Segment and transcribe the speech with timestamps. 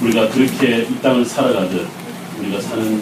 [0.00, 1.88] 우리가 그렇게 이 땅을 살아가듯
[2.38, 3.00] 우리가 사는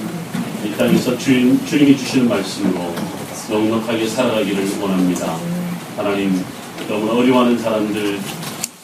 [0.65, 2.95] 이 땅에서 주인, 주님이 주시는 말씀으로
[3.51, 5.37] 넉넉하게 살아가기를 원합니다.
[5.97, 6.45] 하나님
[6.89, 8.21] 너무나 어려워하는 사람들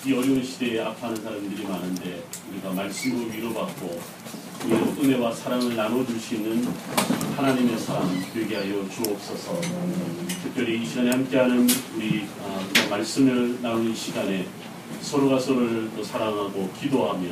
[0.07, 4.01] 이 어려운 시대에 아파하는 사람들이 많은데 우리가 말씀으로 위로받고
[5.03, 6.67] 은혜와 사랑을 나눠줄 수 있는
[7.37, 9.61] 하나님의 사람 되게 하여 주옵소서.
[10.43, 14.47] 특별히 이 시간에 함께하는 우리 아, 말씀을 나누는 시간에
[15.01, 17.29] 서로가 서로를 또 사랑하고 기도하며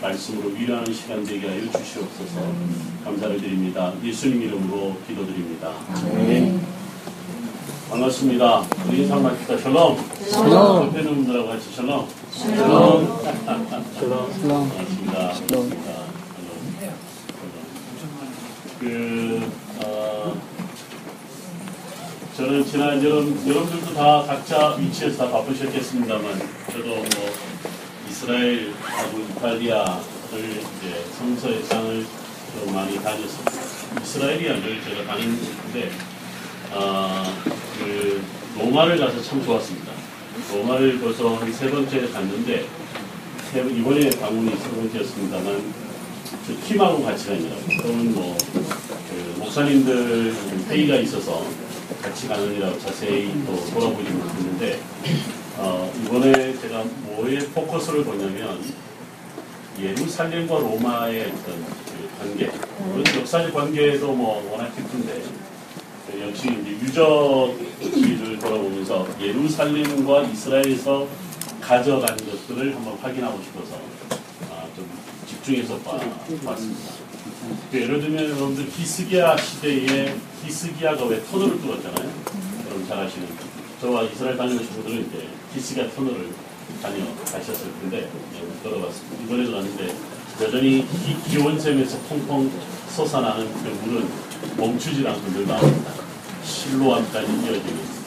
[0.00, 2.40] 말씀으로 위로하는 시간 되게 하여 주시옵소서.
[3.04, 3.92] 감사를 드립니다.
[4.02, 5.72] 예수님 이름으로 기도드립니다.
[5.94, 6.60] 아멘.
[7.90, 8.62] 반갑습니다.
[8.88, 9.58] 우리 인사 합시다.
[9.58, 9.98] 샬롬.
[10.30, 10.86] 샬롬.
[10.86, 12.06] 옆에 있는 분들하고 같이 샬롬.
[12.30, 13.22] 샬롬.
[13.24, 13.94] 샬롬.
[13.98, 14.68] 샬롬.
[14.68, 15.34] 반갑습니다.
[15.34, 15.80] 샬롬.
[18.80, 19.50] 그,
[19.84, 20.34] 어,
[22.34, 26.40] 저는 지난 여름, 여러분들도 다 각자 위치에서 다 바쁘셨겠습니다만,
[26.72, 27.04] 저도 뭐,
[28.20, 32.04] 이스라엘 하고 이탈리아를 이제 성서의 장을
[32.60, 33.50] 좀 많이 다녔었고,
[34.02, 35.90] 이스라엘이야 늘 제가 다니는데,
[36.70, 37.32] 아,
[37.78, 38.22] 그,
[38.58, 39.92] 로마를 가서 참 좋았습니다.
[40.52, 42.66] 로마를 벌써 한 세 번째 갔는데,
[43.50, 45.72] 세 번- 이번에 방문이 세 번째였습니다만,
[46.46, 47.62] 저 팀하고 같이 다니라고.
[47.82, 50.34] 그러면 뭐, 그 목사님들
[50.68, 51.46] 회의가 있어서
[52.02, 54.78] 같이 가느니라고 자세히 또 돌아보지 못했는데,
[55.62, 58.64] 어, 이번에 제가 뭐에 포커스를 보냐면,
[59.78, 65.22] 예루살렘과 로마의 어떤 그 관계, 물론 역사적 관계도 뭐 워낙 깊은데,
[66.06, 71.06] 그 역시 이제 유적지를 돌아보면서 예루살렘과 이스라엘에서
[71.60, 73.76] 가져간 것들을 한번 확인하고 싶어서
[74.50, 74.88] 아, 좀
[75.28, 75.98] 집중해서 봐,
[76.42, 76.90] 봤습니다.
[77.70, 82.10] 그 예를 들면 여러분들 히스기야 시대에 히스기야가 왜 터널을 뚫었잖아요.
[82.66, 83.28] 여러분 잘 아시는
[83.80, 86.28] 저와 이스라엘 다녀오신 분들은 이제 히스기야 터널을
[86.82, 89.24] 다녀가셨을 텐데 네, 걸어봤습니다.
[89.24, 89.94] 이번에도 갔는데
[90.40, 92.50] 여전히 이 기원샘에서 펑펑
[92.94, 94.08] 솟아나는 그 물은
[94.56, 95.92] 멈추지 않고 늘 나옵니다.
[96.44, 98.00] 실로암까지 이어지는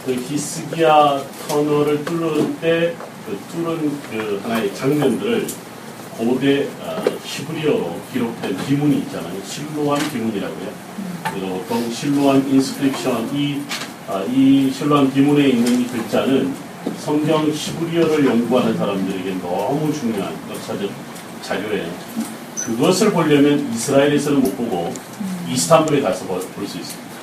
[0.06, 2.96] 그 히스기야 터널을 뚫을 때
[3.26, 5.48] 그 뚫은 그 하나의 장면들을
[6.18, 9.34] 고대 아, 히브리어로 기록된 비문이 있잖아요.
[9.46, 10.68] 실로암 비문이라고요.
[11.32, 13.62] 그리고 보통 실로암 inscription 이,
[14.08, 16.54] 아, 이 실로암 비문에 있는 이 글자는
[17.00, 20.90] 성경 히브리어를 연구하는 사람들에게 너무 중요한 역사적
[21.42, 21.90] 자료예요.
[22.64, 24.94] 그것을 보려면 이스라엘에서는 못 보고
[25.50, 27.14] 이스탄불에 가서 볼 수 있습니다.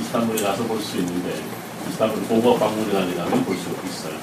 [0.00, 1.34] 이스탄불에 가서 볼 수 있는데
[1.88, 4.14] 이스탄불 고고 박물관에 가면 볼 수 있어요.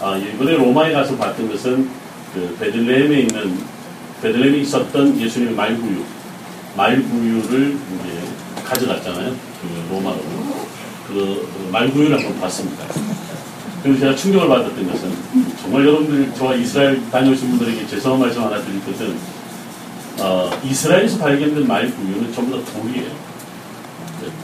[0.00, 1.88] 아, 이번에 로마에 가서 봤던 것은
[2.34, 3.58] 그 베들레헴에 있는
[4.20, 6.02] 베들레헴에 있었던 예수님의 말구유
[6.76, 9.30] 말구유를 이제 가져갔잖아요.
[9.30, 10.18] 그 로마로
[11.06, 12.84] 그 말구유를 한번 봤습니다.
[13.82, 15.12] 그리고 제가 충격을 받았던 것은
[15.60, 19.14] 정말 여러분들 저와 이스라엘 다녀오신 분들에게 죄송한 말씀 하나 드릴 것은
[20.20, 23.24] 어, 이스라엘에서 발견된 말구유는 전부 다 돌이에요.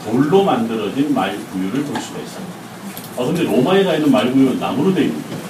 [0.05, 2.45] 돌로 만들어진 말구유를 볼 수가 있어요.
[3.17, 5.40] 아, 근데 로마에 가 있는 말구유는 나무로 되어 있는 거예요.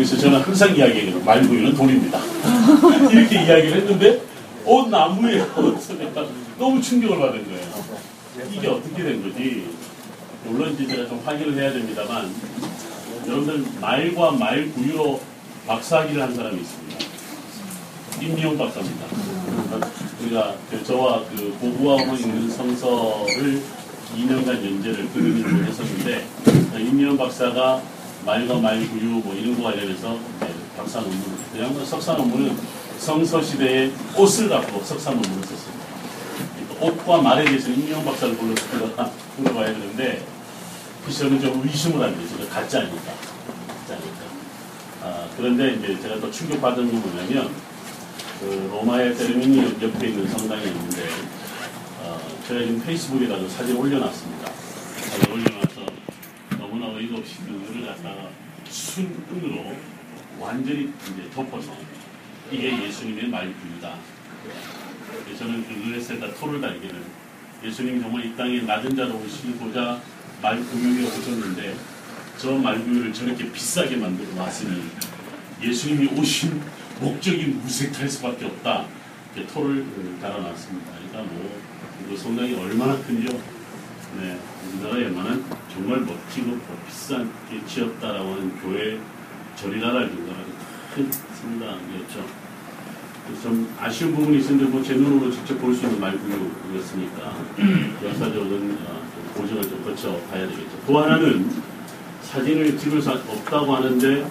[0.00, 1.20] 그래서 저는 항상 이야기해요.
[1.20, 2.18] 말구유는 돌입니다.
[3.12, 4.22] 이렇게 이야기를 했는데,
[4.64, 5.46] 어, 나무예요.
[5.54, 6.24] 그래서 내가
[6.58, 8.50] 너무 충격을 받은 거예요.
[8.50, 9.68] 이게 어떻게 된 거지?
[10.46, 12.34] 물론 이제 제가 좀 확인을 해야 됩니다만,
[13.26, 15.20] 여러분들 말과 말구유로
[15.66, 16.98] 박사학위를 한 사람이 있습니다.
[18.22, 19.04] 임미용 박사입니다.
[20.22, 23.60] 우리가 그 저와 그 고구하고 있는 성서를
[24.16, 26.26] 2년간 연재를 그림을 했었는데
[26.78, 27.82] 임미용 박사가
[28.24, 31.20] 말과 말구유 뭐 이런 거 관련해서 이제 박사 논문
[31.52, 32.56] 그냥 뭐 석사 논문은
[32.98, 35.86] 성서 시대의 옷을 갖고 석사 논문을 썼습니다.
[36.54, 40.24] 그러니까 옷과 말에 대해서 임미용 박사를 불러서 물어봐야 되는데
[41.04, 42.48] 그 저는 좀 의심을 하는 거죠.
[42.48, 43.12] 가짜 아닐까?
[43.68, 44.20] 가짜 아닐까?
[45.02, 47.50] 아, 그런데 이제 제가 또 충격받은 건 뭐냐면
[48.38, 51.08] 그 로마의 페르미니 옆에 있는 성당이 있는데
[52.02, 54.52] 어, 제가 지금 페이스북에다가 사진 올려놨습니다.
[55.00, 55.79] 사진 너무나
[57.00, 58.28] 어이가 없이 그를 갖다가
[58.68, 59.74] 순으로
[60.38, 61.74] 완전히 이제 덮어서
[62.50, 63.30] 이게 예수님의.
[65.24, 67.02] 그래서 저는 그 의뢰세다 토를 달기를
[67.64, 70.00] 예수님이 정말 이 땅에 낮은 자로 오시고자
[70.42, 71.76] 말구유에 오셨는데
[72.38, 74.82] 저 말구유를 저렇게 비싸게 만들어 놨으니
[75.62, 76.60] 예수님이 오신
[77.00, 78.86] 목적이 무색할 수밖에 없다.
[79.34, 79.86] 이렇게 토를
[80.20, 80.92] 달아놨습니다.
[80.92, 81.60] 그러니까 뭐,
[82.08, 83.38] 그 성당이 얼마나 큰지요?
[84.18, 84.38] 네,
[84.72, 88.98] 우리나라에 웬만한 정말 멋지고 비싼 게 지었다라고 하는 교회
[89.56, 90.36] 절이나라 정도로
[90.94, 92.24] 큰 성당이었죠.
[93.42, 97.32] 좀 아쉬운 부분이 있었는데 뭐제 눈으로 직접 볼 수 있는 말구였으니까
[98.04, 98.78] 역사적인
[99.36, 100.78] 고증을 좀 거쳐 봐야 되겠죠.
[100.86, 101.48] 또 하나는
[102.22, 104.26] 사진을 찍을 수 없다고 하는데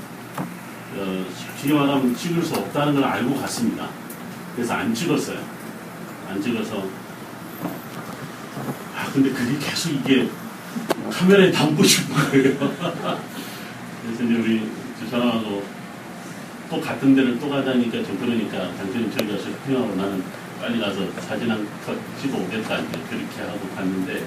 [0.98, 1.26] 어,
[1.58, 3.88] 쉽게 말하면 찍을 수 없다는 걸 알고 갔습니다.
[4.56, 5.40] 그래서 안 찍었어요.
[6.30, 6.84] 안 찍어서
[9.00, 10.28] 아 근데 그게 계속 이게
[11.12, 12.58] 카메라에 담고 싶은 거예요.
[14.04, 14.70] 그래서 이제 우리
[15.00, 15.64] 주사랑하고
[16.70, 20.22] 또 같은 데를 또 가자니까 좀 그러니까 당신은 저기 가서 쇼핑하고 나는
[20.60, 24.26] 빨리 가서 사진 한 컷 찍어 오겠다 이제 그렇게 하고 갔는데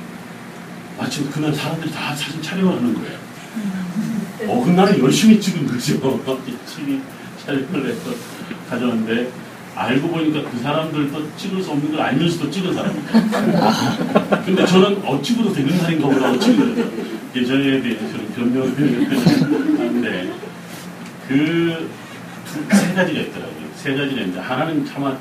[0.98, 3.18] 마침 그날 사람들이 다 사진 촬영을 하는 거예요.
[4.48, 6.00] 어, 그 나는 열심히 찍은 거죠.
[6.26, 7.02] 열심히
[7.44, 8.10] 촬영을 해서
[8.70, 9.30] 가져왔는데
[9.74, 13.04] 알고 보니까 그 사람들도 찍을 수 없는 걸 알면서도 찍은 사람이에요.
[14.44, 16.30] 근데 저는 어 찍어도 되는 날인가 보다.
[16.32, 20.32] 이게 저에 대해서 저는 변명을 하는데
[21.28, 23.66] 그세 가지가 있더라고요.
[23.76, 25.16] 세 가지가 있는데 하나는 차마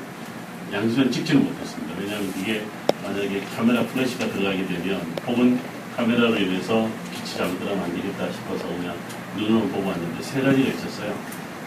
[0.72, 1.94] 양수는 찍지는 못했습니다.
[1.98, 2.62] 왜냐하면 이게
[3.02, 5.58] 만약에 카메라 플래시가 들어가게 되면 혹은
[5.96, 8.94] 카메라로 인해서 빛이 안 되겠다 싶어서 그냥
[9.36, 11.14] 눈으로 보고 왔는데 세 가지가 있었어요.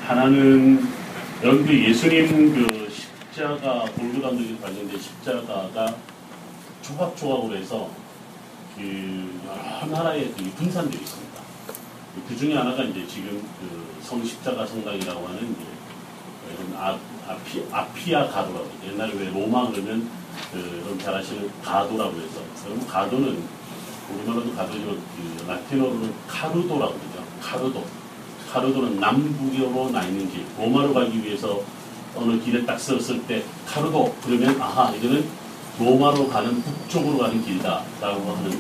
[0.08, 0.88] 하나는
[1.44, 5.96] 여기 그 예수님 그 십자가 등에 관련된 십자가가
[6.82, 7.90] 조각조각으로 해서
[8.76, 11.42] 그 여러 나라에 그 분산되어 있습니다.
[12.28, 15.66] 그 중에 하나가 이제 지금 그 성십자가 성당이라고 하는 이제
[16.54, 16.98] 이런 아,
[17.28, 18.70] 아피, 아피아 가도라고.
[18.88, 20.10] 옛날에 왜 로마 그러면
[20.54, 23.44] 그 여러분 잘 아시는 가도라고 해서 그러면 가도는
[24.10, 27.26] 우리말로도 가도지만 그 라틴어로는 카르도라고 그러죠.
[27.42, 28.05] 카르도.
[28.60, 30.46] 카르도는 남북으로 나 있는 길.
[30.58, 31.62] 로마로 가기 위해서
[32.16, 35.26] 어느 길에 딱 섰을 때 카르도 그러면 아하 이거는
[35.78, 38.52] 로마로 가는 북쪽으로 가는 길다라고 하는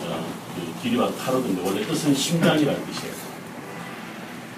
[0.00, 0.26] 어,
[0.56, 3.14] 그 길이 바로 카르도인데 원래 뜻은 심장이라는 뜻이에요.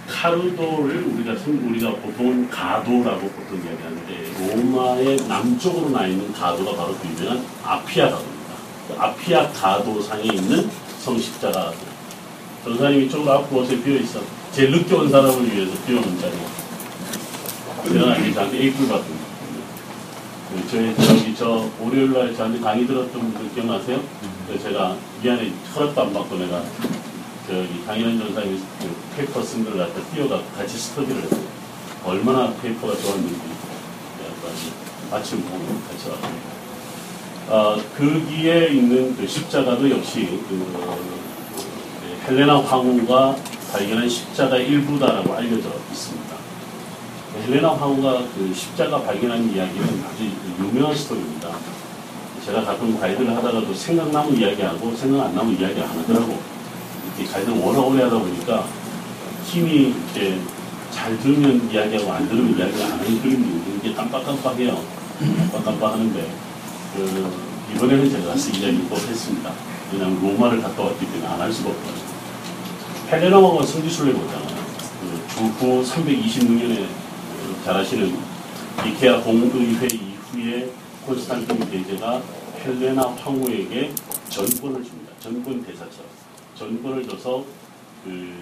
[0.09, 7.07] 카르도를 우리가 선- 우리가 보통은 가도라고 보통 이야기하는데 로마의 남쪽으로 나 있는 가도가 바로 그
[7.09, 8.55] 유명한 아피아 가도입니다.
[8.89, 11.73] 그 아피아 가도상에 있는 성십자가
[12.65, 14.40] 전사님이 이쪽으로 앞으로 오세요 비어 있어.
[14.53, 16.33] 제일 늦게 온 사람을 위해서 비워놓은 자리.
[17.87, 19.05] 이제 저한테 에이플 받은
[20.51, 24.01] 그 저희 저기 저 월요일 날 저한테 강의 들었던 분들 기억나세요?
[24.47, 26.63] 그래서 제가 미안해 허락도 안 받고 내가
[27.47, 31.43] 저기 강인한 전도사님 그 paper 쓴 걸 갖다 띄워갖고 같이 study를 했어요.
[32.05, 33.41] 얼마나 paper가 좋았는지
[35.11, 36.61] 마침 보고 같이 왔습니다.
[37.49, 40.59] 아, 거기에 있는 그 십자가도 역시 그,
[41.99, 43.37] 그 헬레나 황후가
[43.73, 46.37] 발견한 십자가 일부다라고 알려져 있습니다.
[47.47, 50.29] 헬레나 황후가 그 십자가 발견한 이야기는 아주
[50.59, 51.49] 유명한 스토리입니다.
[52.45, 56.39] 제가 가끔 가이드를 하다가도 생각나면 이야기하고 생각 안 나면 이야기 안 하더라고.
[57.17, 58.67] 이렇게 가이드를 워낙 오래 하다 보니까
[59.47, 60.39] 힘이 이렇게
[60.91, 64.83] 잘 들으면 이야기하고 안 들으면 이야기 안 하는 그림이 이게 깜빡깜빡해요.
[65.53, 66.31] 깜빡깜빡 하는데
[66.97, 67.33] 그
[67.77, 69.53] 이번에는 제가 가서 이야기 꼭 했습니다.
[69.93, 72.10] 왜냐하면 로마를 갔다 왔기 때문에 안 할 수가 없거든요.
[73.11, 74.57] 헬레나왕과 성지순례 보잖아요.
[75.01, 76.87] 그 주후 326년에
[77.65, 78.17] 잘 아시는
[78.87, 80.71] 니케아 공의회 이후에
[81.05, 82.23] 콘스탄틴 대제가
[82.65, 83.93] 헬레나 황후에게
[84.29, 85.13] 전권을 줍니다.
[85.19, 86.07] 전권 대사처럼.
[86.57, 87.45] 전권을 줘서
[88.05, 88.33] 그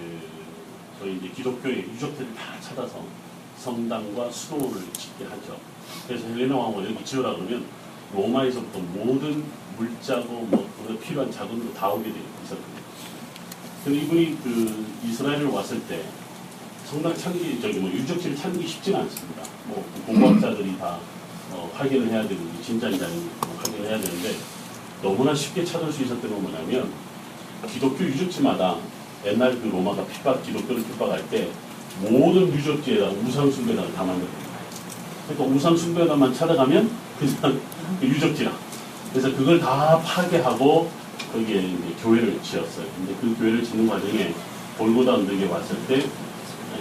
[0.99, 3.03] 저희 이제 기독교의 유적들을 다 찾아서
[3.57, 5.57] 성당과 수도를 짓게 하죠.
[6.07, 7.65] 그래서 헬레나 왕후 여기 지으라 그러면
[8.13, 9.43] 로마에서부터 모든
[9.77, 10.69] 물자고 뭐
[11.01, 12.78] 필요한 자금도 다 오게 되어 있었거든요.
[13.87, 16.01] 이분이 그 이스라엘을 왔을 때
[16.85, 19.43] 성당 찾기 저기 뭐 유적지를 게 쉽지는 않습니다.
[19.65, 20.97] 뭐 공부학자들이 다
[21.51, 24.35] 어, 확인을 해야 되고 진짜인지 아닌지 확인을 해야 되는데
[25.01, 26.91] 너무나 쉽게 찾을 수 있었던 건 뭐냐면
[27.71, 28.77] 기독교 유적지마다
[29.25, 31.49] 옛날 그 로마가 핍박 기독교를 핍박할 때
[32.01, 34.31] 모든 유적지에다 우상 숭배단을 다 만들어요.
[35.27, 37.61] 그러니까 우상 숭배단만 찾아가면 그냥
[37.99, 38.51] 그 유적지라.
[39.11, 40.89] 그래서 그걸 다 파괴하고
[41.31, 42.85] 거기에 이제 교회를 지었어요.
[42.95, 44.33] 근데 그 교회를 짓는 과정에
[44.77, 46.05] 골고다 언덕에 왔을 때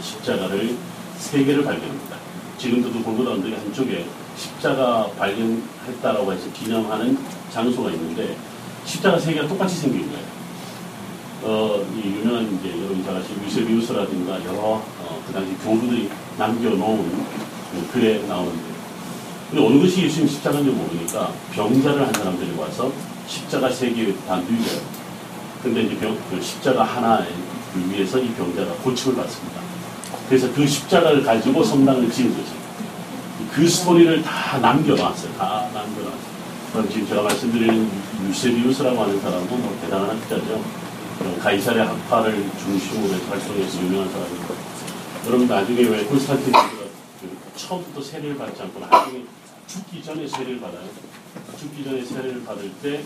[0.00, 0.76] 십자가를
[1.18, 2.16] 세 개를 발견합니다.
[2.58, 7.18] 지금도 그 골고다 언덕의 한쪽에 십자가 발견했다라고 해서 기념하는
[7.52, 8.36] 장소가 있는데
[8.84, 10.38] 십자가 세 개가 똑같이 생긴 거예요.
[11.42, 17.26] 어, 이 유명한 이제 여러분 잘 아시는 유세비우스라든가 여러 어, 그 당시 교부들이 남겨놓은
[17.72, 18.68] 그 글에 나오는데
[19.50, 22.92] 근데 어느 것이 예수님 십자가인지 모르니까 병자를 한 사람 들이 와서
[23.28, 24.98] 십자가 세 개다 누겨요.
[25.62, 27.28] 근데 이제 병, 그 십자가 하나에
[27.72, 29.60] 그 위에서 이 병자가 고침을 받습니다.
[30.28, 32.50] 그래서 그 십자가를 가지고 성당을 지은 거죠.
[33.52, 35.32] 그 스토리를 다 남겨놨어요.
[35.34, 36.28] 다 남겨놨어요.
[36.72, 37.90] 그럼 지금 제가 말씀드리는
[38.28, 40.62] 유세비우스라고 하는 사람은 뭐 대단한 학자죠.
[41.20, 44.54] 어, 가이사랴 학파를 중심으로 해서 활동해서 유명한 사람이고
[45.26, 46.84] 여러분 나중에 왜 콘스탄티누스가
[47.20, 49.24] 그 처음부터 세례를 받지 않고 나중에
[49.66, 50.84] 죽기 전에 세례를 받아요.
[51.58, 53.02] 죽기 전에 세례를 받을 때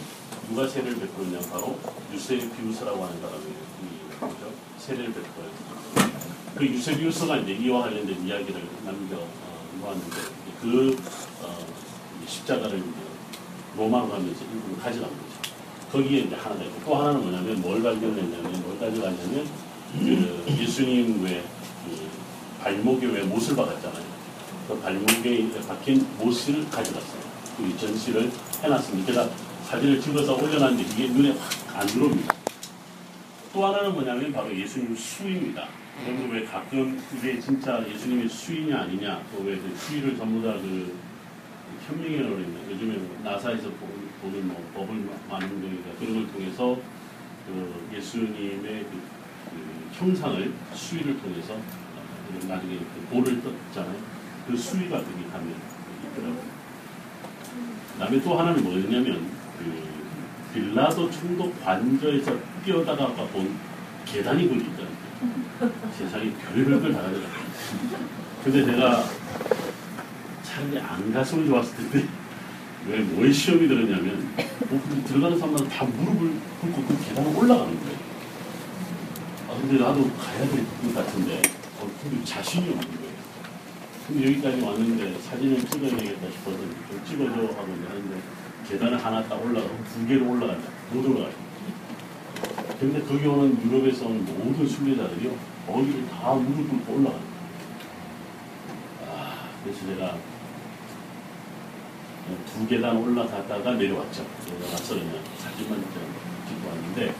[0.50, 1.78] 누가 세례를 베풀었냐 바로
[2.12, 3.54] 유세비우스라고 하는 사람이에요.
[3.82, 4.52] 이 뭐죠?
[4.78, 6.12] 세례를 뱉어요.
[6.54, 10.16] 그 유세비우스가 이제 이와 관련된 이야기를 남겨 어, 놓았는데
[10.61, 10.97] 그
[11.42, 11.66] 어,
[12.26, 12.88] 십자가를 이제
[13.76, 15.52] 로마로 가면서 일부러 가져간 거죠.
[15.90, 19.47] 거기에 이제 하나가 있고 또 하나는 뭐냐면 뭘 발견했냐면 뭘 가져갔냐면
[19.99, 22.11] 그 예수님 왜그
[22.61, 24.04] 발목에 왜 못을 박았잖아요.
[24.68, 27.31] 그 발목에 박힌 못을 가져갔어요.
[27.62, 28.31] 그 전시를
[28.62, 29.12] 해놨습니다.
[29.12, 29.31] 그래서
[29.64, 32.35] 사진을 찍어서 올려놨는데 이게 눈에 확 안 들어옵니다.
[33.52, 35.69] 또 하나는 뭐냐면 바로 예수님 수입니다.
[36.07, 40.95] 여러분 왜 가끔 이게 진짜 예수님의 수이냐 아니냐 또 왜 그 수위를 전부 다그
[41.87, 43.71] 현명이라고 그랬나 요즘에 뭐 나사에서
[44.21, 46.78] 보는, 뭐 법을 만능동이가 그런 걸 통해서
[47.47, 49.00] 그 예수님의 그,
[49.50, 53.99] 그 형상을 수위를 통해서 어, 나중에 그 볼을 떴잖아요.
[54.47, 55.54] 그 수위가 그게 가면
[56.04, 56.51] 있더라고요.
[58.02, 59.28] 그다음에 또 하나는 뭐였냐면
[59.59, 59.82] 그
[60.52, 63.54] 빌라도 총독 관저에서 뛰어다가 본
[64.04, 65.73] 계단이 걸리더라고요.
[65.97, 67.42] 세상에 별별 걸 다 가져갔어요.
[68.42, 69.04] 근데 제가
[70.42, 72.09] 차라리 안 갔으면 좋았을 텐데
[72.88, 74.35] 왜 뭐에 시험이 들었냐면
[74.68, 77.99] 뭐 들어가는 사람마다 다 무릎을 꿇고 그 계단을 올라가는 거예요.
[79.49, 81.40] 아 근데 나도 가야 될 것 같은데
[81.80, 83.01] 어, 근데 자신이 없는
[84.11, 88.21] 여기까지 왔는데 사진을 찍어야 되겠다 싶어서 좀 찍어줘 하고 하는데
[88.68, 90.68] 계단을 하나 딱 올라가고 두 개를 올라간다.
[90.92, 91.32] 못 올라가요.
[92.80, 95.30] 근데 거기 오는 유럽에서 온 모든 순례자들이요.
[95.66, 97.21] 거기를 다 무릎 꿇고 올라가요.
[99.06, 100.16] 아, 그래서 제가
[102.47, 104.26] 두 계단 올라가다가 내려왔죠.
[104.47, 106.14] 내려와서 그냥 사진만 좀
[106.49, 107.14] 찍고 왔는데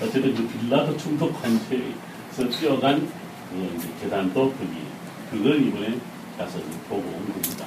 [0.00, 3.08] 어쨌든 그 빌라도 충독 관제에서 뛰어간
[3.50, 4.68] 그 계단도 거기
[5.30, 5.98] 그걸 이번에
[6.38, 7.66] 가서 보고 온 겁니다.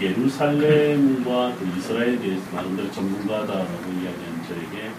[0.00, 4.90] 예루살렘과 그 이스라엘에 대해서 나름대로 전문가다라고 이야기한 저에게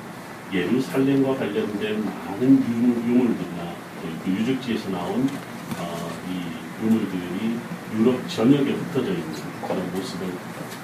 [0.51, 5.29] 예루살렘과 관련된 많은 유물, 유물들이나 그 유적지에서 나온
[5.77, 7.57] 어, 이 유물들이
[7.95, 10.27] 유럽 전역에 흩어져 있는 그런 모습을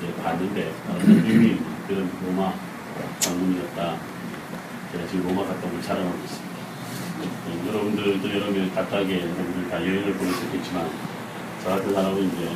[0.03, 2.53] 예, 봤는데 어, 의미 있는 그런 로마
[3.23, 3.97] 방문이었다.
[4.91, 6.55] 제가 지금 로마 갔다 온 자랑하고 있습니다.
[7.49, 11.14] 예, 여러분들도 여러 명 각각의 여러분들 다 여행을 보내셨겠지만
[11.65, 12.47] 저 같은 사람은 이제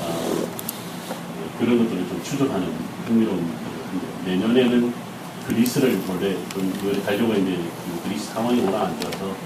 [0.00, 0.48] 어,
[1.60, 2.66] 그런 것들을 좀 추적하는
[3.06, 4.92] 흥미로운 일인데 내년에는
[5.46, 6.72] 그리스를 원래 좀
[7.06, 9.36] 가려고 했는데 그 그리스 상황이 워낙 안 좋아서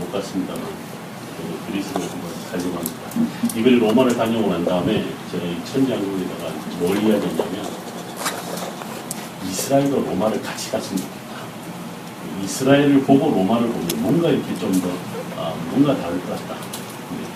[0.00, 3.54] 못 갔습니다만 그 그리스를 한번 가려고 합니다.
[3.54, 7.66] 이번에 로마를 다녀오고 난 다음에 제가 이 천장국에다가 뭘 이야기했냐면
[9.46, 11.34] 이스라엘과 로마를 같이 갔으면 좋겠다.
[12.42, 14.88] 이스라엘을 보고 로마를 보면 뭔가 이렇게 좀더
[15.36, 16.56] 아, 뭔가 다를 것 같다.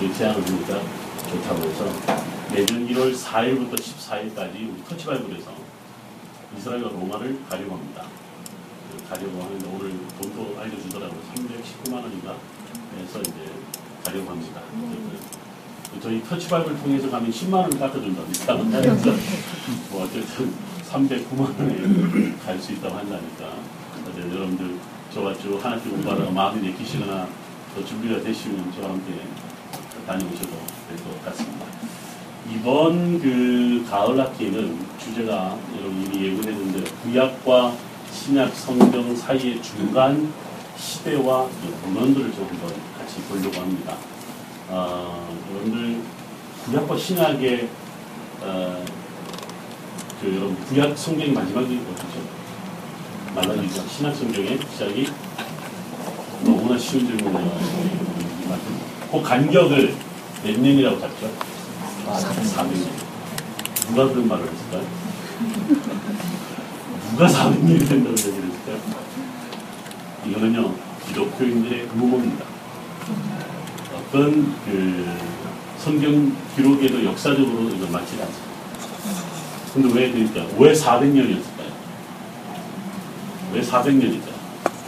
[0.01, 0.81] 그 제안을 보니까
[1.29, 1.85] 좋다고 해서
[2.53, 5.53] 내년 1월 4일부터 14일까지 우리 터치바이블에서
[6.57, 8.05] 이스라엘과 로마를 가려고 합니다.
[8.91, 11.21] 그 가려고 하는데 오늘 돈도 알려주더라고요.
[11.35, 12.35] 319만 원인가
[12.99, 13.53] 해서 이제
[14.05, 14.63] 가려고 합니다.
[15.93, 18.57] 그 저희 터치바이블 통해서 가면 10만 원 깎아준답니다.
[18.57, 19.11] 그래서
[19.91, 20.53] 뭐 어쨌든
[20.89, 23.79] 309만 원에 갈 수 있다고 한다니까.
[24.19, 24.77] 여러분들
[25.15, 27.29] 저와 쭉 하나씩 공부하다가 마음이 내키시거나
[27.75, 29.21] 더 준비가 되시면 저와 함께
[30.07, 31.66] 다녀오셔도 될 것 같습니다.
[32.50, 37.75] 이번 그 가을 학기에는 주제가 여러분 이미 예고했는데 구약과
[38.11, 40.33] 신약 성경 사이의 중간
[40.78, 42.14] 시대와 좀 한번
[42.99, 43.97] 같이 보려고 합니다.
[44.68, 46.00] 어, 여러분들
[46.64, 47.68] 구약과 신약의
[48.42, 48.85] 어,
[50.21, 52.38] 그 여러분 구약 성경의 마지막이 어디죠?
[53.35, 53.87] 말라기죠.
[53.88, 55.07] 신약 성경의 시작이
[56.45, 57.59] 너무나 쉬운 질문이에요.
[59.11, 60.08] 그 간격을
[60.45, 61.30] 몇 년이라고 잡죠?
[62.07, 62.88] 400년.
[63.88, 64.87] 누가 그런 말을 했을까요?
[67.12, 68.78] 누가 400년이 된다고 얘기를 했을까요?
[70.26, 70.75] 이거는요,
[71.07, 72.45] 기독교인들의 의문입니다.
[73.97, 75.16] 어떤 그
[75.78, 78.49] 성경 기록에도 역사적으로 이건 맞지 않습니다.
[79.75, 81.73] 근데 왜 그러니까 왜 400년이었을까요?
[83.52, 84.38] 왜 400년일까요?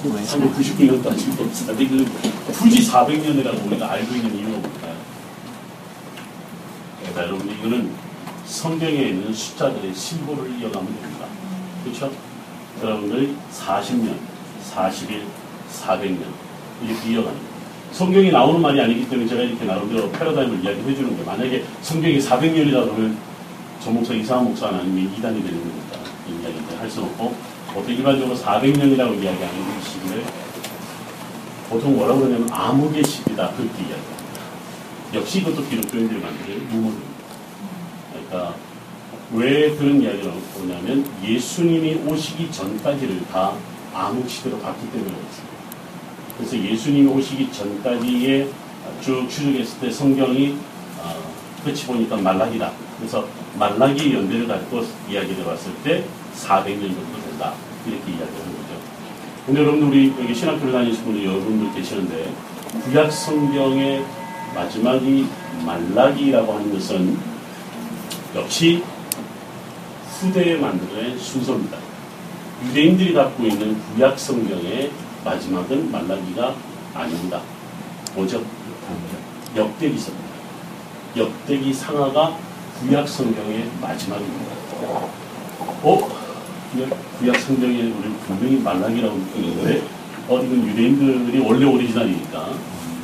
[0.02, 2.06] 399년 따지고 400년,
[2.52, 4.99] 굳이 400년이라고 우리가 알고 있는 이유가 뭘까요?
[7.14, 7.90] 자, 여러분, 이거는
[8.46, 11.26] 성경에 있는 숫자들의 심보를 이어가면 됩니다.
[11.84, 12.10] 그렇죠?
[12.82, 14.14] 여러분들 40년,
[14.72, 15.22] 40일,
[15.70, 16.24] 400년
[16.84, 17.50] 이렇게 이어가는 거예요.
[17.92, 21.24] 성경이 나오는 말이 아니기 때문에 제가 이렇게 나름대로 패러다임을 이야기해 주는 거예요.
[21.24, 23.18] 만약에 성경이 400년이다 그러면
[23.82, 25.98] 저 목사 이상한 목사는 아니면 이단이 되는 겁니다.
[26.28, 27.34] 이 이야기를 할수 없고
[27.74, 30.24] 보통 일반적으로 400년이라고 이야기하는 이 시기를
[31.68, 34.19] 보통 뭐라고 그러냐면 암흑의 시기다 그렇게 이야기합니다.
[35.12, 37.10] 역시 이것도 기독교인들이 만드는 유머입니다.
[38.12, 38.54] 그러니까
[39.32, 43.52] 왜 그런 이야기를 오냐면 예수님이 오시기 전까지를 다
[43.92, 45.50] 암흑 시대로 봤기 때문에 그렇습니다.
[46.36, 48.48] 그래서 예수님이 오시기 전까지의
[49.02, 50.56] 쭉 추적했을 때 성경이
[50.98, 52.72] 어, 끝이 보니까 말라기다.
[52.98, 53.26] 그래서
[53.58, 56.04] 말라기 연대를 갖고 이야기를 봤을 때
[56.36, 57.54] 400년 정도 된다.
[57.84, 58.80] 이렇게 이야기를 하는 거죠.
[59.46, 62.32] 근데 여러분들 우리 여기 신학교를 다니시는 분이 여러분들 계시는데
[62.84, 64.04] 구약 성경의
[64.54, 65.26] 마지막이
[65.64, 67.18] 말라기라고 하는 것은
[68.34, 68.82] 역시
[70.18, 71.78] 후대에 만들어낸 순서입니다.
[72.66, 74.90] 유대인들이 갖고 있는 구약 성경의
[75.24, 76.54] 마지막은 말라기가
[76.94, 77.40] 아닙니다.
[78.14, 78.42] 뭐죠?
[79.56, 80.30] 역대기서입니다.
[81.16, 82.36] 역대기 상하가
[82.80, 84.52] 구약 성경의 마지막입니다.
[85.82, 86.08] 어?
[87.18, 89.82] 구약 성경에 우리 분명히 말라기라고 느끼는데
[90.28, 92.50] 어 이건 유대인들이 원래 오리지널이니까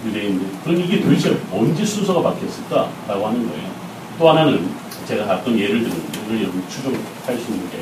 [0.07, 3.71] 유대인들 그럼 이게 도대체 언제 순서가 바뀌었을까라고 하는 거예요.
[4.19, 4.69] 또 하나는
[5.07, 7.77] 제가 가끔 예를 드는데 오늘 여러분 추정할 수 있는 게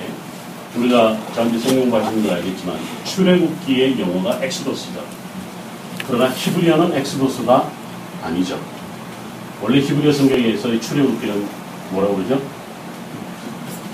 [0.77, 5.01] 우리가 잠시 성경 보시는 걸 알겠지만 출애굽기의 영어가 Exodus죠.
[6.07, 7.71] 그러나 히브리어는 Exodus가
[8.23, 8.61] 아니죠.
[9.63, 11.49] 원래 히브리어 성경에서의 출애굽기는
[11.91, 12.43] 뭐라고 그러죠?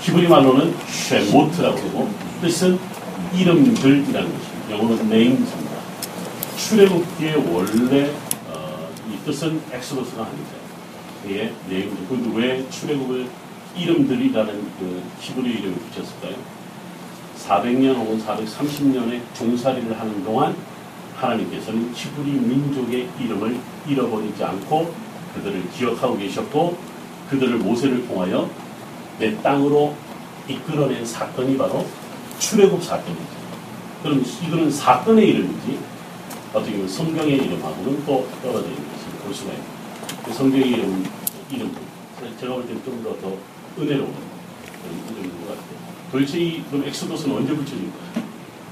[0.01, 2.09] 히브리 말로는 שמות라고 그러고
[2.41, 2.79] 뜻은
[3.35, 4.71] 이름들이라는 것입니다.
[4.71, 5.70] 영어는 names입니다.
[6.61, 8.11] 출애굽기의 원래
[8.47, 10.61] 어, 이 뜻은 Exodus가 아니죠.
[11.25, 12.05] 이게 name들.
[12.07, 13.27] 그런데 왜 출애굽을
[13.75, 16.35] 이름들이라는 그 히브리 이름을 붙였을까요?
[17.39, 20.55] 400년 혹은 430년의 종살이를 하는 동안
[21.15, 24.93] 하나님께서는 히브리 민족의 이름을 잃어버리지 않고
[25.35, 26.77] 그들을 기억하고 계셨고
[27.29, 28.49] 그들을 모세를 통하여
[29.17, 29.95] 내 땅으로
[30.47, 31.85] 이끌어낸 사건이 바로
[32.39, 33.41] 출애굽 사건이죠.
[34.03, 35.90] 그럼 이거는 사건의 이름이지
[36.53, 40.23] 어떻게 보면 성경의 이름하고는 또 떨어져 있는 것을 볼 수가 있습니다.
[40.25, 41.05] 그 성경의 이름,
[41.49, 41.75] 이름
[42.39, 43.37] 제가 볼 때는 좀 더 더
[43.79, 45.81] 은혜로운 그런 이름인 것 같아요.
[46.11, 48.23] 도대체 이 그럼 엑소도스는 언제 붙여진 거야?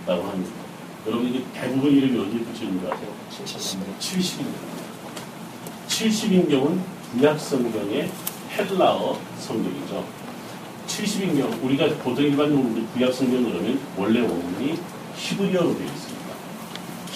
[0.08, 0.60] 라고 하는 거예요.
[1.08, 3.10] 여러분 이게 대부분 이름이 언제 붙여진 거 아세요?
[4.00, 4.46] 70인경.
[5.88, 6.80] 70인경은
[7.14, 8.10] 구약 성경의
[8.52, 10.04] 헬라어 성경이죠.
[10.88, 14.78] 70인경 우리가 보통 일반적으로 구약 성경 그러면 원래 원문이
[15.16, 16.09] 히브리어로 되어 있습니다.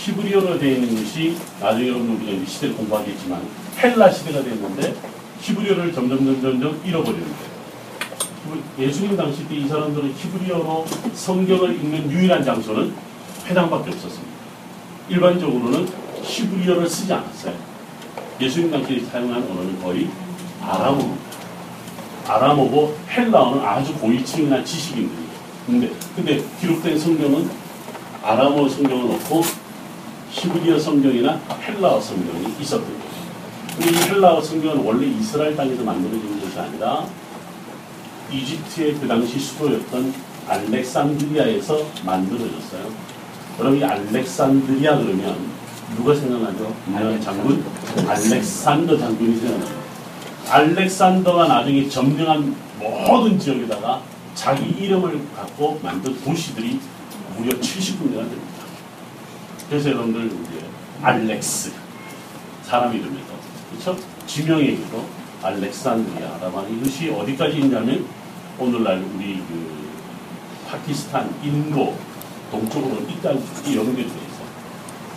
[0.04, 3.42] 히브리어로 되어 있는 것이 나중에 여러분 우리가 시대를 공부하겠지만
[3.78, 4.94] 헬라 시대가 됐는데
[5.42, 7.54] 히브리어를 점점 점 점 점점 잃어버리는 거예요.
[8.78, 12.94] 예수님 당시 때 이 사람들은 히브리어로 성경을 읽는 유일한 장소는
[13.48, 14.34] 회당밖에 없었습니다.
[15.08, 15.88] 일반적으로는
[16.22, 17.54] 히브리어를 쓰지 않았어요.
[18.42, 20.10] 예수님 당시에 사용한 언어는 거의
[20.62, 21.24] 아람어입니다.
[22.28, 25.34] 아람어고 헬라어는 아주 고위층이나 지식인들이에요.
[25.66, 27.50] 근데, 근데 기록된 성경은
[28.22, 29.42] 아람어 성경을 넣고
[30.34, 33.13] 히브리어 성경이나 헬라어 성경이 있었던 거죠.
[33.78, 37.06] 근데 이 헬라어 성경은 원래 이스라엘 땅에서 만들어진 것이 아니라
[38.32, 40.13] 이집트의 그 당시 수도였던
[40.48, 42.91] 알렉산드리아에서 만들어졌어요.
[43.58, 45.38] 그럼 이 알렉산드리아 그러면
[45.96, 46.76] 누가 생각나죠?
[46.88, 47.63] 유명한 장군?
[48.08, 49.84] 알렉산더 장군이 생각나요.
[50.50, 52.56] 알렉산더가 나중에 점령한
[53.08, 54.02] 모든 지역에다가
[54.34, 56.80] 자기 이름을 갖고 만든 도시들이
[57.38, 58.53] 무려 70군데가 됩니다.
[59.69, 60.65] 그래서 여러분들 이제
[61.02, 61.71] 알렉스
[62.63, 63.26] 사람 이름이죠.
[63.71, 63.97] 그렇죠?
[64.26, 65.06] 지명에도
[65.41, 68.06] 알렉산드리아라고 하는 이것이 어디까지 있냐면
[68.58, 69.84] 오늘날 우리 그
[70.69, 71.95] 파키스탄, 인도
[72.52, 74.43] 동쪽으로 이까지 연결되어 있어.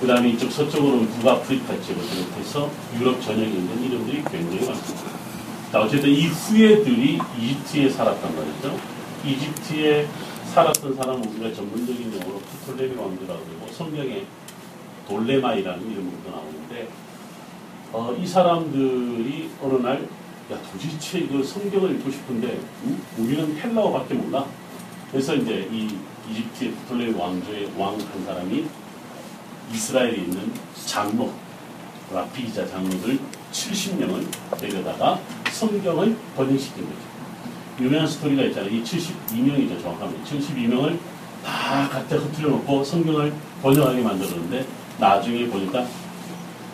[0.00, 5.11] 그 다음에 이쪽 서쪽으로는 북아프리카 지역을 비롯해서 유럽 전역에 있는 이름들이 굉장히 많습니다.
[5.72, 8.78] 자, 어쨌든 이 후예들이 이집트에 살았단 말이죠.
[9.24, 10.09] 이집트에
[10.52, 14.25] 살았던 사람은 우리가 전문적인 용어로 프톨레미 왕조라고 성경에
[15.09, 16.89] 돌레마이라는 이름으로도 나오는데
[17.93, 20.03] 어, 이 사람들이 어느 날,
[20.53, 23.03] 야, 도대체 이거 성경을 읽고 싶은데, 음?
[23.17, 24.45] 우리는 헬라어밖에 몰라.
[25.11, 25.97] 그래서 이제 이
[26.29, 28.67] 이집트의 프톨레미 왕조의 왕 한 사람이
[29.73, 30.53] 이스라엘에 있는
[30.85, 31.31] 장로,
[32.12, 33.19] 라피자 장로들
[33.53, 34.27] 70명을
[34.59, 35.21] 데려다가
[35.53, 36.99] 성경을 번역시킨 거죠.
[37.81, 38.71] 유명한 스토리가 있잖아요.
[38.71, 40.25] 이 72명이죠, 정확하면.
[40.25, 40.99] 72명을
[41.45, 44.66] 다 각자 흩트려 놓고 성경을 번역하게 만들었는데,
[44.99, 45.87] 나중에 보니까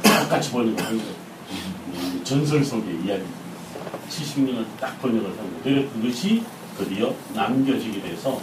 [0.03, 1.13] 똑같이 번역을 한 거예요.
[1.51, 3.23] 음, 전설 속의 이야기.
[4.09, 5.89] 70년을 딱 번역을 한 거예요.
[5.91, 6.43] 그것이
[6.77, 8.41] 드디어 남겨지게 돼서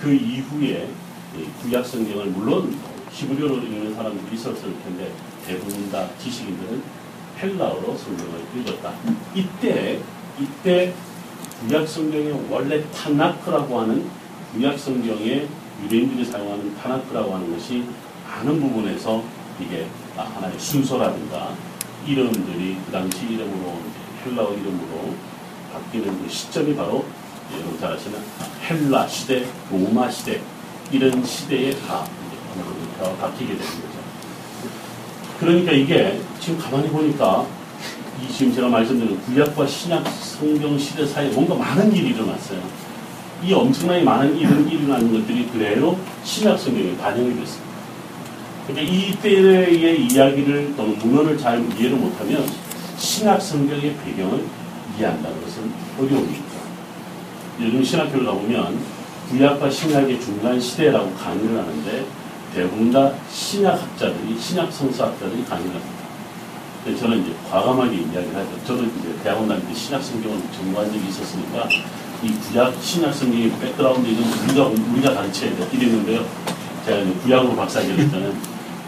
[0.00, 0.88] 그 이후에
[1.62, 2.76] 구약 성경을 물론
[3.10, 5.12] 히브리어로 읽는 사람들이 있었을 텐데
[5.46, 6.82] 대부분 다 지식인들은
[7.40, 8.92] 헬라어로 성경을 읽었다.
[9.34, 10.00] 이때
[10.40, 10.92] 이때
[11.60, 14.08] 구약 성경의 원래 타나크라고 하는
[14.52, 15.48] 구약 성경의
[15.84, 17.84] 유대인들이 사용하는 타나크라고 하는 것이
[18.26, 19.22] 많은 부분에서
[19.60, 21.54] 이게 하나의 순서라든가
[22.06, 23.78] 이름들이 그 당시 이름으로
[24.24, 25.14] 헬라어 이름으로
[25.72, 27.04] 바뀌는 그 시점이 바로
[27.52, 28.18] 여러분 잘 아시는
[28.68, 30.40] 헬라 시대, 로마 시대
[30.90, 32.04] 이런 시대에 다
[33.20, 34.02] 바뀌게 되는 거죠.
[35.40, 37.46] 그러니까 이게 지금 가만히 보니까
[38.22, 42.60] 이 지금 제가 말씀드린 구약과 신약 성경 시대 사이에 뭔가 많은 일이 일어났어요.
[43.44, 47.72] 이 엄청나게 많은 일은 일어나는 것들이 그대로 신약 성경에 반영이 됐습니다.
[48.66, 52.46] 그러니까 이때의 이야기를 또는 문헌을 잘 이해를 못하면
[52.96, 54.44] 신약 성경의 배경을
[54.96, 56.52] 이해한다는 것은 어려움입니다.
[57.60, 58.78] 요즘 신학교를 가보면
[59.30, 62.06] 구약과 신약의 중간 시대라고 강의를 하는데
[62.54, 66.02] 대부분 다 신약학자들이 신약 성서학자들이 강의를 합니다.
[67.00, 68.50] 저는 이제 과감하게 이야기를 하죠.
[68.66, 71.68] 저도 이제 대학원 다닐 때 신약 성경을 전공한 적이 있었으니까
[72.22, 76.24] 이 구약 신약 성경의 백그라운드는 우리가 우리가 가르쳐야 돼 이랬는데요.
[76.84, 78.32] 제가 이제 구약으로 박사학위를 했잖아요.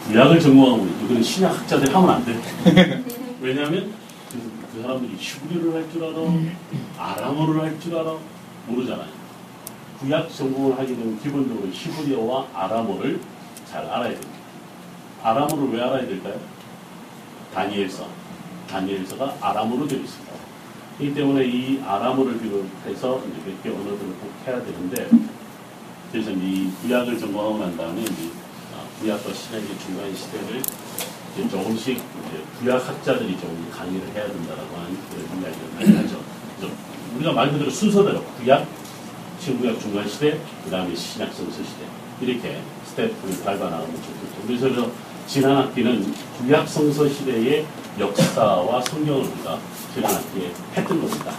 [0.07, 2.41] 구약을 전공하고 이거는 신약 학자들이 하면 안 돼.
[3.41, 3.93] 왜냐하면
[4.31, 6.15] 그, 그 사람들이 히브리를 할 줄 알아,
[6.99, 8.15] 아람어를 할 줄 알아
[8.69, 9.09] 모르잖아요.
[10.01, 13.21] 구약 전공을 하게 되면 기본적으로 히브리어와 아람어를
[13.71, 14.29] 잘 알아야 됩니다.
[15.23, 16.35] 아람어를 왜 알아야 될까요?
[17.55, 18.07] 다니엘서,
[18.71, 20.33] 다니엘서가 아람어로 되어 있습니다.
[21.01, 25.09] 이 때문에 이 아람어를 비롯해서 이제 몇개 언어들을 꼭 해야 되는데
[26.13, 28.31] 그래서 이 구약을 전공하고 난 다음에 이제
[28.73, 30.63] 아, 구약과 신약의 중간 시대를
[31.35, 36.21] 이제 조금씩 이제 구약 학자들이 좀 강의를 해야 된다라고 하는 그런 이야기를 많이 하죠.
[36.57, 36.75] 그래서
[37.17, 38.65] 우리가 말 그대로 순서대로 구약,
[39.41, 41.85] 신구약 중간 시대, 그 다음에 신약 성서 시대
[42.21, 44.47] 이렇게 스태프를 밟아 나가면 좋겠죠.
[44.47, 44.91] 그래서 그래서
[45.27, 47.67] 지난 학기는 구약 성서 시대의
[47.99, 49.59] 역사와 성경을 우리가
[49.95, 51.33] 지난 학기에 했던 겁니다.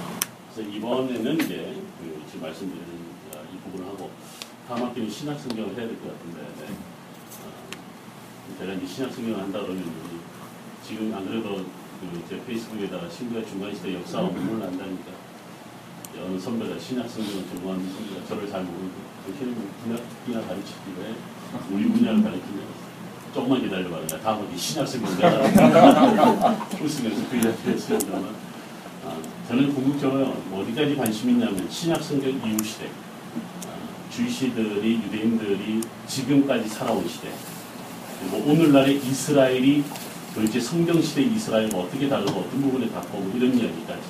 [0.54, 2.88] 그래서 이번에는 이제 그 지금 말씀드리는
[3.34, 4.10] 어, 이 부분을 하고
[4.68, 6.74] 다음 학기는 신약 성경을 해야 될 것 같은데 네.
[7.44, 9.84] 어, 제가 이제 신약 성경을 한다 그러면
[10.88, 11.66] 지금 안 그래도
[12.24, 15.12] 그제 페이스북에다가 신구약 중간 시대 역사와 문을 한다니까
[16.24, 18.90] 어느 선배가 신약 성경을 전공하는 선배가 저를 잘 모르고
[19.26, 21.14] 당신은 분야이나 가르치기 왜
[21.72, 22.62] 우리 분야를 가르치냐
[23.36, 24.88] 조금만 기다려봐 그냥 다음 학기 신약
[25.20, 25.42] 내가
[26.82, 28.34] 웃으면서 그 이야기 했습니다만.
[29.06, 29.18] 아,
[29.50, 32.86] 저는 궁극적으로 어디까지 관심 있냐면 신약 성경 이후 시대.
[32.86, 37.28] 아, 주시들이 유대인들이 지금까지 살아온 시대.
[38.22, 39.84] 그리고 오늘날의 이스라엘이
[40.34, 44.02] 도대체 성경 시대 이스라엘과 어떻게 다르고 어떤 부분에 바꾸고 이런 이야기까지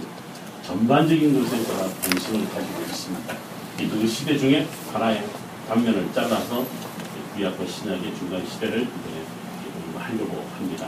[0.63, 3.33] 전반적인 것에 제가 관심을 가지고 있습니다.
[3.81, 5.25] 이 두 시대 중에 하나의
[5.67, 6.63] 단면을 잘라서
[7.35, 8.87] 구약과 신약의 중간 시대를
[10.15, 10.87] 하려고 합니다.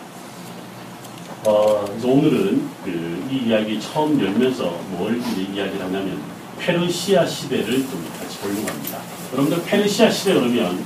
[1.46, 6.22] 어, 그래서 오늘은 그 이 이야기 처음 열면서 뭘 이야기를 하냐면
[6.60, 9.00] 페르시아 시대를 좀 같이 보려고 합니다.
[9.34, 10.82] 여러분들 페르시아 시대 그러면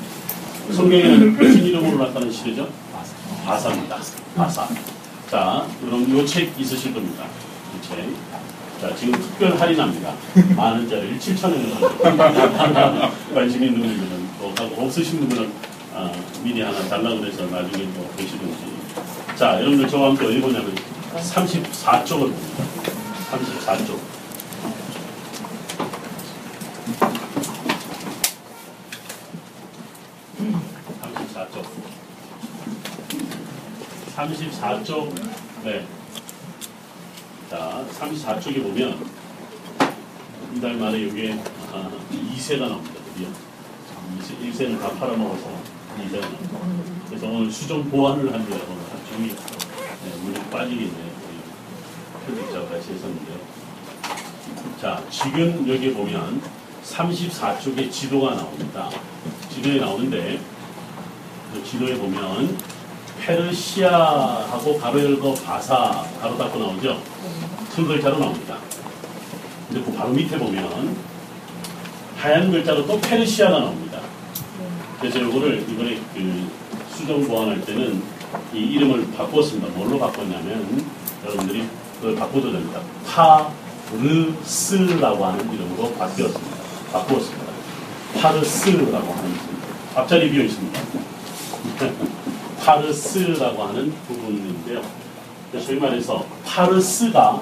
[0.71, 2.67] 성경에는 무슨 이름으로 나타나는 시대죠?
[3.45, 3.99] 바사입니다.
[4.35, 4.67] 바사.
[5.29, 7.25] 자, 여러분 이책 있으실 겁니다.
[7.77, 8.09] 이 책.
[8.81, 10.13] 자, 지금 특별 할인합니다.
[10.55, 15.51] 만 원짜리 7,000원을 관심 있는 분들은 또 하고 없으신 분들은
[15.93, 16.11] 아,
[16.43, 18.65] 미리 하나 달라고 해서 나중에 또 보시든지.
[19.35, 20.73] 자, 여러분들 저와 함께 어디 보냐면
[21.15, 22.63] 34쪽을 봅니다.
[23.31, 23.99] 34쪽.
[31.01, 31.65] 삼십사쪽.
[34.15, 35.13] 34쪽.
[35.63, 35.85] 네.
[37.49, 39.05] 자, 34쪽에 보면
[40.55, 42.99] 이달 말에 여기에 아, 2세가 나옵니다.
[43.13, 43.27] 드디어.
[44.19, 45.49] 2세, 1세는 다 팔아먹어서
[45.99, 46.59] 2세가 나옵니다.
[47.09, 48.57] 그래서 오늘 수정 보완을 합니다.
[48.69, 51.11] 오늘 종일 네, 물이 빠지겠네요.
[52.25, 53.37] 편집자가 같이 했었는데요.
[54.81, 56.41] 자, 지금 여기 보면
[56.83, 58.89] 34쪽에 지도가 나옵니다.
[59.53, 60.39] 지도에 나오는데
[61.53, 62.57] 그 지도에 보면
[63.19, 67.01] 페르시아하고 가로 열고 바사 가로 닫고 나오죠.
[67.75, 68.57] 큰 글자로 나옵니다.
[69.67, 70.95] 근데 그 바로 밑에 보면
[72.17, 73.90] 하얀 글자로 또 페르시아가 나옵니다.
[75.01, 76.47] 그래서 이거를 이번에 그
[76.95, 78.03] 수정 보완할 때는
[78.53, 79.75] 이 이름을 바꿨습니다.
[79.75, 80.85] 뭘로 바꿨냐면
[81.25, 81.67] 여러분들이
[81.99, 82.79] 그걸 바꿔도 됩니다.
[83.89, 86.57] 파르스라고 하는 이름으로 바뀌었습니다.
[86.93, 87.51] 바꾸었습니다.
[88.21, 89.61] 파르스라고 하는 이름.
[89.95, 90.79] 앞자리 비어 있습니다.
[92.63, 94.83] 파르스라고 하는 부분인데요.
[95.59, 97.41] 소위 말해서 파르스가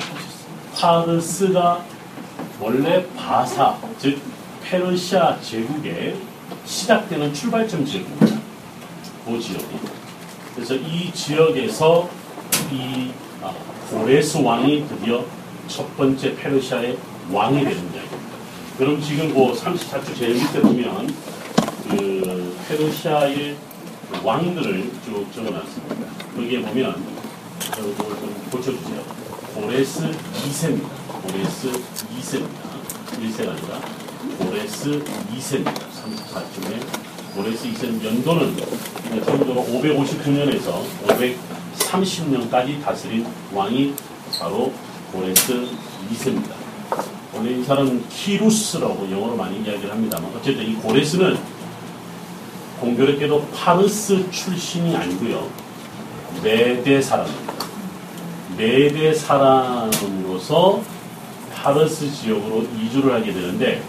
[0.75, 1.83] 파르스가
[2.59, 4.19] 원래 바사 즉
[4.63, 6.28] 페르시아 제국의
[6.69, 8.39] 시작되는 출발점 지역입니다.
[9.25, 9.65] 그 지역이.
[10.53, 12.07] 그래서 이 지역에서
[12.71, 13.51] 이 아,
[13.89, 15.25] 고레스 왕이 드디어
[15.67, 16.95] 첫 번째 페르시아의
[17.31, 18.37] 왕이 되는 이야기입니다.
[18.77, 21.13] 그럼 지금 그 34주 제일 밑에 보면
[21.89, 23.55] 그 페르시아의
[24.23, 25.95] 왕들을 쭉 적어놨습니다.
[26.35, 27.03] 거기에 보면
[27.75, 27.95] 좀
[28.51, 29.01] 고쳐주세요.
[29.55, 30.87] 고레스 2세입니다.
[31.23, 32.69] 고레스 2세입니다.
[33.19, 34.08] 1세가 아니라
[34.39, 35.03] 고레스
[35.35, 35.75] 2세입니다.
[35.75, 36.79] 34쪽에
[37.35, 38.55] 고레스 2세 연도는
[39.25, 40.81] 주전으로 559년에서
[41.77, 43.93] 30년까지 다스린 왕이
[44.39, 44.71] 바로
[45.11, 45.67] 고레스
[46.11, 46.51] 2세입니다.
[47.33, 51.37] 원래 이 사람은 키루스라고 영어로 많이 이야기를 합니다만 어쨌든 이 고레스는
[52.79, 55.49] 공교롭게도 파르스 출신이 아니고요.
[56.41, 57.53] 메대 사람입니다.
[58.57, 60.81] 메대 사람으로서
[61.53, 63.81] 파르스 지역으로 이주를 하게 되는데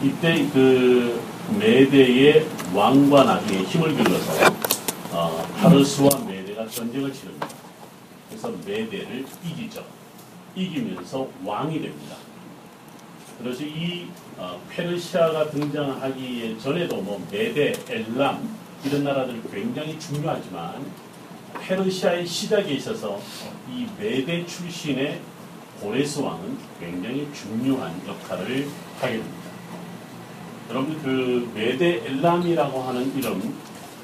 [0.00, 1.20] 이때 그
[1.58, 4.52] 메대의 왕과 나중에 힘을 길러서
[5.10, 7.48] 어, 파르스와 메대가 전쟁을 치릅니다.
[8.28, 9.84] 그래서 메대를 이기죠.
[10.54, 12.14] 이기면서 왕이 됩니다.
[13.40, 14.06] 그래서 이
[14.36, 20.84] 어, 페르시아가 등장하기 전에도 뭐 메대, 엘람 이런 나라들이 굉장히 중요하지만
[21.60, 23.20] 페르시아의 시작에 있어서
[23.68, 25.20] 이 메대 출신의
[25.80, 28.68] 고레스 왕은 굉장히 중요한 역할을
[29.00, 29.37] 하게 됩니다.
[30.70, 33.54] 여러분 그 메데 엘람이라고 하는 이름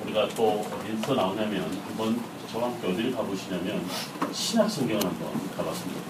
[0.02, 2.18] 우리가 또 어디서 나오냐면 한번
[2.50, 3.84] 저와 함께 어디를 가보시냐면
[4.32, 6.00] 신약 성경을 한번 가봤습니다.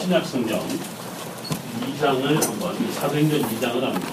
[0.00, 0.60] 신약 성경
[1.80, 4.08] 2장을 한번 사도행전 2장을 합니다.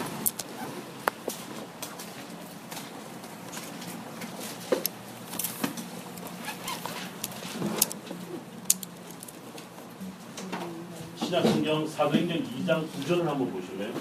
[11.15, 13.93] 신약 성경 사도행전 2장 9절을 한번 보실래요?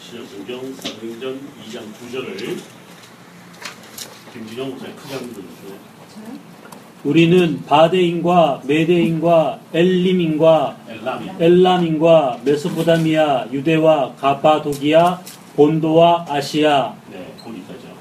[0.00, 2.58] 신약 성경 사도행전 2장 9절을
[4.32, 5.78] 김진영 목사님 크게 한번 들어주세요.
[7.04, 15.20] 우리는 바데인과 메데인과 엘람이 엘람인과 메소포타미아, 유대와 가파도기아,
[15.54, 17.92] 본도와 아시아, 네, 거기까지요.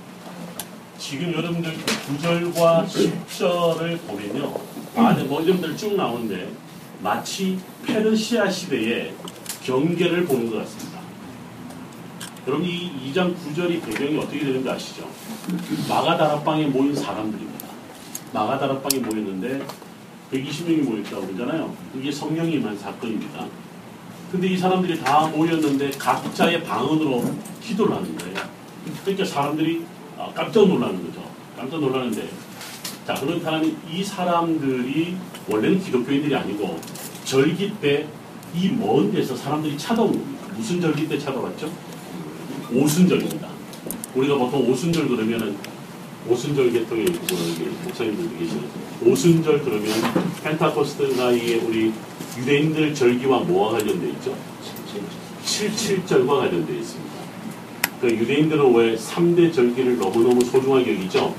[0.98, 4.56] 지금 여러분들 그 9절과 10절을 보면요.
[4.96, 6.52] 안에 뭐 이름들 쭉 나오는데
[7.04, 9.14] 마치 페르시아 시대의
[9.64, 10.99] 경계를 보는 것 같습니다.
[12.50, 15.08] 여러분 이 2장 9절이 배경이 어떻게 되는지 아시죠?
[15.88, 17.68] 마가다락방에 모인 사람들입니다.
[18.34, 19.64] 마가다락방에 모였는데
[20.34, 21.72] 120명이 모였다고 그러잖아요.
[21.96, 23.46] 이게 성령이 임한 사건입니다.
[24.32, 27.24] 근데 이 사람들이 다 모였는데 각자의 방언으로
[27.62, 28.36] 기도를 하는 거예요.
[29.04, 29.86] 그러니까 사람들이
[30.18, 31.24] 아, 깜짝 놀라는 거죠.
[31.56, 32.30] 깜짝 놀라는데
[33.06, 35.16] 자 그렇다면 이 사람들이
[35.48, 36.80] 원래는 기독교인들이 아니고
[37.26, 38.08] 절기 때
[38.56, 40.48] 이 먼 데서 사람들이 찾아온 겁니다.
[40.58, 41.70] 무슨 절기 때 찾아왔죠?
[42.74, 43.48] 오순절입니다.
[44.16, 45.56] 우리가 보통 오순절 그러면은
[46.28, 47.06] 오순절 계통의
[47.86, 48.64] 목사님들 계시는
[49.06, 49.92] 오순절 그러면
[50.44, 51.92] 펜타코스트가 이게 우리
[52.38, 54.36] 유대인들 절기와 뭐와 관련되어 있죠?
[55.46, 57.20] 77절과 관련되어 있습니다.
[58.02, 61.34] 그 유대인들은 왜 3대 절기를 너무너무 소중하게 여기죠?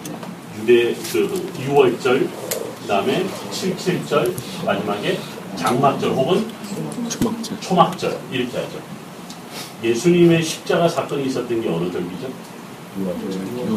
[0.61, 4.33] 유대 그 6월절, 그 다음에 77절,
[4.65, 5.19] 마지막에
[5.57, 6.45] 장막절 혹은
[7.09, 7.61] 초막절.
[7.61, 9.00] 초막절 이렇게 하죠.
[9.83, 12.29] 예수님의 십자가 사건이 있었던 게 어느 절기죠?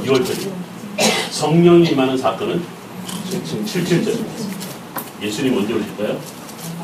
[0.06, 0.52] 6월절이요.
[1.32, 2.62] 성령이 임하는 사건은
[3.32, 4.28] 77절입니다.
[5.22, 6.20] 예수님 언제 오실까요?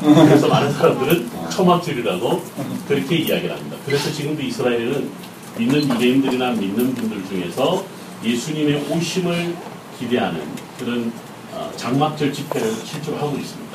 [0.00, 2.42] 그래서 많은 사람들은 초막절이라고
[2.88, 3.76] 그렇게 이야기를 합니다.
[3.84, 5.10] 그래서 지금도 이스라엘은
[5.58, 7.84] 믿는 유대인들이나 믿는 분들 중에서
[8.24, 9.54] 예수님의 오심을
[9.98, 10.40] 기대하는
[10.78, 11.12] 그런
[11.52, 13.69] 어, 장막절 집회를 실제로 하고 있습니다.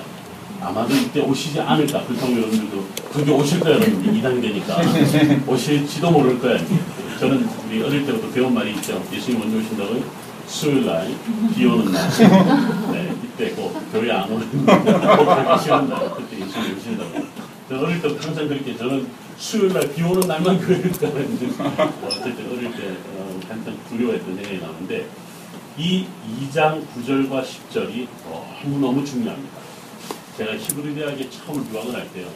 [0.66, 2.04] 아마도 이때 오시지 않을까.
[2.06, 4.14] 그렇다면 여러분들도 그게 오실 거야, 여러분들.
[4.14, 5.48] 2단계니까.
[5.48, 6.58] 오실지도 모를 거야.
[7.20, 9.02] 저는 우리 어릴 때부터 배운 말이 있죠.
[9.14, 10.04] 예수님 언제 오신다고요?
[10.48, 11.10] 수요일 날,
[11.56, 12.10] 비 오는 날.
[12.92, 14.84] 네, 이때 꼭 교회 안 오는 날,
[15.18, 17.26] 꼭 싫은 날, 그때 예수님 오신다고.
[17.70, 21.48] 저는 어릴 때부터 항상 그렇게 저는 수요일 날 비 오는 날만 교회를 가는데,
[22.06, 25.06] 어쨌든 어릴 때 어, 한참 두려워했던 생각이 나는데,
[25.78, 26.06] 이
[26.42, 28.08] 2장 9절과 10절이
[28.64, 29.65] 너무너무 중요합니다.
[30.38, 32.28] 제가 히브리 대학에 처음 유학을 할 때요.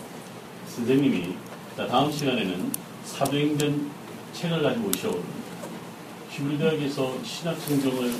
[0.67, 1.35] 선생님이
[1.75, 2.71] 자, 다음 시간에는
[3.05, 3.89] 사도행전
[4.33, 5.39] 책을 가지고 오셔오거든요.
[6.31, 8.13] 히브리 대학에서 신약 성경을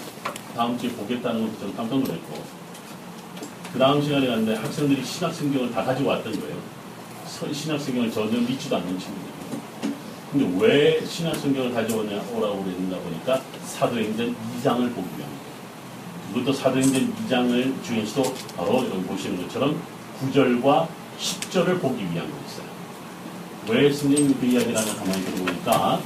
[0.55, 2.43] 다음 주에 보겠다는 것도 저는 깜짝 놀랐고
[3.71, 6.57] 그 다음 시간에 갔는데 학생들이 신약 성경을 다 가지고 왔던 거예요.
[7.25, 9.29] 서- 신약 성경을 전혀 믿지도 않는 친구들.
[10.31, 15.29] 근데 왜 신약 성경을 가져오냐 오라고 그랬나 보니까 사도행전 2장을 보기 위함
[16.33, 19.79] 그것도 사도행전 2장을 중에서도 바로 여기 보시는 것처럼
[20.21, 20.87] 9절과
[21.19, 22.69] 10절을 보기 위한 거였어요.
[23.69, 26.01] 왜 선생님이 그 이야기를 하나 가만히 들어보니까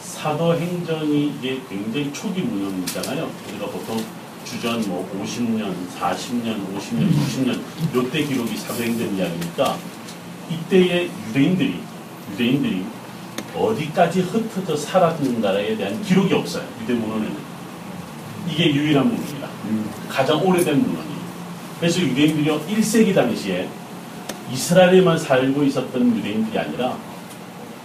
[0.00, 3.30] 사도행전이 이게 굉장히 초기 문헌이잖아요.
[3.48, 4.02] 우리가 보통
[4.44, 7.60] 주전 뭐 50년, 40년, 50년, 60년
[7.94, 9.76] 요때 기록이 사도행전 이야기니까
[10.50, 11.80] 이때의 유대인들이
[12.32, 12.84] 유대인들이
[13.54, 16.64] 어디까지 흩어져 살았는가에 대한 기록이 없어요.
[16.82, 17.45] 유대 문헌에는.
[18.48, 19.48] 이게 유일한 문헌이다.
[20.08, 21.16] 가장 오래된 문헌이에요.
[21.80, 23.68] 그래서 유대인들이 1세기 당시에
[24.52, 26.96] 이스라엘에만 살고 있었던 유대인들이 아니라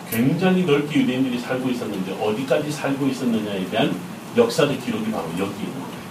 [0.10, 3.96] 굉장히 넓게 유대인들이 살고 있었는데 어디까지 살고 있었느냐에 대한
[4.38, 6.02] 역사적 기록이 바로 여기 있는 거예요.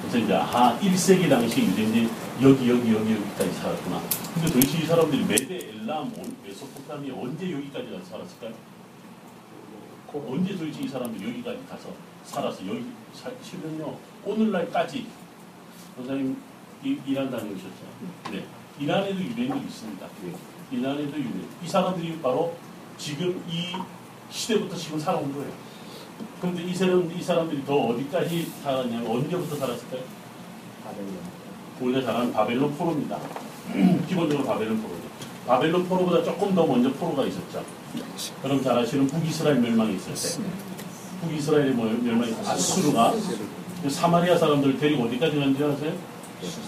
[0.00, 2.08] 그래서 이제 아 1세기 당시 유대인들이
[2.42, 4.00] 여기 여기 여기 여기까지 살았구나.
[4.34, 8.52] 근데 도대체 이 사람들이 메데 엘람 온 메소포타미아 언제 여기까지 가서 살았을까요?
[10.28, 11.88] 언제 도대체 이 사람들이 여기까지 가서
[12.24, 12.66] 살았어?
[12.66, 12.84] 여기
[13.16, 15.06] 살면요 오늘날까지
[15.96, 16.36] 선생님
[16.84, 17.84] 이, 이란 다녀오셨죠?
[18.30, 18.44] 네.
[18.78, 20.06] 이란에도 유대인들이 있습니다.
[20.70, 21.48] 이란에도 유대인.
[21.64, 22.54] 이 사람들이 바로
[22.98, 23.72] 지금 이
[24.30, 25.50] 시대부터 지금 살아온 거예요.
[26.40, 30.02] 그런데 이 사람 이 사람들이 더 어디까지 살았냐면 언제부터 살았을까요?
[31.80, 33.18] 우리가 잘 아는 바벨론 포로입니다.
[34.08, 35.02] 기본적으로 바벨론 포로죠.
[35.46, 37.64] 바벨론 포로보다 조금 더 먼저 포로가 있었죠.
[38.42, 40.44] 그럼 잘 아시는 북이스라엘 멸망이 있을 때
[41.22, 43.14] 북이스라엘의 멸- 멸망이 아수르가
[43.82, 45.92] 그 사마리아 사람들을 데리고 어디까지 간지 아세요?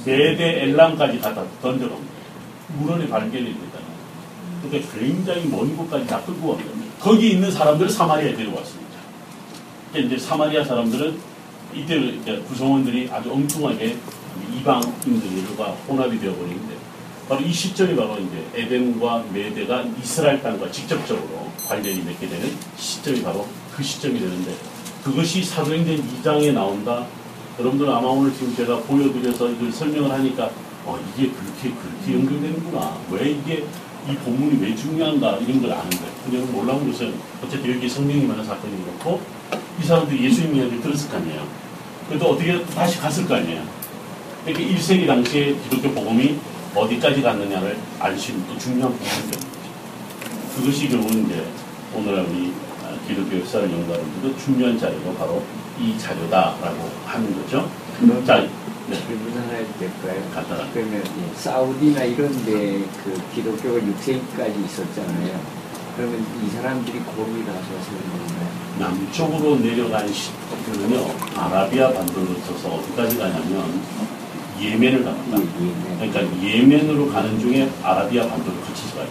[0.04, 2.14] 메데 엘람까지 갖다 던져놓습니다.
[2.78, 3.78] 물원에 발견이 됐다.
[4.62, 6.72] 그러니까 굉장히 먼 곳까지 다 끌고 갑니다.
[7.00, 8.88] 거기 있는 사람들을 사마리아에 데려왔습니다.
[9.92, 11.18] 그러니까 이제 사마리아 사람들은
[11.74, 13.96] 이때 구성원들이 아주 엉뚱하게
[14.58, 16.76] 이방인들과 혼합이 되어버리는데
[17.28, 23.46] 바로 이 시점이 바로 이제 에덴과 메대가 이스라엘 땅과 직접적으로 관련이 맺게 되는 시점이 바로
[23.78, 24.56] 그 시점이 되는데
[25.04, 27.06] 그것이 사도행전 2장에 나온다.
[27.60, 30.50] 여러분들 아마 오늘 지금 제가 보여드려서 이걸 설명을 하니까
[30.84, 32.98] 어, 이게 그렇게 그렇게 연결되는구나.
[33.12, 33.64] 왜 이게
[34.10, 36.12] 이 본문이 왜 중요한가 이런 걸 아는 거예요.
[36.24, 37.14] 그냥 몰라온 것은
[37.44, 39.20] 어쨌든 여기 성령이 많은 사건이 그렇고
[39.80, 41.46] 이 사람들이 예수님 이야기를 들었을 거 아니에요.
[42.08, 43.62] 그래도 어떻게 다시 갔을 거 아니에요.
[44.44, 46.36] 그러니까 1세기 당시에 기독교 복음이
[46.74, 49.38] 어디까지 갔느냐를 알 수 있는 또 중요한 부분입니다.
[50.56, 51.44] 그것이 결국은 이제
[51.94, 52.67] 오늘 우리 아,
[53.08, 55.42] 기독교 역사를 연구하는 데도 중요한 자료가 바로
[55.80, 57.68] 이 자료다라고 하는 거죠.
[57.98, 58.36] 그럼 자,
[58.88, 60.22] 네, 질문 하나 해도 될까요?
[60.34, 60.70] 간단하게.
[60.72, 65.40] 그러면 이 사우디나 이런 데 그 기독교가 6세기까지 있었잖아요.
[65.96, 68.48] 그러면 이 사람들이 거기 가서 사는 건가요?
[68.78, 73.82] 남쪽으로 내려간 시기는요, 아라비아 반도를 거쳐서 어디까지 가냐면
[74.60, 75.38] 예멘을 갑니다.
[75.38, 79.10] 예, 그러니까 예멘으로 가는 중에 아라비아 반도를 거치지 가죠.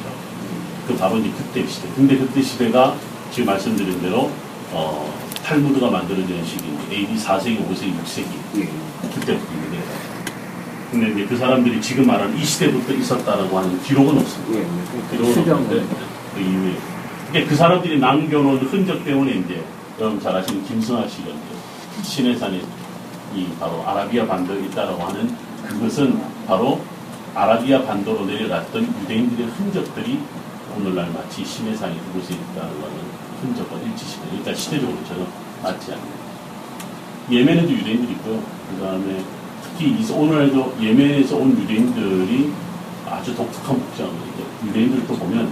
[0.87, 1.89] 그 바로 이제 그때 시대.
[1.95, 2.95] 근데 그때 시대가
[3.31, 4.31] 지금 말씀드린 대로
[4.71, 5.13] 어,
[5.43, 8.69] 탈무드가 만들어진 시기 AD 4세기, 5세기, 6세기 예.
[9.13, 9.79] 그때부터 이게
[10.91, 14.59] 근데 이제 그 사람들이 지금 말하는 이 시대부터 있었다라고 하는 기록은 없습니다.
[14.59, 15.17] 예, 예.
[15.17, 15.85] 기록은 없는데
[16.33, 16.73] 그 이후에
[17.29, 19.63] 그러니까 그 사람들이 남겨놓은 흔적 때문에 이제
[19.99, 22.61] 여러분 잘 아시는 김승하 씨가 이제 신해산에
[23.35, 25.35] 이 바로 아라비아 반도에 있다라고 하는
[25.67, 26.81] 그것은 바로
[27.35, 30.19] 아라비아 반도로 내려갔던 유대인들의 흔적들이
[30.75, 33.06] 오늘날 마치 신해산이 그곳에 있다는 거는
[33.41, 34.27] 흔적과 일치시켜요.
[34.29, 35.25] 그러니까 시대적으로 전혀
[35.63, 36.05] 맞지 않는.
[37.31, 38.41] 예멘에도 유대인들이 있고요.
[38.71, 39.23] 그 다음에
[39.63, 42.51] 특히 이- 오늘도 예멘에서 온 유대인들이
[43.05, 45.51] 아주 독특한 복장을 이제 유대인들 또 보면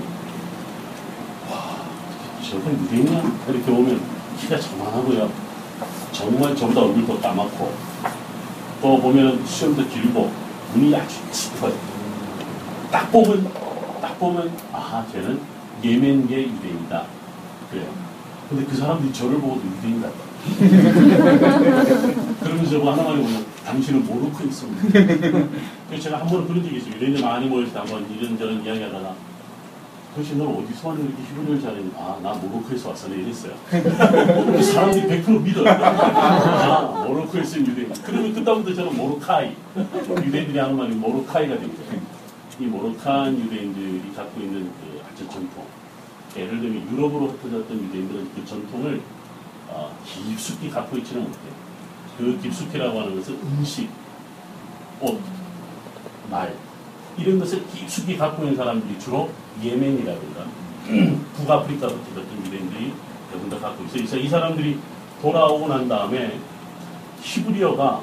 [1.50, 1.76] 와
[2.42, 3.22] 저거 유대인이야?
[3.50, 4.02] 이렇게 보면
[4.40, 5.30] 키가 저만하고요.
[6.12, 7.74] 정말 저보다 얼굴도 까맣고
[8.82, 10.32] 또 보면 수염도 길고
[10.74, 11.74] 눈이 아주 짙어요.
[12.92, 13.52] 딱 보면
[14.02, 15.40] 딱 보면 아 쟤는
[15.84, 17.04] 예멘계 유대인이다.
[17.72, 17.88] 그래요.
[18.50, 20.16] 근데 그 사람들이 저를 보고도 유대인 같다.
[22.40, 24.82] 그러면서 저거 하나만에 보면 당신은 모로코에 있습니다.
[25.88, 26.94] 그래서 제가 한 번은 그런 적이 있어요.
[26.96, 29.16] 유대인들 많이 때 한번 이런저런 이야기 하다가
[30.16, 31.92] 도대체 넌 어디서 왔는데 이렇게 히브리어를 잘했니?
[31.98, 33.10] 아, 나 모로코에서 왔어.
[33.10, 33.54] 내 이랬어요.
[33.70, 35.68] 그 사람들이 100% 믿어요.
[35.68, 37.92] 아, 모로코에서 온 유대인.
[38.06, 39.56] 그러면 그다음부터 저는 모로카이.
[40.26, 41.84] 유대인들이 하는 말이 모로카이가 됩니다.
[42.60, 45.66] 이 모로칸 유대인들이 갖고 있는 그 아주 전통.
[46.36, 49.02] 예를 들면 유럽으로 흩어졌던 유대인들은 그 전통을
[49.70, 51.54] 어, 깊숙이 갖고 있지는 못해요.
[52.18, 53.90] 그 깊숙이라고 하는 것은 음식,
[55.02, 55.20] 옷,
[56.30, 56.56] 말
[57.18, 59.30] 이런 것을 깊숙이 갖고 있는 사람들이 주로
[59.64, 60.46] 예멘이라든가
[61.36, 62.94] 북아프리카로 흩어졌던 유대인들이
[63.32, 63.98] 대부분 다 갖고 있어요.
[64.00, 64.80] 그래서 이 사람들이
[65.22, 66.40] 돌아오고 난 다음에
[67.22, 68.02] 히브리어가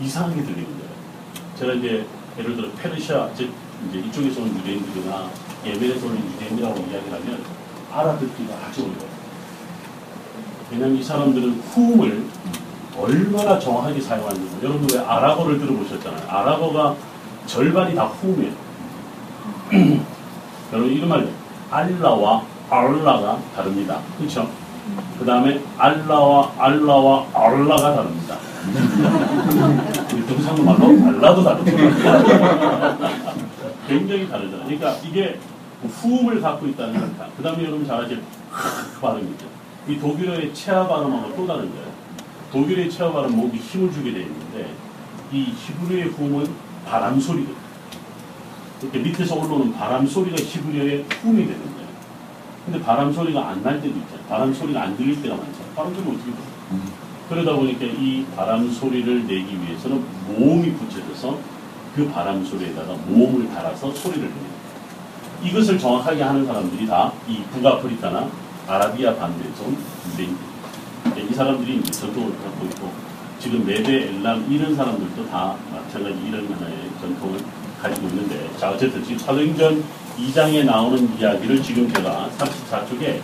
[0.00, 0.92] 이상하게 들리는 거예요.
[1.58, 2.06] 제가 이제
[2.38, 3.52] 예를 들어 페르시아, 즉
[3.88, 5.30] 이제 이쪽에서 온 유대인들이나
[5.66, 7.61] 예멘에서 온 유대인이라고 이야기를 하면
[7.92, 9.12] 알아듣기가 아주 어려워요.
[10.70, 12.24] 왜냐하면 이 사람들은 후음을
[12.98, 16.28] 얼마나 정확하게 사용하는지 여러분 왜 아랍어를 들어보셨잖아요.
[16.28, 16.96] 아랍어가
[17.46, 18.52] 절반이 다 후음이에요.
[20.72, 21.28] 여러분 이런 말
[21.70, 24.00] 알라와 알라가 다릅니다.
[24.18, 24.48] 그렇죠?
[25.18, 28.36] 그 다음에 알라와 알라와 알라가 다릅니다.
[30.28, 32.22] 경상도 말로 알라도 다릅니다.
[33.88, 34.64] 굉장히 다르잖아요.
[34.64, 35.38] 그러니까 이게
[35.88, 37.26] 후음을 갖고 있다는 겁니다.
[37.36, 39.46] 그 다음에 여러분 잘 아실 크 발음이죠.
[39.88, 41.92] 이 독일어의 체아 발음하고 또 다른 거예요.
[42.52, 44.72] 독일의 체아 발음 목이 힘을 주게 되어 있는데
[45.32, 46.46] 이 히브리어의 후음은
[46.86, 47.56] 바람 소리거든요.
[48.82, 51.88] 이렇게 밑에서 올라오는 바람 소리가 히브리어의 후음이 되는 거예요.
[52.64, 54.26] 근데 바람 소리가 안 날 때도 있잖아요.
[54.28, 55.72] 바람 소리가 안 들릴 때가 많잖아요.
[55.74, 56.42] 바람 소리 어떻게 들어?
[56.72, 56.92] 음.
[57.28, 61.38] 그러다 보니까 이 바람 소리를 내기 위해서는 모음이 붙여져서
[61.96, 64.52] 그 바람 소리에다가 모음을 달아서 소리를 내요.
[65.44, 68.28] 이것을 정확하게 하는 사람들이 다 이 북아프리카나
[68.66, 69.76] 아라비아 반도에서 온
[70.12, 71.30] 유대인들입니다.
[71.30, 72.90] 이 사람들이 이제 전통을 갖고 있고
[73.38, 77.40] 지금 메데 엘람 이런 사람들도 다 마찬가지 이런 하나의 전통을
[77.80, 79.82] 가지고 있는데 자 어쨌든 지금 사도행전
[80.18, 83.20] 2장에 나오는 이야기를 지금 제가 34쪽에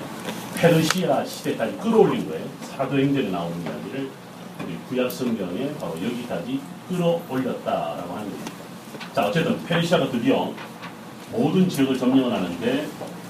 [0.56, 2.44] 페르시아 시대까지 끌어올린 거예요.
[2.62, 4.10] 사도행전에 나오는 이야기를
[4.64, 8.52] 우리 구약 성경에 바로 여기까지 끌어올렸다라고 하는 겁니다.
[9.14, 10.52] 자 어쨌든 페르시아가 드디어
[11.32, 12.88] 모든 지역을 점령을 하는데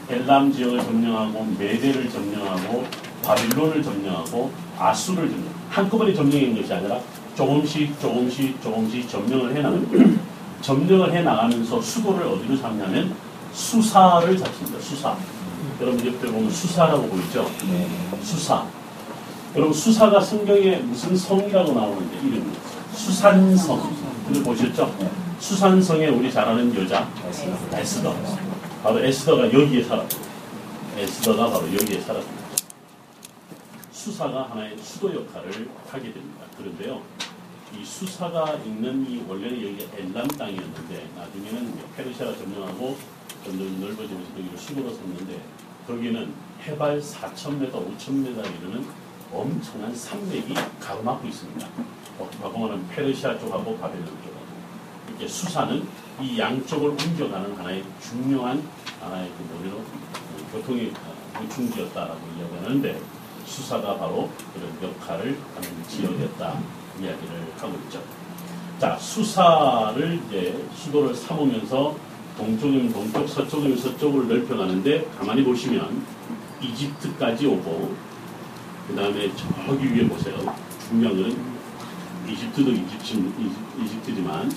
[0.09, 2.85] 엘람 지역을 점령하고 메데를 점령하고
[3.23, 6.99] 바빌론을 점령하고 아수를 점령 한꺼번에 점령한 것이 아니라
[7.37, 10.19] 조금씩 조금씩 조금씩 점령을 해나가는 거예요.
[10.63, 13.15] 점령을 해나가면서 수도를 어디로 잡냐면
[13.53, 14.81] 수사를 잡습니다.
[14.81, 15.17] 수사.
[15.81, 17.49] 여러분 옆에 보면 수사라고 보이죠?
[17.71, 17.87] 네.
[18.23, 18.65] 수사.
[19.55, 22.47] 여러분 수사가 성경에 무슨 성이라고 나오는데 이름이
[22.93, 23.95] 수산성.
[24.27, 24.93] 근데 보셨죠?
[25.41, 27.09] 수산성에 우리 잘 아는 여자
[27.72, 28.14] 에스더.
[28.82, 30.16] 바로 에스더가 여기에 살았고
[30.97, 32.49] 에스더가 바로 여기에 살았습니다.
[33.93, 36.45] 수사가 하나의 수도 역할을 하게 됩니다.
[36.57, 37.03] 그런데요,
[37.76, 42.97] 이 수사가 있는 이 원래는 여기가 엘람 땅이었는데 나중에는 페르시아가 점령하고
[43.45, 45.41] 점점 넓어지면서 거기를 수도로 삼는데
[45.86, 46.32] 거기는
[46.64, 48.86] 해발 4,000m, 5,000m 이르는
[49.32, 51.66] 엄청난 산맥이 가로막고 있습니다.
[52.18, 54.38] 어, 바보는 페르시아 쪽하고 바벨론 이렇게
[55.27, 55.85] 수사는
[56.21, 58.62] 이 양쪽을 옮겨가는 하나의 중요한
[59.01, 63.01] 하나의 그 뭐래로 그 교통의 어, 보충지였다라고 이야기하는데
[63.47, 66.59] 수사가 바로 그런 역할을 하는 지역이었다
[67.01, 68.03] 이야기를 하고 있죠.
[68.79, 71.97] 자 수사를 이제 수도를 삼으면서
[72.37, 76.05] 동쪽이면 동쪽, 서쪽이면 서쪽을 넓혀가는데 가만히 보시면
[76.62, 77.95] 이집트까지 오고
[78.87, 79.31] 그 다음에
[79.66, 80.37] 저기 위에 보세요.
[80.91, 81.37] 거는
[82.29, 83.33] 이집트도 이집트,
[83.83, 84.51] 이집트지만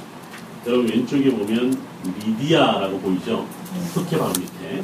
[0.65, 1.75] 여러분 왼쪽에 보면
[2.23, 3.47] 미디아라고 보이죠?
[3.93, 4.83] 흑해 바로 밑에.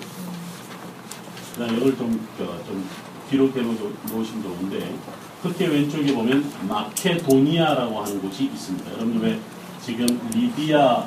[1.54, 2.88] 그 다음에 이걸 좀, 저, 좀
[3.30, 4.96] 기록해 놓으시면 좋은데
[5.44, 8.92] 흑해 왼쪽에 보면 마케도니아라고 하는 곳이 있습니다.
[8.94, 9.40] 여러분 왜
[9.84, 11.06] 지금 리비아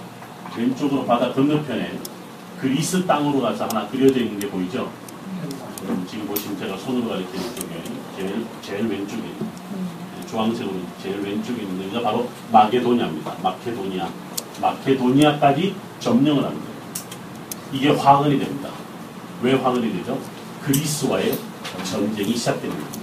[0.56, 1.98] 왼쪽으로 바다 건너편에
[2.60, 4.90] 그리스 땅으로 가서 하나 그려져 있는 게 보이죠?
[5.84, 7.82] 여러분 지금 보시면 제가 손으로 가리키는 쪽에
[8.16, 9.22] 제일, 제일 왼쪽에
[10.28, 13.34] 주황색으로 제일 왼쪽에 있는 데가 바로 마게도니아입니다.
[13.42, 14.08] 마케도니아.
[14.60, 16.66] 마케도니아까지 점령을 합니다.
[17.72, 18.70] 이게 화근이 됩니다.
[19.42, 20.18] 왜 화근이 되죠?
[20.62, 21.38] 그리스와의
[21.84, 23.00] 전쟁이 시작됩니다.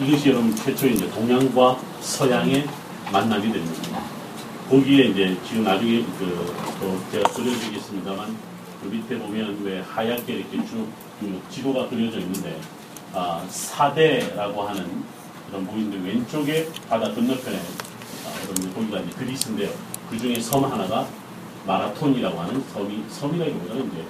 [0.00, 2.66] 이것이 여러분 최초의 이제 동양과 서양의
[3.12, 4.00] 만남이 됩니다.
[4.70, 8.36] 거기에 이제 지금 나중에 그, 또 제가 그려드리겠습니다만
[8.82, 12.60] 그 밑에 보면 왜 하얗게 이렇게 쭉그 지도가 그려져 있는데
[13.12, 15.02] 아, 사대라고 하는
[15.48, 19.70] 그런 부분인데 왼쪽에 바다 건너편에 아, 여러분 이제 그리스인데요.
[20.10, 21.06] 그 중에 섬 하나가
[21.66, 24.04] 마라톤이라고 하는 섬이 섬이라기보다는 이제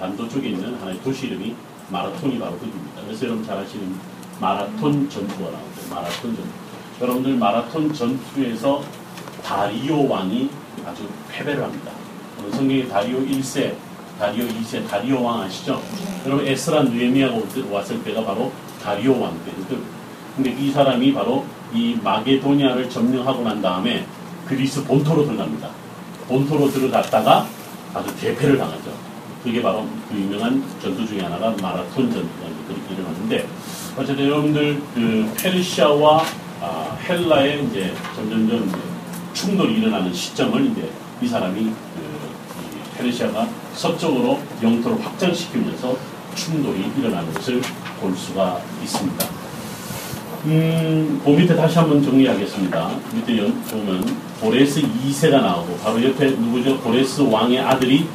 [0.00, 1.54] 반도 쪽에 있는 하나의 도시 이름이
[1.90, 3.02] 마라톤이 바로 그겁니다.
[3.04, 3.94] 그래서 여러분 잘 아시는
[4.40, 5.88] 마라톤 전투가 나오죠.
[5.90, 6.42] 마라톤 전투.
[7.00, 8.82] 여러분들 마라톤 전투에서
[9.44, 10.50] 다리오 왕이
[10.86, 11.92] 아주 패배를 합니다.
[12.50, 13.74] 성경에 다리오 1세,
[14.18, 15.80] 다리오 2세, 다리오 왕 아시죠?
[16.26, 17.38] 여러분 에스라 느헤미야가
[17.70, 18.52] 왔을 때가 바로
[18.82, 19.52] 다리오 왕 때.
[20.36, 24.04] 근데 이 사람이 바로 이 마게도니아를 점령하고 난 다음에
[24.46, 25.68] 그리스 본토로 들어갑니다.
[26.28, 27.46] 본토로 들어갔다가
[27.94, 28.92] 아주 대패를 당하죠.
[29.42, 33.46] 그게 바로 그 유명한 전투 중에 하나가 마라톤 전투가 그렇게 일어났는데
[33.96, 36.24] 어쨌든 여러분들 그 페르시아와
[36.60, 38.78] 아, 헬라의 이제 점점점 이제
[39.34, 40.90] 충돌이 일어나는 시점을 이제
[41.20, 45.96] 이 사람이 그, 이 페르시아가 서쪽으로 영토를 확장시키면서
[46.34, 47.60] 충돌이 일어나는 것을
[48.00, 49.43] 볼 수가 있습니다.
[50.46, 52.90] 음, 그 밑에 다시 한번 정리하겠습니다.
[53.14, 54.04] 밑에 연, 보면
[54.40, 56.78] 고레스 2세가 나오고 바로 옆에 누구죠?
[56.80, 58.06] 고레스 왕의 아들이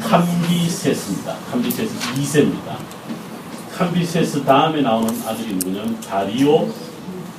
[0.00, 1.36] 캄비세스입니다.
[1.50, 2.76] 캄비세스 2세입니다.
[3.72, 6.68] 캄비세스 다음에 나오는 아들이 누구냐면 다리오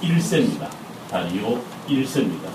[0.01, 0.67] 1세입니다.
[1.11, 2.49] 다리오 1세입니다.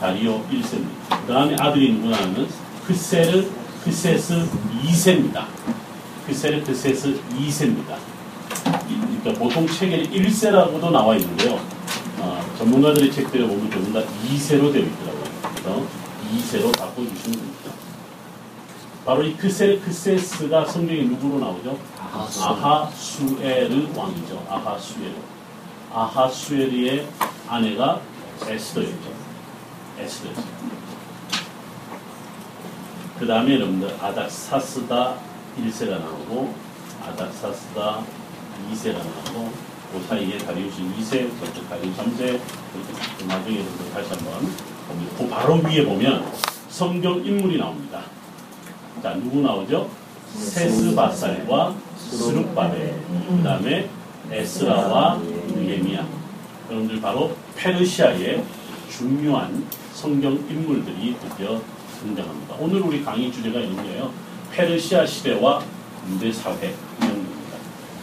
[0.00, 1.26] 다리오 1세입니다.
[1.26, 2.48] 그 다음에 아들이 누구냐면
[2.88, 3.48] 크세르
[3.84, 4.48] 크세스
[4.82, 5.44] 2세입니다.
[6.26, 8.05] 크세르 크세스 2세입니다.
[9.26, 11.58] 그러니까 보통 책에 1세라고도 나와 있는데요.
[12.18, 15.24] 어, 전문가들의 책들에 보면 전부 다 2세로 되어 있더라고요.
[15.42, 15.82] 그래서
[16.32, 17.70] 2세로 바꿔주시면 됩니다.
[19.04, 21.76] 바로 이 크세르 크세스가 성경에 누구로 나오죠?
[22.12, 24.46] 아하수에르 왕이죠.
[24.48, 25.14] 아하수에르.
[25.92, 27.08] 아하수에르의
[27.48, 28.00] 아내가
[28.46, 29.12] 에스더였죠.
[29.98, 30.42] 에스더였죠.
[33.18, 35.16] 그 다음에 여러분들 아닥사스다
[35.58, 36.54] 1세가 나오고
[37.08, 38.02] 아닥사스다
[38.72, 39.52] 2세가 나오고
[39.92, 42.40] 그 사이에 다리우스 2세, 저쪽 다리우스 3세,
[43.18, 44.40] 그 나중에 그 다시 한번
[44.88, 45.12] 봅니다.
[45.18, 46.26] 그 바로 위에 보면
[46.68, 48.02] 성경 인물이 나옵니다.
[49.02, 49.88] 자, 누구 나오죠?
[50.34, 52.94] 세스바살과 스룹바벨,
[53.28, 53.88] 그 다음에
[54.30, 56.06] 에스라와 느헤미야.
[56.68, 58.42] 여러분들 바로 페르시아의
[58.90, 61.60] 중요한 성경 인물들이 드디어
[62.00, 62.56] 등장합니다.
[62.58, 64.10] 오늘 우리 강의 주제가 있는데요.
[64.52, 65.62] 페르시아 시대와
[66.10, 66.85] 유대 사회 이런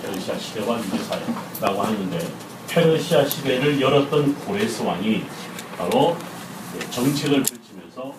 [0.03, 2.19] 페르시아 시대와 유대 사회라고 하는데
[2.67, 5.23] 페르시아 시대를 열었던 고레스 왕이
[5.77, 6.17] 바로
[6.91, 8.13] 정책을 펼치면서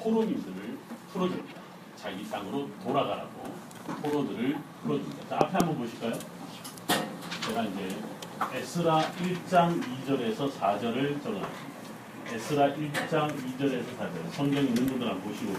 [0.00, 0.78] 포로민들을
[1.12, 1.60] 풀어줍니다.
[1.96, 3.30] 자기 땅으로 돌아가라고
[4.02, 5.28] 포로들을 풀어줍니다.
[5.28, 6.12] 자, 앞에 한번 보실까요?
[7.46, 7.96] 제가 이제
[8.54, 11.76] 에스라 1장 2절에서 4절을 적어놨습니다.
[12.32, 15.52] 에스라 1장 2절에서 4절 성경 있는 분들 한번 보시고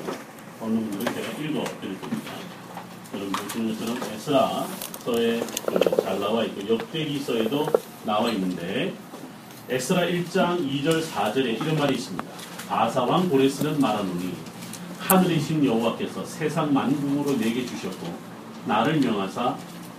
[0.62, 2.32] 어느 분들은 제가 읽어드릴 겁니다.
[3.14, 7.68] 여러분 보시는 것처럼 에스라서에 그잘 나와 있고 역대기서에도
[8.04, 8.94] 나와 있는데
[9.70, 12.24] 에스라 1장 2절 4절에 이런 말이 있습니다.
[12.70, 14.34] 아사왕 고레스는 말하노니
[15.00, 18.14] 하늘이신 여호와께서 세상 만국으로 내게 주셨고
[18.66, 19.56] 나를 명하사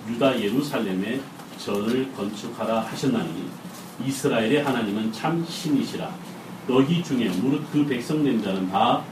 [0.08, 1.20] 유다 예루살렘에
[1.58, 3.48] 전을 건축하라 하셨나니
[4.04, 6.10] 이스라엘의 하나님은 참 신이시라
[6.66, 9.02] 너희 중에 무릇 그 백성 된 자는 다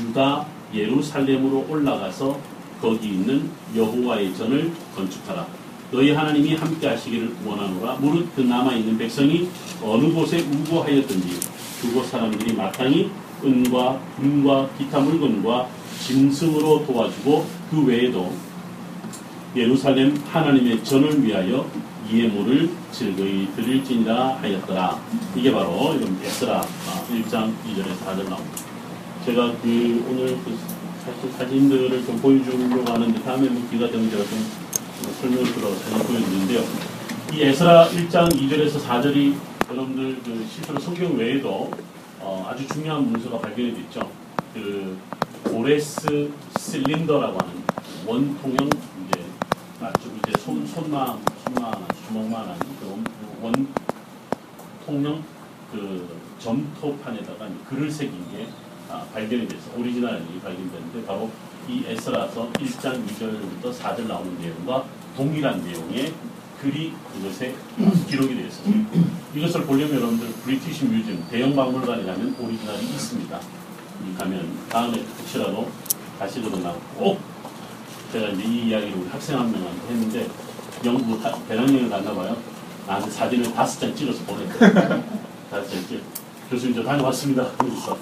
[0.00, 2.40] 유다 예루살렘으로 올라가서
[2.82, 5.46] 거기 있는 여호와의 전을 건축하라
[5.92, 9.48] 너희 하나님이 함께 하시기를 원하노라 무릇 그 남아있는 백성이
[9.82, 11.40] 어느 곳에 우거하였든지
[11.80, 13.10] 그곳 사람들이 마땅히
[13.44, 15.68] 은과 금과 기타 물건과
[16.06, 18.32] 짐승으로 도와주고 그 외에도
[19.54, 21.68] 예루살렘 하나님의 전을 위하여
[22.10, 24.98] 예물을 즐거이 드릴지니라 하였더라.
[25.36, 26.62] 이게 바로 이런 에스라
[27.10, 28.56] 1장 2절에서 4절 나옵니다.
[29.24, 30.58] 제가 그 오늘 그
[31.04, 34.46] 사실 사진들을 좀 보여주려고 하는데 다음에 뭐 기가 되면 제가 좀
[35.20, 36.62] 설명을 들어 사진 보여드리는데요.
[37.32, 39.34] 이 에스라 1장 2절에서 4절이
[39.70, 41.70] 여러분들 그 실제로 성경 외에도
[42.20, 44.10] 어, 아주 중요한 문서가 발견이 됐죠.
[44.54, 44.96] 그
[45.44, 47.62] 고레스 실린더라고 하는
[48.06, 49.24] 원통형 이제
[49.80, 51.72] 아주 이제 손 손만 손만
[52.06, 53.52] 주먹만한 그 원
[54.86, 55.20] 통형
[55.72, 58.46] 그 점토판에다가 글을 새긴 게
[58.92, 59.70] 아, 발견이 됐어.
[59.76, 61.30] 오리지널이 발견됐는데 바로
[61.66, 64.84] 이 에스라서 1장 2절부터 4절 나오는 내용과
[65.16, 66.12] 동일한 내용의
[66.60, 67.54] 글이 그것에
[68.08, 68.90] 기록이 되어 있습니다.
[69.34, 73.40] 이것을 보려면 여러분들 브리티시 뮤지엄 대형 박물관에 가면 오리지널이 있습니다.
[74.06, 75.70] 이 가면 다음에 혹시라도
[76.18, 77.18] 다시 그러나 꼭
[78.12, 80.28] 제가 이제 이 이야기를 우리 학생 한 명한테 했는데
[80.84, 81.18] 영국
[81.48, 82.36] 배낭여행을 갔나 봐요.
[82.86, 84.58] 나한테 사진을 다섯 장 찍어서 보냈대.
[85.50, 86.02] 다섯 장 찍.
[86.50, 87.50] 교수님 저 다녀왔습니다.
[87.56, 87.96] 그래서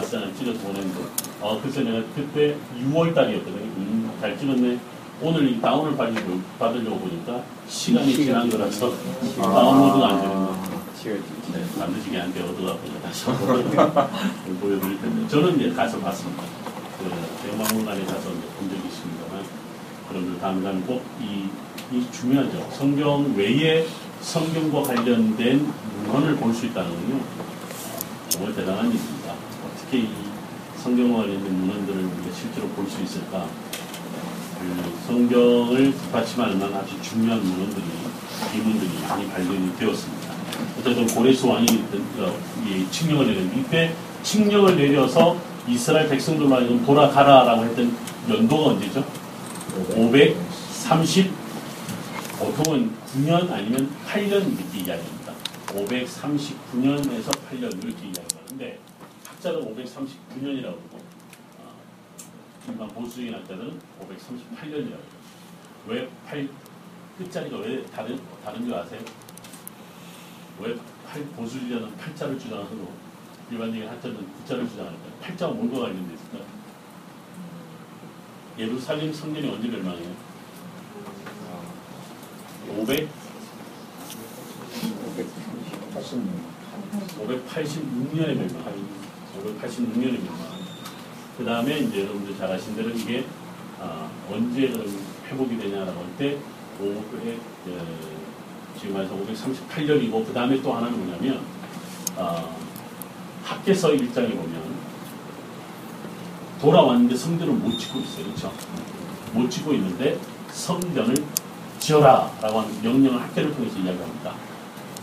[0.00, 1.00] 장을 찍어서 보냈는데
[1.40, 3.62] 어 글쎄 내가 그때 6월 달이었거든요.
[3.76, 4.78] 음, 잘 찍었네.
[5.20, 8.92] 오늘 이 다운을 받으려고, 받으려고 보니까 시간이 지난 거라서
[9.36, 10.52] 다운로드가 안 되는데
[11.52, 13.24] 네, 반드시 안 되어 얻어가 보니 다시
[14.60, 16.42] 보여드릴 텐데 저는 이제 가서 봤습니다.
[16.98, 17.10] 그
[17.42, 19.44] 대박문관에 가서 이제 본 적이 있습니다만
[20.10, 21.48] 여러분들 다음에는 꼭이
[21.92, 22.68] 이 중요하죠.
[22.72, 23.86] 성경 외에
[24.20, 25.72] 성경과 관련된
[26.06, 27.20] 문헌을 볼 수 있다는 건요.
[28.28, 29.21] 정말 대단한 일입니다.
[29.92, 30.08] 어떻게 이
[30.78, 33.46] 성경과 관련된 문헌들을 우리가 실제로 볼 수 있을까?
[34.58, 37.84] 그 성경을 뒷받침할 만한 아주 중요한 문헌들이,
[38.52, 40.32] 기문들이 많이 발견이 되었습니다.
[40.80, 41.66] 어쨌든 고레스 왕이
[42.20, 45.36] 어, 이 칙령을 내린 이때 칙령을 내려서
[45.68, 47.94] 이스라엘 백성들로 하여금 돌아가라 라고 했던
[48.30, 49.04] 연도가 언제죠?
[49.94, 51.30] 530
[52.38, 55.32] 보통은 9년 아니면 8년 이렇게 이야기합니다.
[55.66, 58.91] 539년에서 8년 이렇게 이야기하는데
[59.42, 60.98] 학자는 539년이라고 그러고
[61.58, 61.74] 어,
[62.68, 64.98] 일반 보수적인 학자들은 538년이라고 해요.
[65.88, 66.48] 왜 8,
[67.18, 69.00] 끝자리가 왜 다른, 다른 줄 아세요?
[70.60, 70.76] 왜
[71.08, 72.92] 8, 보수주의자는 8자를 주장하고
[73.50, 75.12] 일반적인 학자는 9자를 주장할까요?
[75.20, 76.44] 8자가 뭔가 관련돼 있을까요?
[78.58, 80.14] 예루살렘 성전이 언제 멸망해요?
[82.78, 83.08] 500,
[87.18, 89.01] 586년에 멸망.
[89.38, 90.62] 586년에 멸망.
[91.38, 93.24] 그 다음에 이제 여러분들 잘 아신 대로 이게
[93.80, 94.72] 아, 언제
[95.28, 96.38] 회복이 되냐라고 할 때
[96.80, 97.38] 500, 에,
[98.78, 101.40] 지금 말해서 538년이고 그 다음에 또 하나는 뭐냐면
[102.16, 102.44] 아,
[103.44, 104.62] 학계서 1장에 보면
[106.60, 108.24] 돌아왔는데 성전을 못 짓고 있어요.
[108.26, 108.52] 그렇죠?
[109.32, 110.18] 못 짓고 있는데
[110.50, 111.14] 성전을
[111.78, 114.34] 지어라 라고 하는 명령을 학계를 통해서 이야기합니다.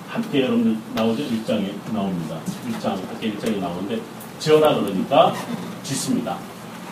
[0.09, 1.23] 학계 여러분들 나오죠?
[1.23, 2.39] 1장에 나옵니다.
[2.67, 3.99] 1장, 학계 1장에 나오는데
[4.39, 5.33] 지어라 그러니까
[5.83, 6.37] 짓습니다.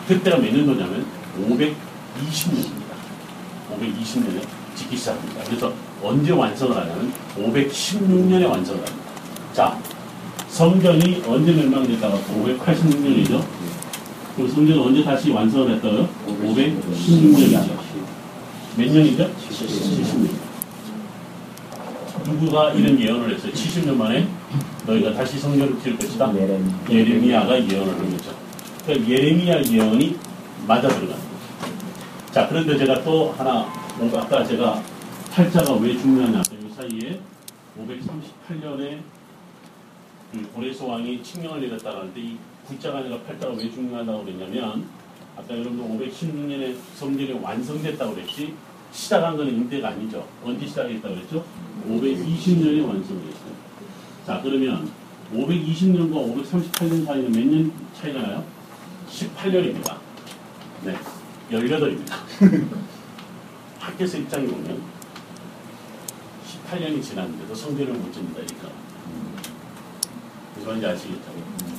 [0.06, 1.04] 그때가 몇 년도냐면
[1.40, 2.94] 520년입니다.
[3.72, 4.42] 520년에
[4.76, 5.42] 짓기 시작합니다.
[5.44, 9.10] 그래서 언제 완성을 하냐면 516년에 완성을 합니다.
[9.52, 9.78] 자,
[10.48, 13.44] 성전이 언제 멸망됐다가 586년이죠.
[14.36, 16.08] 그럼 성전은 언제 다시 완성을 했다고요?
[16.26, 17.78] 516년이죠.
[18.76, 19.28] 몇 년이죠?
[19.50, 20.37] 70년.
[22.28, 23.52] 누구가 이런 예언을 했어요?
[23.52, 24.28] 70년 만에
[24.86, 26.32] 너희가 다시 성전을 지을 것이다.
[26.90, 28.34] 예레미야 가 예언을 한 거죠.
[28.84, 30.16] 그러니까 예레미야 예언이
[30.66, 31.16] 맞아 거죠.
[32.32, 33.66] 자, 그런데 제가 또 하나,
[33.96, 34.82] 뭔가 아까 제가
[35.32, 36.42] 팔자가 왜 중요하냐.
[36.52, 37.20] 이 사이에
[37.78, 38.98] 538년에
[40.32, 44.84] 그 고레스 왕이 칙령을 내렸다고 하는데 이 구자가 아니라 팔자가 왜 중요하다고 그랬냐면
[45.36, 48.54] 아까 여러분들 516년에 성전이 완성됐다고 그랬지
[48.92, 50.26] 시작한 거는 임대가 아니죠.
[50.44, 51.44] 언제 시작했다고 그랬죠?
[51.88, 53.52] 520년에 완성됐어요.
[54.26, 54.90] 자, 그러면
[55.34, 56.12] 520년과
[56.42, 58.44] 538년 사이는 몇 년 차이가 나요?
[59.10, 59.96] 18년입니다.
[60.84, 60.96] 네,
[61.50, 62.14] 18입니다.
[63.78, 64.80] 학교에서 입장에 보면
[66.46, 68.68] 18년이 지났는데도 성전을 못 짓는다니까.
[70.54, 71.32] 무슨 말인지 아시겠죠?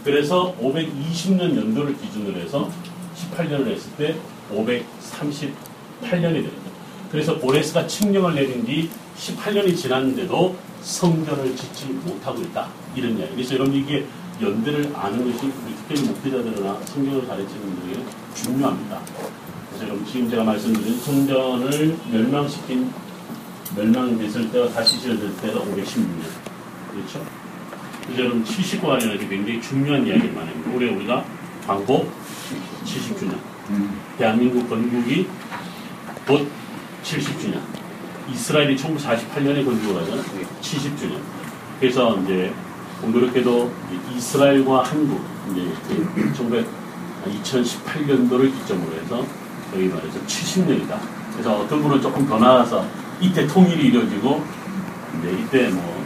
[0.03, 2.69] 그래서 520년 연도를 기준으로 해서
[3.15, 4.15] 18년을 했을 때
[4.51, 6.68] 538년이 됩니다.
[7.11, 12.67] 그래서 보레스가 칙령을 내린 뒤 18년이 지났는데도 성전을 짓지 못하고 있다.
[12.95, 13.33] 이런 이야기.
[13.35, 14.05] 그래서 여러분 이게
[14.41, 18.05] 연대를 아는 것이 우리 특별히 목회자들이나 성경을 가르치는 분들에게
[18.35, 19.01] 중요합니다.
[19.69, 22.91] 그래서 여러분 지금 제가 말씀드린 성전을 멸망시킨
[23.75, 26.23] 멸망됐을 때와 다시 지어질 때가 516년.
[26.91, 27.25] 그렇죠?
[28.05, 30.71] 그래서 여러분 79관이라는 게 굉장히 중요한 이야기를 많이 합니다.
[30.73, 31.25] 올해 우리가
[31.65, 32.11] 광복
[32.85, 33.37] 70주년.
[34.17, 35.27] 대한민국 건국이
[36.25, 36.47] 곧
[37.03, 37.59] 70주년.
[38.31, 40.23] 이스라엘이 1948년에 건국을 하잖아요.
[40.61, 41.19] 70주년.
[41.79, 42.53] 그래서 이제
[43.01, 43.71] 공교롭게도
[44.15, 46.67] 이스라엘과 한국 이제 1900
[47.43, 49.25] 2018년도를 기점으로 해서
[49.75, 50.97] 여기 말해서 70년이다.
[51.33, 52.85] 그래서 어떤 분은 조금 더 나아가서
[53.19, 54.43] 이때 통일이 이루어지고
[55.19, 56.05] 이제 이때 뭐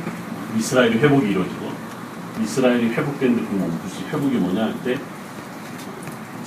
[0.57, 1.71] 이스라엘이 회복이 이루어지고
[2.41, 4.97] 이스라엘이 회복된 그 뭐, 무슨 회복이 뭐냐 할 때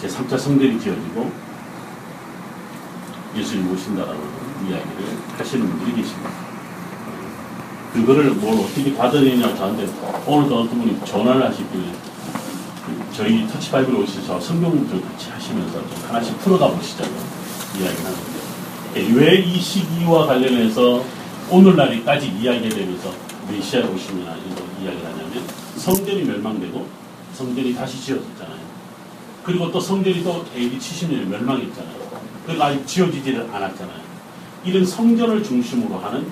[0.00, 1.32] 제 3차 성전이 지어지고
[3.34, 4.20] 예수님 오신다라고
[4.62, 6.30] 이야기를 하시는 분들이 계십니다.
[7.92, 9.88] 그거를 뭘 어떻게 받아내냐 저한테
[10.26, 11.92] 오늘도 어떤 분이 전화를 하시길래
[13.12, 17.10] 저희 터치바이블 오셔서 성경 좀 같이 하시면서 좀 하나씩 풀어가 보시자고
[17.78, 21.02] 이야기를 하는데 왜 이 시기와 관련해서
[21.50, 23.12] 오늘날까지 이야기가 되면서
[23.50, 25.44] 메시아가 오시면 이런 이야기를 하냐면
[25.76, 26.86] 성전이 멸망되고
[27.34, 28.66] 성전이 다시 지어졌잖아요.
[29.44, 31.96] 그리고 또 성전이 또 AD 70년에 멸망했잖아요.
[32.46, 34.05] 그리고 아직 지어지지를 않았잖아요.
[34.66, 36.26] 이런 성전을 중심으로 하는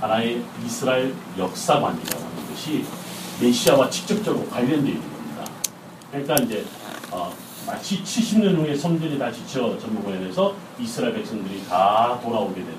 [0.00, 2.84] 하나의 이스라엘 역사관이라는 것이
[3.38, 5.44] 메시아와 직접적으로 관련되어 있는 겁니다.
[6.10, 6.64] 그러니까 이제
[7.10, 7.30] 어,
[7.66, 12.78] 마치 70년 후에 성전이 다시 지어졌는 관련해서 이스라엘 백성들이 다 돌아오게 되는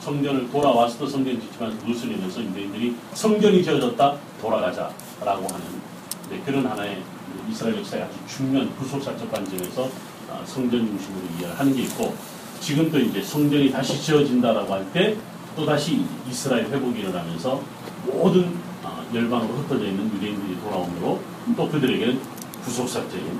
[0.00, 5.82] 성전을 돌아와서 도 성전을 짓지만 그것을 인해서 유대인들이 성전이 지어졌다 돌아가자라고 하는
[6.30, 7.02] 네, 그런 하나의
[7.50, 9.90] 이스라엘 역사의 아주 중요한 구속사적 관점에서
[10.30, 12.14] 어, 성전 중심으로 이해를 하는 게 있고
[12.62, 15.16] 지금도 이제 성전이 다시 지어진다라고 할 때
[15.56, 17.60] 또다시 이스라엘 회복이 일어나면서
[18.06, 21.20] 모든 어, 열방으로 흩어져 있는 유대인들이 돌아오므로
[21.56, 22.20] 또 그들에게는
[22.64, 23.38] 구속사적인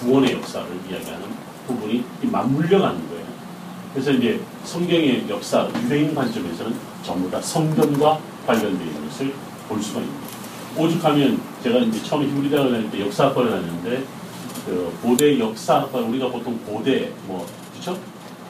[0.00, 1.26] 구원의 역사를 이야기하는
[1.66, 3.24] 부분이 맞물려가는 거예요.
[3.92, 9.32] 그래서 이제 성경의 역사, 유대인 관점에서는 전부 다 성전과 관련되어 있는 것을
[9.68, 10.32] 볼 수가 있습니다.
[10.78, 14.04] 오죽하면 제가 이제 처음에 히브리대학을 다닐 때 역사학과를 다녔는데
[14.66, 17.98] 그 고대 역사학과 우리가 보통 고대 뭐 그렇죠?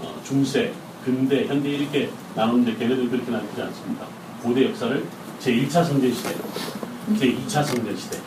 [0.03, 0.73] 어, 중세,
[1.05, 4.07] 근대, 현대 이렇게 나누는데 걔네들 그렇게 나누지 않습니다.
[4.43, 5.05] 고대 역사를
[5.41, 6.35] 제1차 성전 시대,
[7.15, 8.19] 제2차 성전 시대,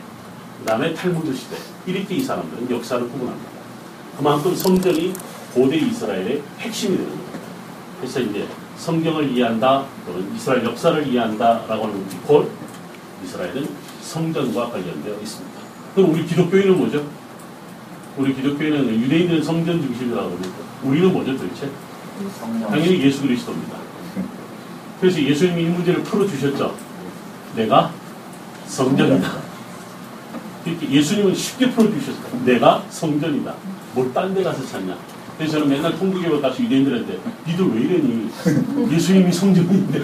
[0.58, 1.56] 그 다음에 탈무드 시대
[1.86, 3.50] 이렇게 이 사람들은 역사를 구분합니다.
[4.16, 5.12] 그만큼 성전이
[5.54, 7.26] 고대 이스라엘의 핵심이 되는 거예요.
[8.00, 8.46] 그래서 이제
[8.76, 12.50] 성경을 이해한다, 또는 이스라엘 역사를 이해한다라고 하는 곧
[13.24, 13.68] 이스라엘은
[14.02, 15.60] 성전과 관련되어 있습니다.
[15.94, 17.08] 그럼 우리 기독교인은 뭐죠?
[18.18, 21.70] 우리 기독교인은 유대인들은 성전 중심이라고 그러는데 우리는 뭐죠 도대체?
[22.68, 23.76] 당연히 예수 그리스도입니다.
[25.00, 26.74] 그래서 예수님이 이 문제를 풀어주셨죠.
[27.54, 27.92] 내가
[28.66, 29.30] 성전이다.
[30.64, 32.42] 이렇게 예수님은 쉽게 풀어주셨어요.
[32.44, 33.54] 내가 성전이다.
[33.94, 34.96] 뭘 딴 데 가서 찾냐.
[35.36, 38.30] 그래서 저는 맨날 통구교회 가서 유대인들한테 니들 왜 이러니?
[38.92, 40.00] 예수님이 성전인데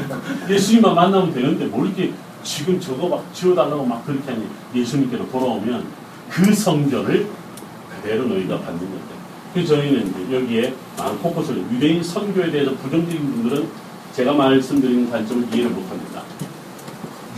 [0.51, 2.13] 예수님만 만나면 되는데 뭘 이렇게
[2.45, 5.87] 지금 저거 막 지어달라고 막 그렇게 하니 예수님께로 돌아오면
[6.29, 7.27] 그 성전을
[7.97, 9.12] 그대로 너희가 받는 건데.
[9.53, 10.75] 그래서 저희는 여기에
[11.23, 13.69] 포커스를 유대인 선교에 대해서 부정적인 분들은
[14.15, 16.23] 제가 말씀드리는 관점을 이해를 못합니다.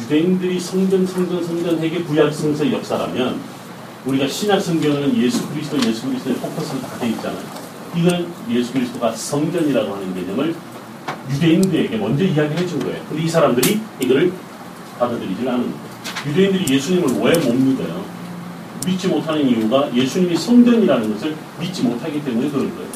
[0.00, 3.40] 유대인들이 성전, 성전, 성전 핵의 구약 성서의 역사라면
[4.06, 7.42] 우리가 신약 성경은 예수 그리스도, 예수 그리스도의 포커스가 다돼 있잖아요.
[7.96, 10.54] 이건 예수 그리스도가 성전이라고 하는 개념을
[11.30, 13.02] 유대인들에게 먼저 이야기해 준 거예요.
[13.08, 14.32] 근데 이 사람들이 이거를
[14.98, 15.84] 받아들이질 않은 거예요.
[16.26, 18.04] 유대인들이 예수님을 왜 못 믿어요?
[18.84, 22.90] 믿지 못하는 이유가 예수님이 성전이라는 것을 믿지 못하기 때문에 그런 거예요.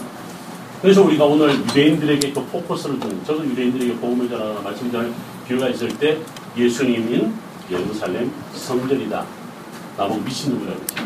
[0.82, 5.12] 그래서 우리가 오늘 유대인들에게 그 포커스를 두는, 저도 유대인들에게 복음을 전하거나 말씀 전할
[5.47, 6.18] 기회가 있을 때
[6.57, 7.34] 예수님은
[7.70, 9.26] 예루살렘 성전이다.
[9.97, 11.05] 나보고 미친놈이라고 했죠.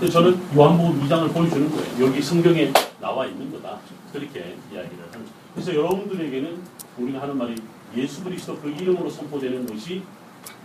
[0.00, 2.06] 그래서 저는 요한복음 2장을 보여주는 거예요.
[2.06, 3.78] 여기 성경에 나와 있는 거다.
[4.12, 5.26] 그렇게 이야기를 하는.
[5.54, 6.58] 그래서 여러분들에게는
[6.98, 7.54] 우리가 하는 말이
[7.96, 10.02] 예수 그리스도 그 이름으로 선포되는 것이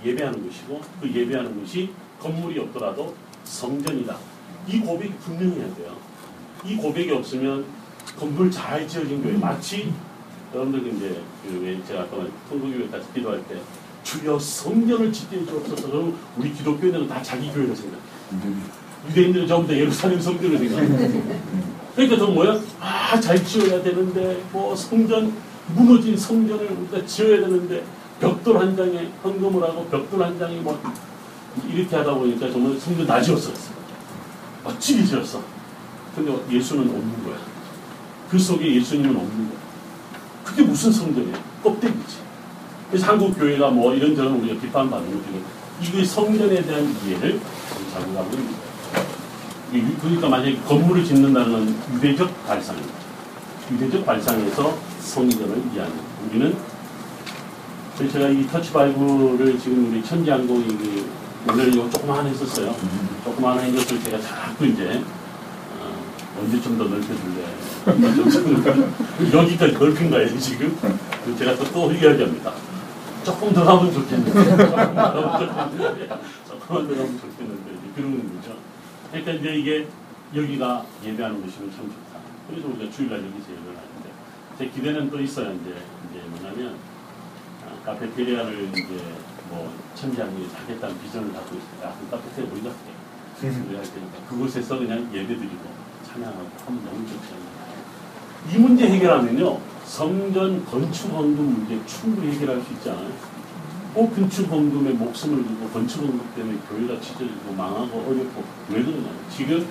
[0.03, 1.89] 예배하는 것이고 그 예배하는 것이
[2.22, 3.13] 건물이 없더라도
[3.43, 4.18] 성전이다.
[4.68, 5.95] 이 고백이 분명해야 돼요.
[6.65, 7.65] 이 고백이 없으면
[8.18, 9.93] 건물 잘 지어진 교회 마치
[10.53, 12.18] 여러분들 이제 그왜 제가 아까
[12.49, 13.55] 통도교회 같이 기도할 때
[14.03, 18.01] 주여 성전을 짓게 주옵소서 그러면 우리 기독교인들은 다 자기 교회를 생각해.
[19.09, 21.22] 유대인들은 전부 다 예루살렘 성전을 생각해.
[21.95, 22.59] 그러니까 저 뭐야?
[22.80, 25.34] 아, 잘 지어야 되는데, 뭐, 성전,
[25.74, 27.84] 무너진 성전을 우리가 지어야 되는데,
[28.20, 30.80] 벽돌 한 장에 헌금을 하고, 벽돌 한 장에 뭐,
[31.71, 33.51] 이렇게 하다 보니까 정말 성전 다 지었어.
[34.63, 35.41] 멋지게 지었어.
[36.15, 37.35] 근데 예수는 없는 거야.
[38.29, 39.57] 그 속에 예수님은 없는 거야.
[40.43, 41.35] 그게 무슨 성전이야?
[41.63, 42.17] 껍데기지.
[42.89, 45.41] 그래서 한국 교회가 뭐 이런저런 우리가 비판받는 것 중에
[45.81, 47.39] 이거 성전에 대한 이해를
[47.93, 48.67] 잘못하고 있는.
[49.73, 52.93] 이- 그러니까 만약에 건물을 짓는다는 건 유대적 발상입니다.
[53.71, 56.29] 유대적 발상에서 성전을 이해하는 거예요.
[56.29, 56.57] 우리는
[58.11, 60.67] 제가 이 터치 바이블을 지금 우리 천지항공이
[61.47, 62.75] 그 원래는 이거 조그만 하나 했었어요.
[63.23, 65.01] 조그만 하나 이것을 제가 자꾸 이제
[65.79, 67.45] 어, 언제 좀더 넓혀줄래.
[69.33, 70.77] 여기까지 넓힌 거예요 지금.
[71.37, 72.51] 제가 또, 또 이야기합니다.
[73.23, 74.31] 조금 더 하면 좋겠는데.
[74.31, 76.07] 조금 더 하면 좋겠는데.
[76.07, 77.71] 더 하면 좋겠는데.
[77.95, 78.55] 그러는 거죠.
[79.11, 79.87] 그러니까 이제 이게
[80.35, 82.19] 여기가 예배하는 곳이면 참 좋다.
[82.49, 84.09] 그래서 우리가 주일날 여기서 예배를 하는데
[84.57, 85.53] 제 기대는 또 있어요.
[85.53, 85.75] 이제
[86.11, 86.75] 이제 뭐냐면
[87.65, 89.01] 아, 카페테리아를 이제
[89.49, 91.89] 뭐 천지하고 하겠다는 비전을 갖고 있어요.
[91.89, 92.97] 야, 그 우리가 할게.
[93.41, 95.63] 우리가 할 테니까 그곳에서 그냥 예배드리고
[96.07, 97.57] 찬양하고 하면 너무 좋지 않나요?
[98.51, 103.11] 이 문제 해결하면요 성전 건축 헌금 문제 충분히 해결할 수 있잖아요.
[103.93, 109.09] 꼭 건축 헌금에 목숨을 걸고 건축 헌금 때문에 교회가 찢어지고 망하고 어렵고 왜 그러냐?
[109.35, 109.67] 지금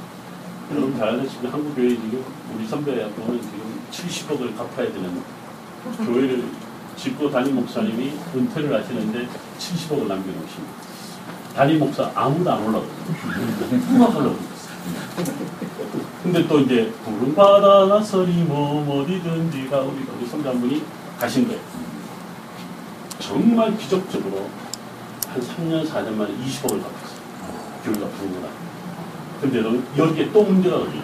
[0.72, 2.24] 여러분 잘 아시는 한국 교회 지금
[2.55, 5.22] 우리 선배하고는 지금 70억을 갚아야 되는
[6.05, 6.45] 교회를
[6.97, 9.29] 짓고 담임 목사님이 은퇴를 하시는데
[9.59, 10.73] 70억을 남겨놓으십니다.
[11.55, 12.89] 담임 목사 아무도 안 올라가요.
[13.89, 14.37] 누가 하려고.
[16.23, 20.85] 근데 또 이제 구름 바다 나 서리 뭐 어디든지가 우리 우리 선장분이
[21.19, 21.61] 가신 거예요.
[23.19, 24.49] 정말 기적적으로
[25.29, 27.17] 한 3년 4년 만에 20억을 갚았어요.
[27.85, 28.49] 교회가 부른 거다.
[29.41, 29.63] 근데
[29.97, 31.03] 여기에 또 문제가 걸려요.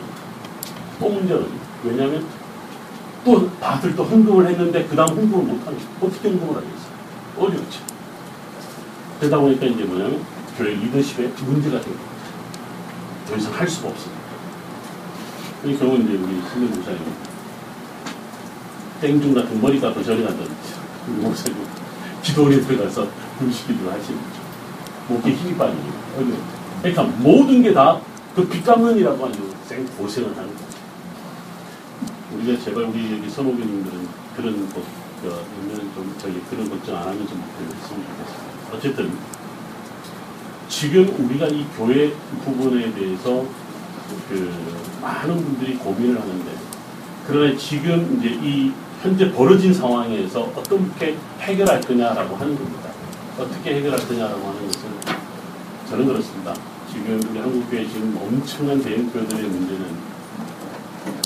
[0.98, 1.58] 또 문제가 걸려요.
[1.84, 2.26] 왜냐하면
[3.24, 5.90] 또 다들 또 헌금을 했는데 그 다음 헌금을 못하는 거예요.
[6.00, 6.92] 어떻게 헌금을 하겠어요?
[7.38, 7.80] 어렵죠.
[9.20, 10.20] 그러다 보니까 이제 뭐냐면
[10.58, 12.12] 교회 리더십에 문제가 되는 거예요.
[13.28, 14.12] 더 이상 할 수가 없어요.
[15.64, 16.98] 이 경우는 이제 우리 신명 목사님
[19.00, 20.74] 땡중 같은 머리가 더 저리 간다든지
[21.08, 21.56] 우리 목사님
[22.22, 23.06] 기도원에 들어가서
[23.38, 24.42] 분식기도를 하시는 거죠.
[25.08, 25.82] 목에 힘이 빠지고
[26.16, 26.38] 어려워.
[26.82, 28.00] 그러니까 모든 게 다
[28.34, 30.61] 그 빚감는이라고 하는 생 고생을 하는 거죠.
[32.34, 34.82] 우리가 제발 우리 여기 선호교님들은 그런 것,
[35.22, 35.44] 그,
[35.94, 38.72] 좀 저기 그런 걱정 안 하면 좀 됐으면 좋겠습니다.
[38.72, 39.12] 어쨌든
[40.68, 42.12] 지금 우리가 이 교회
[42.44, 43.44] 부분에 대해서
[44.28, 44.52] 그
[45.00, 46.52] 많은 분들이 고민을 하는데
[47.26, 48.72] 그러나 지금 이제 이
[49.02, 52.90] 현재 벌어진 상황에서 어떻게 해결할 거냐라고 하는 겁니다.
[53.38, 54.90] 어떻게 해결할 거냐라고 하는 것은
[55.88, 56.54] 저는 그렇습니다.
[56.90, 60.11] 지금 우리 한국교회 지금 엄청난 대형 교회들의 문제는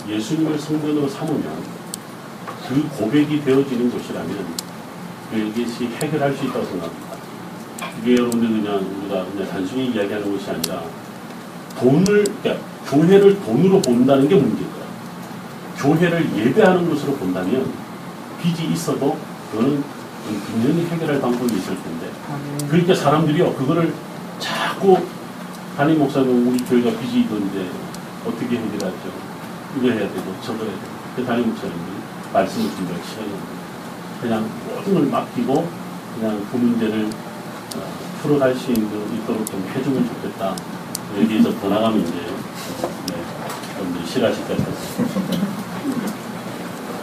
[0.08, 1.76] 예수님을 성전으로 삼으면
[2.68, 4.46] 그 고백이 되어지는 곳이라면
[5.30, 7.06] 그것이 해결할 수 있다고 생각합니다.
[8.02, 10.82] 이게 여러분들 그냥 우리가 그냥 단순히 이야기하는 것이 아니라
[11.78, 14.86] 돈을, 그러니까 교회를 돈으로 본다는 게 문제인 거야.
[15.76, 17.72] 교회를 예배하는 것으로 본다면
[18.40, 19.16] 빚이 있어도
[19.50, 19.82] 그거는
[20.46, 22.10] 분명히 해결할 방법이 있을 텐데.
[22.68, 23.92] 그러니까 사람들이요, 그거를
[24.38, 24.98] 자꾸
[25.76, 27.68] 담임 목사님 우리 교회가 빚이 있던데
[28.26, 29.25] 어떻게 해결하죠?
[29.76, 30.96] 이거 해야 되고 저거 해야 되고.
[31.16, 31.80] 그 담임 목사님이
[32.32, 33.56] 말씀을 준비할 시간이 없는
[34.20, 35.68] 그냥 모든 걸 맡기고
[36.18, 37.06] 그냥 그 문제를
[37.76, 37.82] 어,
[38.22, 40.54] 풀어갈 수 있는, 있도록 좀 해주면 좋겠다.
[41.20, 43.22] 여기에서 더 나가면 이제, 네,
[43.74, 45.02] 여러분들이 싫어하실 것 같아서.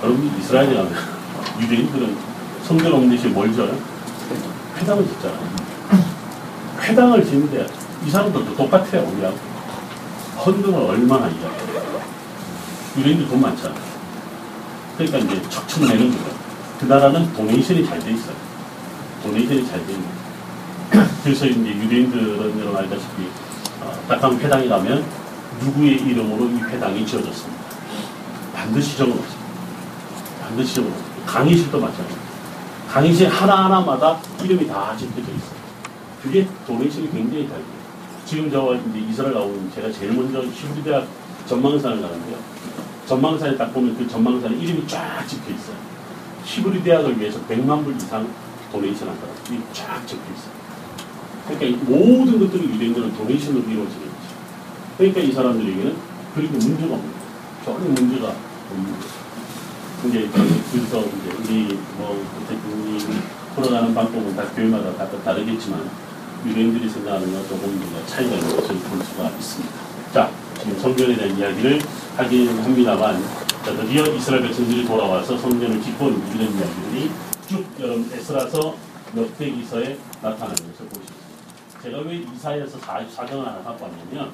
[0.03, 0.93] 여러분, 이스라엘에 가면
[1.61, 2.17] 유대인들은
[2.63, 3.77] 성전 없는 데시 뭘 져요?
[4.77, 5.49] 회당을 짓잖아요.
[6.81, 7.67] 회당을 짓는데
[8.05, 9.37] 이 사람들도 똑같아요, 우리하고.
[10.45, 12.02] 헌금을 얼마나 이야기해요.
[12.97, 13.75] 유대인들 돈 많잖아.
[14.97, 16.43] 그러니까 이제 척척 내는 거예요.
[16.79, 18.35] 그 나라는 도네이션이 잘 돼 있어요.
[19.23, 21.07] 도네이션이 잘 돼 있는 거예요.
[21.23, 23.27] 그래서 이제 유대인들은 여러분 알다시피
[23.81, 25.03] 어, 딱한 회당에 가면
[25.61, 27.63] 누구의 이름으로 이 회당이 지어졌습니다.
[28.53, 29.43] 반드시 적어놓습니다.
[30.41, 31.25] 반드시 적어놓습니다.
[31.25, 32.23] 강의실도 마찬가지입니다.
[32.89, 35.63] 강의실 하나하나마다 이름이 다 적혀져 있어요.
[36.21, 37.83] 그게 도네이션이 굉장히 잘 돼요.
[38.25, 41.07] 지금 저 이제 이스라엘 나오는 제가 제일 먼저 히브리 대학
[41.47, 42.37] 전망산을 가는데요.
[43.05, 45.75] 전망산에 딱 보면 그 전망산에 이름이 쫙 적혀 있어요.
[46.45, 48.27] 히브리 대학을 위해서 100만 불 이상
[48.71, 50.63] 도네이션 한다고 이쫙 적혀 있어요.
[51.47, 54.13] 그러니까 이 모든 것들이 유대인들은 도네이션으로 이루어지는 거죠.
[54.97, 55.95] 그러니까 이 사람들에게는
[56.35, 57.65] 그리고 문제가 없는 거예요.
[57.65, 58.33] 전혀 문제가
[58.71, 59.23] 없는 거예요.
[60.05, 60.29] 이제
[60.71, 62.99] 그래서 이제 우리 뭐 어쨌든 이
[63.55, 65.89] 풀어가는 방법은 다 교회마다 다 다르겠지만
[66.45, 69.73] 유대인들이 생각하는 건 조금 뭔가 차이가 있는 것을 볼 수가 있습니다.
[70.13, 70.29] 자,
[70.79, 71.81] 성전에 대한 이야기를
[72.17, 73.21] 하긴 합니다만
[73.65, 77.11] 자, 드디어 이스라엘 백성들이 돌아와서 성전을 짓고 이런 이야기들이
[77.47, 78.75] 쭉 여러분 에스라서
[79.15, 81.23] 역대기서에 나타나는 것을 있습니다.
[81.81, 84.31] 제가 왜 이사야에서 44장을 하나 갖고 왔냐면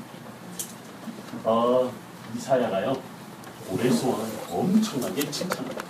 [1.43, 1.91] 어,
[2.35, 2.93] 이사야가요
[3.67, 5.83] 고레스왕을 엄청나게 칭찬합니다.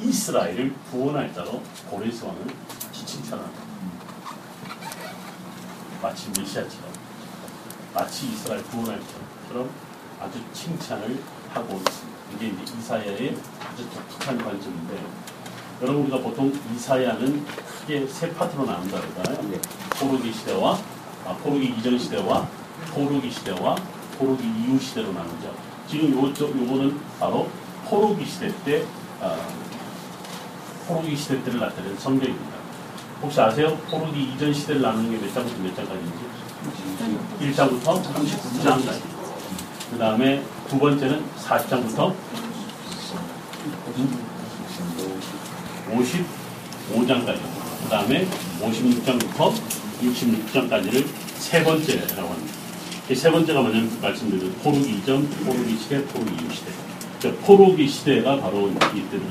[0.00, 2.40] 이스라엘을 구원할 자로 고레스왕을
[2.92, 3.62] 칭찬합니다.
[6.02, 6.92] 마치 메시아처럼
[7.94, 9.70] 마치 이스라엘 구원할 자 처럼
[10.20, 11.18] 아주 칭찬을
[11.52, 12.16] 하고 있습니다.
[12.34, 14.98] 이게 이제 이사야의 아주 독특한 관점인데
[15.82, 19.50] 여러분 우리가 보통 이사야는 크게 세 파트로 나눈다 그러잖아요.
[19.50, 19.60] 네.
[19.98, 20.78] 포르기 시대와
[21.26, 22.48] 아, 포르기 이전 시대와
[22.92, 23.76] 포르기 시대와
[24.18, 25.54] 포르기 이후 시대로 나누죠.
[25.88, 27.48] 지금 요, 저, 요거는 바로
[27.84, 28.84] 포르기 시대 때
[29.20, 29.36] 아,
[30.88, 32.56] 포르기 시대 때를 나타내는 성경입니다.
[33.22, 33.76] 혹시 아세요?
[33.90, 36.36] 포르기 이전 시대를 나누는 게 몇 장부터 몇 장까지인지?
[37.40, 39.15] 1장부터 39장까지.
[39.90, 42.12] 그 다음에 두 번째는 40장부터
[45.92, 47.38] 55장까지.
[47.82, 48.26] 그 다음에
[48.60, 49.52] 56장부터
[50.02, 51.06] 66장까지를
[51.38, 52.54] 세 번째라고 합니다.
[53.08, 56.72] 이 세 번째가 뭐냐면 말씀드린 포르기 이전, 포르기 시대, 포르기 이후 시대.
[57.22, 59.26] 그 포르기 시대가 바로 이때는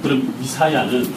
[0.00, 1.12] 그럼 이사야는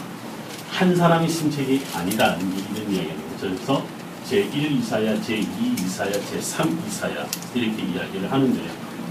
[0.72, 3.16] 한 사람이 쓴 책이 아니다 이런 이야기예요.
[3.40, 3.84] 그래서
[4.28, 8.60] 제1 이사야, 제2 이사야, 제3 이사야 이렇게 이야기를 하는데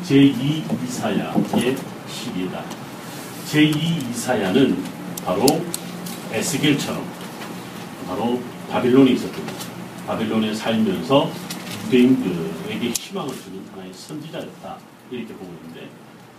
[0.09, 1.77] 제2 이사야의
[2.09, 2.65] 시기다.
[3.47, 4.83] 제2 이사야는
[5.23, 5.45] 바로
[6.33, 7.05] 에스겔처럼
[8.07, 8.41] 바로
[8.71, 9.69] 바빌론에 있었던 거죠.
[10.07, 11.31] 바빌론에 살면서
[11.85, 14.79] 유대인들에게 희망을 주는 하나의 선지자였다.
[15.11, 15.91] 이렇게 보고 있는데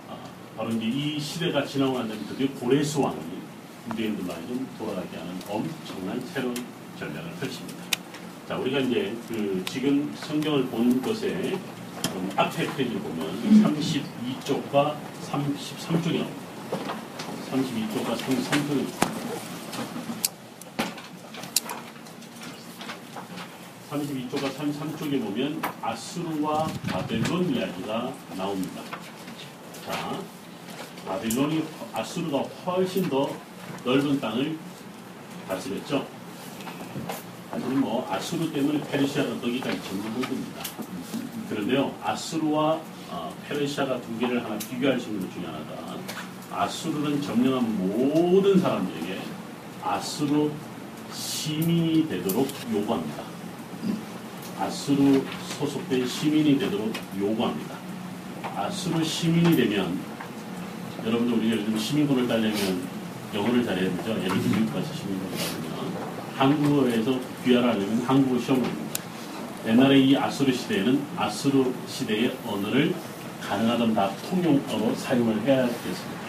[0.09, 0.15] 아,
[0.57, 3.17] 바로 이제 이 시대가 지나고 난 다음에 드디어 고레스 왕이
[3.91, 6.55] 유대인들 말이 좀 돌아가게 하는 엄청난 새로운
[6.97, 7.83] 전략을 펼칩니다.
[8.47, 11.78] 자, 우리가 이제 그 지금 성경을 본 것에 음,
[12.35, 14.95] 앞에 페이지를 보면 32쪽과
[15.29, 16.49] 33쪽이 나옵니다.
[17.51, 18.85] 32쪽과 33쪽이
[23.89, 28.81] 32쪽과 33쪽에 보면 아수르와 바벨론 이야기가 나옵니다.
[29.85, 30.19] 자,
[31.07, 33.29] 바벨론이 아수르가 훨씬 더
[33.83, 34.57] 넓은 땅을
[35.47, 36.05] 다스렸죠.
[37.49, 40.61] 하지만 뭐 아수르 때문에 페르시아가 거기까지 전부 겁니다.
[41.49, 42.79] 그런데요, 아수르와
[43.09, 45.97] 어, 페르시아가 두 개를 하나 비교할 수 있는 것 중에 하나가
[46.51, 49.19] 아수르는 점령한 모든 사람들에게
[49.83, 50.51] 아수르
[51.11, 53.23] 시민이 되도록 요구합니다.
[54.59, 55.23] 아수르
[55.57, 57.75] 소속된 시민이 되도록 요구합니다.
[58.55, 59.99] 아수르 시민이 되면
[61.05, 62.87] 여러분들 우리가 요즘 시민권을 따려면
[63.33, 64.09] 영어를 잘해야 되죠.
[64.11, 65.69] 예를 들어 미국 시민권을 따려면
[66.35, 68.88] 한국어에서 귀화를 하려면 한국어 시험을 합니다.
[69.67, 72.93] 옛날에 이 아수르 시대에는 아수르 시대의 언어를
[73.41, 76.19] 가능하던 다 통용어로 사용을 해야 됐습니다.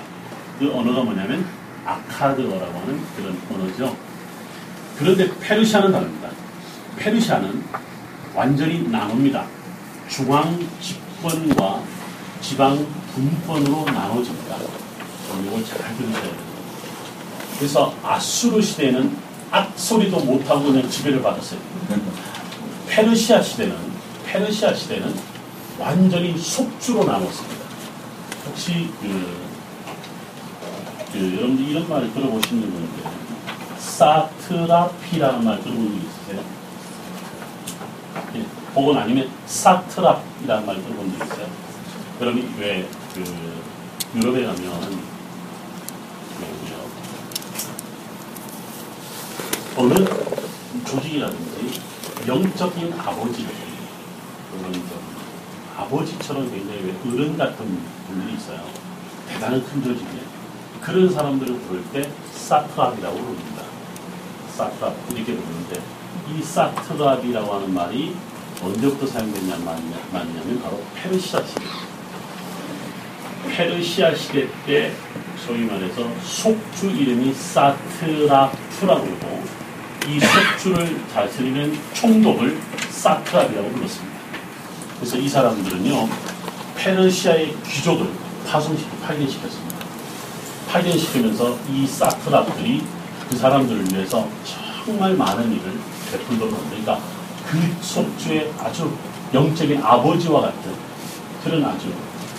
[0.58, 1.46] 그 언어가 뭐냐면
[1.84, 3.96] 아카드어라고 하는 그런 언어죠.
[4.98, 6.28] 그런데 페르시아는 다릅니다.
[6.96, 7.64] 페르시아는
[8.34, 9.46] 완전히 나눕니다.
[10.08, 11.82] 중앙 집권과
[12.40, 14.56] 지방 분권으로 나눠집니다.
[15.46, 16.42] 이걸 잘 들으셔야 됩니다.
[17.58, 19.16] 그래서 아수르 시대에는
[19.50, 21.60] 악소리도 못하고 그냥 지배를 받았어요.
[22.90, 23.76] 페르시아 시대는
[24.26, 25.14] 페르시아 시대는
[25.78, 27.64] 완전히 속주로 나눴습니다.
[28.46, 29.46] 혹시 그,
[31.12, 33.10] 그 여러분들 이런 말 들어보시는 분들
[33.78, 36.44] 사트라피라는 말 들어본 적 있으세요?
[38.34, 41.46] 예, 혹은 아니면 사트랍이라는 말 들어본 적 있어요?
[42.18, 43.62] 그럼 왜그
[44.16, 45.10] 유럽에 가면
[49.76, 49.94] 그 어느
[50.84, 51.89] 조직이라든지
[52.26, 55.00] 영적인 그런 좀
[55.76, 58.60] 아버지처럼 굉장히 왜 어른 같은 분들이 있어요.
[59.28, 60.30] 대단한 큰 조직이에요.
[60.80, 63.62] 그런 사람들을 부를 때 사트랍이라고 부릅니다.
[64.56, 65.80] 사트랍 이렇게 부르는데
[66.30, 68.14] 이 사트랍이라고 하는 말이
[68.62, 71.64] 언제부터 사용됐냐 말이냐면 바로 페르시아 시대.
[73.48, 74.92] 페르시아 시대 때
[75.46, 79.06] 소위 말해서 속주 이름이 사트라프라고
[80.10, 82.58] 이 속주를 다스리는 총독을
[82.90, 84.18] 사트랍이라고 불렀습니다.
[84.96, 86.08] 그래서 이 사람들은요
[86.76, 88.10] 페르시아의 귀족을
[88.44, 89.76] 파송시키 파견시켰습니다.
[90.68, 92.82] 파견시키면서 이 사트랍들이
[93.28, 94.26] 그 사람들을 위해서
[94.84, 95.78] 정말 많은 일을
[96.10, 96.98] 베풀도록 그러니까
[97.48, 98.92] 그 속주의 아주
[99.32, 100.74] 영적인 아버지와 같은
[101.44, 101.86] 그런 아주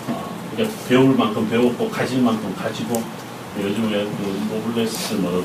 [0.09, 3.01] 어, 그러니까 배울 만큼 배웠고 가질 만큼 가지고
[3.59, 5.43] 요즘에 그 노블레스 뭐라고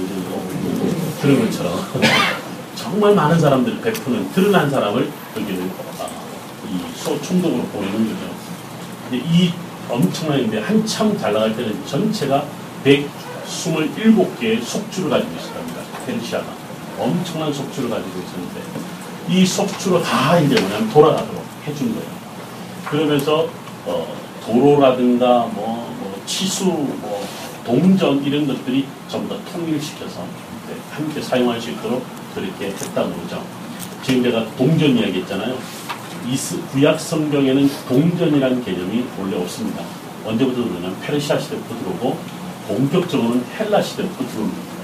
[1.21, 1.75] 그런 것처럼
[2.77, 5.63] 정말 많은 사람들을 베푸는 드러난 사람을 여기를
[5.99, 6.09] 어,
[6.69, 8.35] 이 소총독으로 보내는 거죠.
[9.11, 9.53] 근데 이
[9.89, 12.45] 엄청난 데 한참 잘 나갈 때는 전체가
[12.85, 15.81] 127개의 속주를 가지고 있었답니다.
[16.07, 16.47] 페르시아가
[16.99, 18.61] 엄청난 속주를 가지고 있었는데
[19.29, 22.09] 이 속주로 다 이제 뭐냐면 돌아가도록 해준 거예요.
[22.89, 23.49] 그러면서
[23.85, 24.07] 어,
[24.45, 27.27] 도로라든가 뭐, 뭐 치수, 뭐
[27.67, 30.25] 동전 이런 것들이 전부 다 통일시켜서
[30.93, 33.45] 함께 사용할 수 있도록 그렇게 했다고 그러죠.
[34.03, 35.59] 지금 제가 동전 이야기 했잖아요.
[36.31, 39.83] 이스, 구약 성경에는 동전이라는 개념이 원래 없습니다.
[40.25, 42.19] 언제부터 들어오냐면 페르시아 시대부터 들어오고
[42.69, 44.77] 본격적으로는 헬라 시대부터 들어옵니다.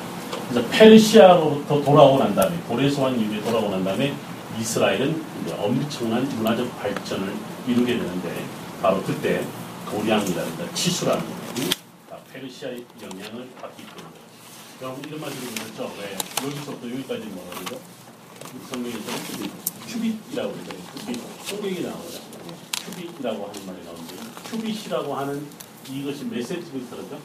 [0.51, 4.13] 그래서 페르시아로부터 돌아오고 난 다음에 고레소환 이후에 돌아오고 난 다음에
[4.61, 5.23] 이스라엘은
[5.59, 7.33] 엄청난 문화적 발전을
[7.69, 8.45] 이루게 되는데
[8.83, 9.43] 바로 그때
[9.89, 11.42] 도량이라든가 치수라는 다
[12.43, 14.17] 페르시아의 영향을 받기 때문에
[14.81, 15.95] 여러분 이런 말 들으셨죠?
[15.97, 17.81] 왜 여기서부터 여기까지 뭐라 그러죠?
[19.87, 20.77] 큐빗이라고 그러죠.
[20.93, 22.21] 큐빗 성경이 나오죠.
[22.85, 25.47] 큐빗이라고 하는 말이 나오는데 큐빗이라고 하는
[25.89, 27.21] 이것이 몇 센티미터죠?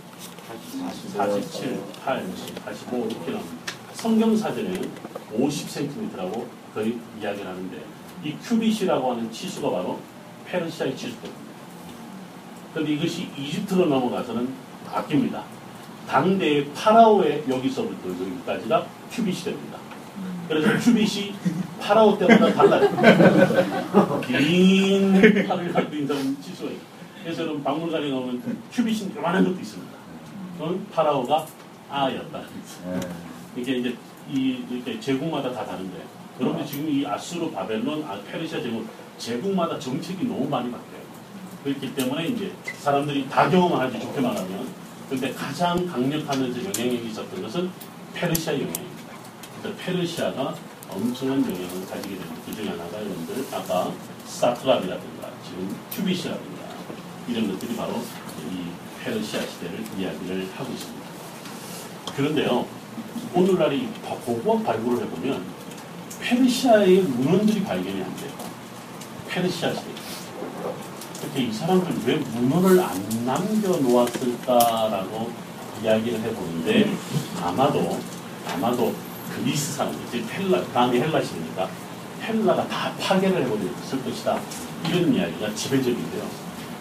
[1.16, 3.74] 47, 80, 85 이렇게 나옵니다.
[3.94, 4.92] 성경 사전에는
[5.36, 7.84] 50cm라고 거의 이야기를 하는데
[8.24, 10.00] 이 큐빗이라고 하는 치수가 바로
[10.46, 11.48] 페르시아의 치수거든요.
[12.74, 15.42] 그런데 이것이 이집트로 넘어가서는 바뀝니다.
[16.08, 19.78] 당대의 파라오의 여기서부터 여기까지가 큐빗이 됩니다.
[20.48, 21.34] 그래서 큐빗이
[21.82, 24.22] 파라오 때마다 달라요.
[24.26, 26.78] 긴 팔을 갖고 있는 치수예요.
[27.24, 29.98] 그래서 박물관에 가면 큐빗이 요만한 것도 있습니다.
[30.58, 31.46] 그건 파라오가
[31.90, 32.42] 아였다.
[33.56, 33.96] 이게 이제
[34.30, 35.98] 이 이렇게 제국마다 다 다른데
[36.40, 40.97] 여러분들 지금 이 아수르, 바벨론, 아, 페르시아 제국 제국마다 정책이 너무 많이 바뀌어요.
[41.68, 44.68] 그렇기 때문에 이제 사람들이 다 경험하지 좋게 말하면
[45.10, 47.70] 근데 가장 강력하면서 영향력이 있었던 것은
[48.14, 49.14] 페르시아 영향입니다.
[49.62, 50.56] 그래서 페르시아가
[50.90, 52.42] 엄청난 영향을 가지게 됩니다.
[52.46, 53.92] 그 중에 하나가 여러분들 아까
[54.26, 56.62] 사트랍이라든가 지금 큐빗이라든가
[57.28, 58.02] 이런 것들이 바로
[58.50, 61.08] 이 페르시아 시대를 이야기를 하고 있습니다.
[62.16, 62.66] 그런데요,
[63.34, 63.90] 오늘날 이
[64.26, 65.44] 고고학 발굴을 해보면
[66.22, 68.32] 페르시아의 문헌들이 발견이 안 돼요.
[69.28, 69.98] 페르시아 시대.
[71.38, 75.32] 그렇게 이 사람들 왜 문헌을 안 남겨놓았을까라고
[75.84, 76.92] 이야기를 해보는데
[77.40, 78.00] 아마도
[78.52, 78.96] 아마도
[79.36, 81.70] 그리스 사람들, 이제 헬라, 다음에 헬라 시대니까
[82.24, 84.40] 헬라가 다 파괴를 해버렸을 것이다.
[84.90, 86.28] 이런 이야기가 지배적인데요.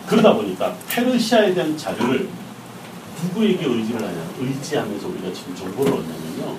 [0.07, 2.31] 그러다 보니까 페르시아에 대한 자료를
[3.23, 6.57] 누구에게 의지를 하냐, 의지하면서 우리가 지금 정보를 얻냐면요.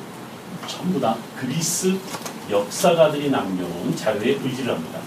[0.68, 1.98] 전부 다 그리스
[2.52, 5.00] 역사가들이 남겨놓은 자료에 의지를 합니다.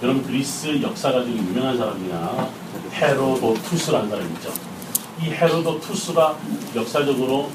[0.00, 2.48] 여러분 그리스 역사가 중에 유명한 사람 중에 하나
[2.92, 4.52] 헤로도투스라는 사람이 있죠.
[5.20, 6.38] 이 헤로도투스가
[6.76, 7.50] 역사적으로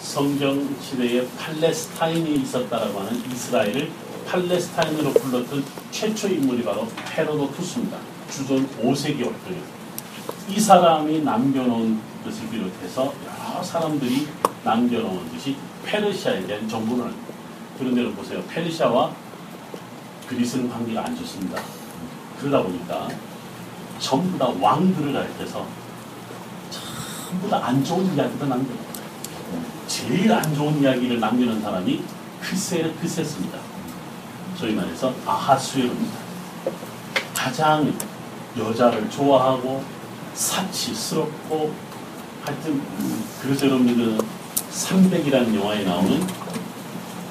[0.00, 3.90] 성경 시대에 팔레스타인이 있었다라고 하는 이스라엘을
[4.26, 7.98] 팔레스타인으로 불렀던 최초 인물이 바로 헤로도투스입니다.
[8.30, 9.82] 주전 5세기 월경이에요.
[10.48, 14.28] 이 사람이 남겨놓은 것을 비롯해서 여러 사람들이
[14.64, 17.12] 남겨놓은 것이 페르시아에 대한 정보를.
[17.78, 18.42] 그런데 여러분 보세요.
[18.48, 19.14] 페르시아와
[20.26, 21.81] 그리스는 관계가 안 좋습니다.
[22.42, 23.08] 그러다 보니까
[24.00, 25.64] 전부 다 왕들을 가리켜서
[26.70, 28.82] 전부 다 안 좋은 이야기도 남겨놓고
[29.86, 32.02] 제일 안 좋은 이야기를 남기는 사람이
[32.40, 33.58] 크세, 크세스입니다.
[34.56, 36.18] 소위 말해서 아하수에로입니다.
[37.34, 37.92] 가장
[38.58, 39.82] 여자를 좋아하고
[40.34, 41.72] 사치스럽고
[42.44, 42.82] 하여튼
[43.40, 44.18] 그래서 여러분들 그
[44.72, 46.26] 300이라는 영화에 나오는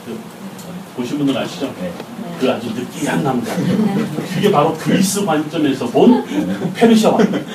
[0.06, 0.20] 그
[0.96, 1.74] 보신 분들 아시죠?
[2.42, 3.56] 그 아주 느끼한 남자.
[4.34, 6.26] 그게 바로 그리스 관점에서 본
[6.74, 7.46] 페르시아 왕.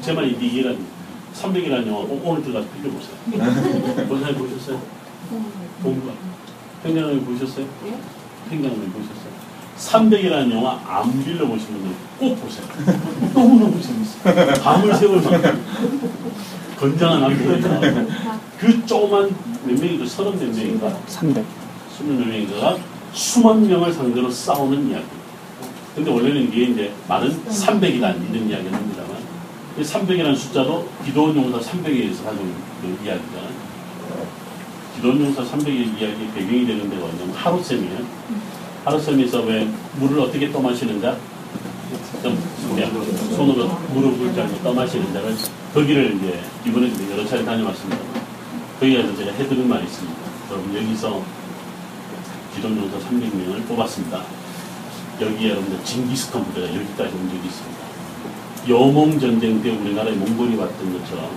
[0.00, 0.90] 제 말이 이제 이해가 됩니다.
[1.34, 4.08] 300이라는 영화 꼭 오늘 들어가서 빌려 보세요.
[4.08, 4.80] 본 사람 보셨어요?
[5.82, 6.12] 본가.
[6.82, 7.66] 평양을 보셨어요?
[8.48, 9.30] 평양을 보셨어요?
[9.78, 12.64] 300이라는 영화 안 빌려보신 분들 꼭 보세요.
[13.34, 14.54] 너무너무 재밌어요.
[14.62, 15.62] 밤을 새울 만큼
[16.78, 18.04] 건장한 남자가
[18.58, 19.28] 그 조그만
[19.66, 21.44] 몇 명인가 서른 몇 명인가 300.
[21.98, 22.78] 스물 몇 명인가가
[23.12, 25.06] 수만 명을 상대로 싸우는 이야기.
[25.94, 29.16] 근데 원래는 이게 이제 말은 300이라는 이런 이야기를 합니다만
[29.78, 33.70] 300이라는 숫자도 기도원 용사 300에 의해서 가져온 그 이야기잖아요.
[34.96, 37.98] 기도원 용사 300의 이야기 배경이 되는 데가 뭐냐면 하루쌤이에요.
[38.84, 41.16] 하루쌤에서 왜 물을 어떻게 떠마시는 자?
[42.22, 42.38] 좀
[42.68, 42.92] 그냥
[43.36, 45.34] 손으로 무릎을 잡고 떠마시는 자를
[45.74, 47.98] 거기를 이제 이번에 여러 차례 다녀왔습니다.
[48.78, 50.18] 거기 가서 제가 해드린 말이 있습니다.
[50.50, 51.22] 여러분 여기서
[52.54, 54.22] 기존 용사 300명을 뽑았습니다.
[55.20, 57.80] 여기 여러분들 징기스칸 부대가 여기까지 온 적이 있습니다.
[58.68, 61.30] 여몽 전쟁 때 우리나라에 몽골이 왔던 것처럼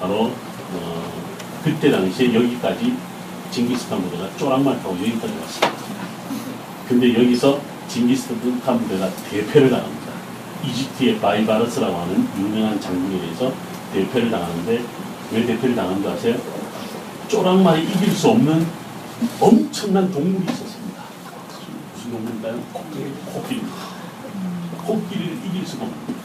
[0.00, 0.32] 바로
[0.72, 1.12] 어,
[1.64, 2.94] 그때 당시에 여기까지
[3.50, 5.72] 징기스칸 부대가 쪼랑말 타고 여기까지 왔습니다.
[6.88, 10.06] 근데 여기서 징기스칸 부대가 대패를 당합니다.
[10.64, 13.52] 이집트의 바이바르스라고 하는 유명한 장군에 의해서
[13.92, 14.82] 대패를 당하는데
[15.32, 16.36] 왜 대패를 당한지 아세요?
[17.28, 18.66] 쪼랑말이 이길 수 없는
[19.40, 21.02] 엄청난 동물이 있었습니다.
[21.94, 22.60] 무슨 동물일까요?
[22.72, 23.10] 코끼리.
[23.32, 23.62] 코끼리.
[24.84, 26.16] 코끼리를 이길 수가 없는.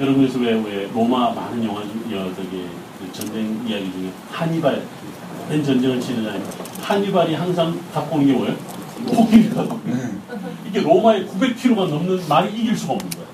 [0.00, 2.66] 여러분 그래서 왜, 왜 로마 많은 영화 중, 여, 저기,
[2.98, 4.82] 그 전쟁 이야기 중에 하니발,
[5.48, 6.42] 오랜 전쟁을 치르잖아요.
[6.80, 8.56] 하니발이 항상 갖고 온게 뭐예요?
[9.08, 9.80] 온 거예요.
[10.66, 13.26] 이게 로마의 900km가 넘는 말이 이길 수가 없는 거예요.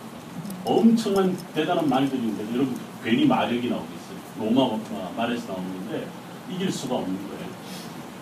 [0.64, 4.16] 엄청난 대단한 말들인데 여러분 괜히 마력이 나오겠어요.
[4.40, 6.06] 로마 어, 말에서 나오는 건데
[6.50, 7.35] 이길 수가 없는 거예요.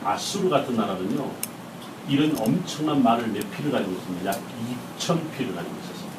[0.05, 1.31] 아수르 같은 나라는요,
[2.09, 4.31] 이런 엄청난 말을 몇 피를 가지고 있습니다.
[4.31, 4.41] 약
[4.99, 6.15] 2,000피를 가지고 있었습니다.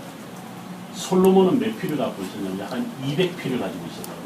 [0.95, 4.25] 솔로몬은 몇 피를 갖고 있었냐면 약 한 200피를 가지고 있었다고요.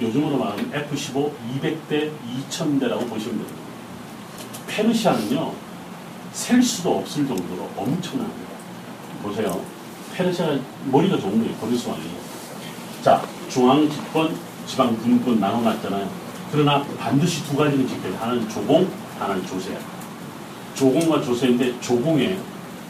[0.00, 2.10] 요즘으로 말하면 F-15 200대
[2.50, 3.62] 2,000대라고 보시면 됩니다.
[4.66, 5.52] 페르시아는요,
[6.32, 7.68] 셀 수도 없을 정도로
[8.24, 8.52] 거예요.
[9.22, 9.64] 보세요.
[10.14, 10.58] 페르시아가
[10.90, 11.54] 머리가 좋은 거예요.
[11.58, 12.02] 고리수왕이.
[13.02, 14.34] 자, 중앙 집권,
[14.66, 16.21] 지방 군권 나눠놨잖아요.
[16.52, 18.14] 그러나 반드시 두 가지는 지켜요.
[18.20, 18.86] 하나는 조공,
[19.18, 19.76] 하나는 조세.
[20.74, 22.36] 조공과 조세인데 조공에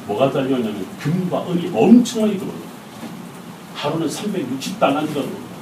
[0.06, 2.68] 뭐가 달려있냐면 금과 은이 엄청나게 들어옵니다.
[3.76, 5.52] 하루는 360달란트가 들어옵니다.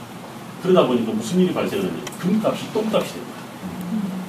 [0.62, 3.40] 그러다 보니까 무슨 일이 발생하냐면 금값이 똥값이 됩니다.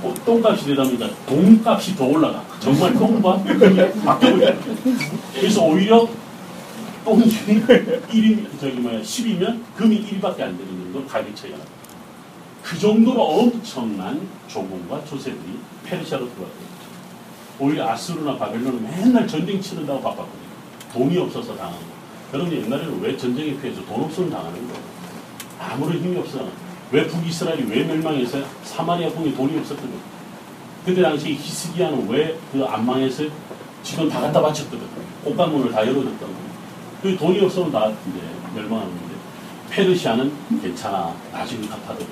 [0.03, 2.43] 어, 똥값이 보니까 돈값이 더 올라가.
[2.59, 3.43] 정말 똥과
[4.05, 4.59] 바뀌어버려요.
[5.33, 6.07] 그래서 오히려
[7.05, 7.23] 똥이
[8.11, 11.80] 1이 저기 뭐야 10이면 금이 1밖에 안 되는 정도 가격 차이가 납니다.
[12.71, 16.71] 그 정도로 엄청난 조공과 조세들이 페르시아로 들어왔거든요.
[17.59, 20.41] 오히려 아수르나 바벨론은 맨날 전쟁 치른다고 바빴거든요.
[20.93, 21.85] 돈이 없어서 당하는 거.
[22.33, 24.81] 여러분 옛날에는 왜 전쟁에 피해서 돈 없으면 당하는 거예요?
[25.59, 26.47] 아무런 힘이 없어.
[26.93, 28.45] 왜 북이스라엘이 왜 멸망했어요?
[28.63, 29.97] 사마리아 풍에 돈이 없었거든요.
[30.85, 33.27] 그때 당시 히스기야는 왜 그 안 망했어요?
[33.83, 34.79] 지금 다 갖다 바쳤거든.
[35.25, 36.51] 꽃가문을 다 열어줬던 거예요.
[37.01, 38.21] 그 돈이 없으면 다 이제
[38.55, 39.15] 멸망하는 건데
[39.71, 41.13] 페르시아는 괜찮아.
[41.33, 42.05] 나중에 갚아도 돼.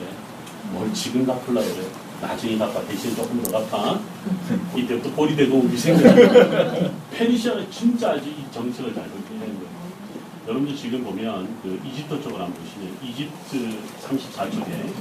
[0.71, 1.87] 뭘 지금 갚으려고 그래.
[2.21, 2.81] 나중에 갚아.
[2.85, 3.99] 대신 조금 더 갚아.
[4.75, 6.13] 이때부터 우리 생각.
[7.11, 9.69] 페르시아가 진짜 아주 이 정책을 잘 그렇게 하는 거예요.
[10.47, 14.91] 여러분들 지금 보면 그 이집트 쪽을 한번 보시면 이집트 34쪽에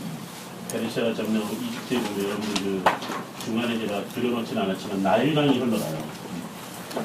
[0.71, 6.05] 페르시아가 점령하고 이집트에 보면 여러분들 그 중간에 제가 그려놓지는 않았지만 나일강이 흘러가요.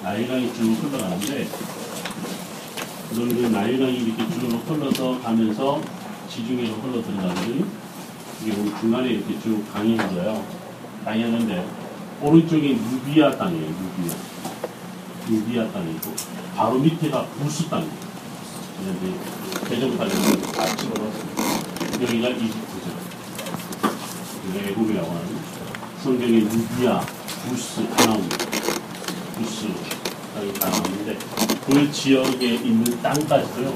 [0.03, 1.47] 나일강이 쭉 흘러가는데
[3.09, 5.81] 그런 그 나일강이 이렇게 쭉 흘러서 가면서
[6.29, 7.82] 지중해로 흘러 들어가는
[8.51, 10.43] 보면 중간에 이렇게 쭉 강이 흘러요.
[11.05, 11.65] 강이 하는데
[12.21, 13.67] 오른쪽이 누비아 땅이에요.
[13.69, 14.15] 누비아.
[15.29, 16.13] 누비아 땅이고
[16.55, 17.91] 바로 밑에가 부스 땅이에요.
[18.77, 21.43] 그래서 대전까지 다 찍어봤습니다.
[22.01, 22.91] 여기가 이집트죠.
[24.55, 25.27] 외국이라고 하는
[26.03, 26.99] 성경에 누비아,
[27.47, 28.37] 부스 다 나옵니다.
[29.37, 29.67] 부스
[30.35, 31.17] 땅이 다 나오는데
[31.65, 33.73] 그 지역에 있는 땅까지도요.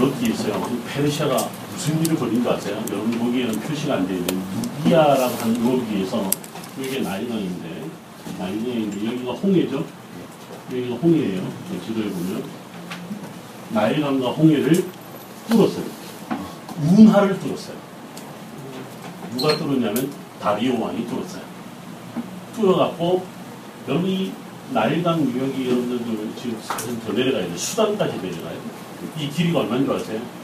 [0.00, 0.70] 여기 있어요.
[0.88, 1.50] 페르시아가
[1.82, 2.80] 무슨 일을 벌인 거 아세요?
[2.92, 4.40] 여러분 거기에는 표시가 안 되어 있는
[4.78, 6.30] 누비아라고 하는 여기에서
[6.78, 7.84] 여기가 나일강인데
[8.38, 9.84] 나일강인데 여기가 홍해죠?
[10.70, 11.42] 여기가 홍해예요.
[11.42, 12.44] 그 지도에 보면
[13.70, 14.84] 나일강과 홍해를
[15.50, 15.84] 뚫었어요.
[16.82, 17.76] 운하를 뚫었어요.
[19.36, 20.08] 누가 뚫었냐면
[20.40, 21.42] 다리오 왕이 뚫었어요.
[22.54, 23.26] 뚫어갖고
[23.88, 24.30] 여러분 이
[24.70, 27.56] 나일강 유역이 여러분들 그 지금 더 내려가야 돼.
[27.56, 28.56] 수단까지 내려가요.
[29.18, 30.41] 이 길이가 얼마인 줄 아세요?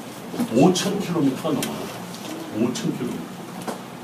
[0.54, 1.88] 5,000km가 넘어요.
[2.58, 3.28] 5,000km.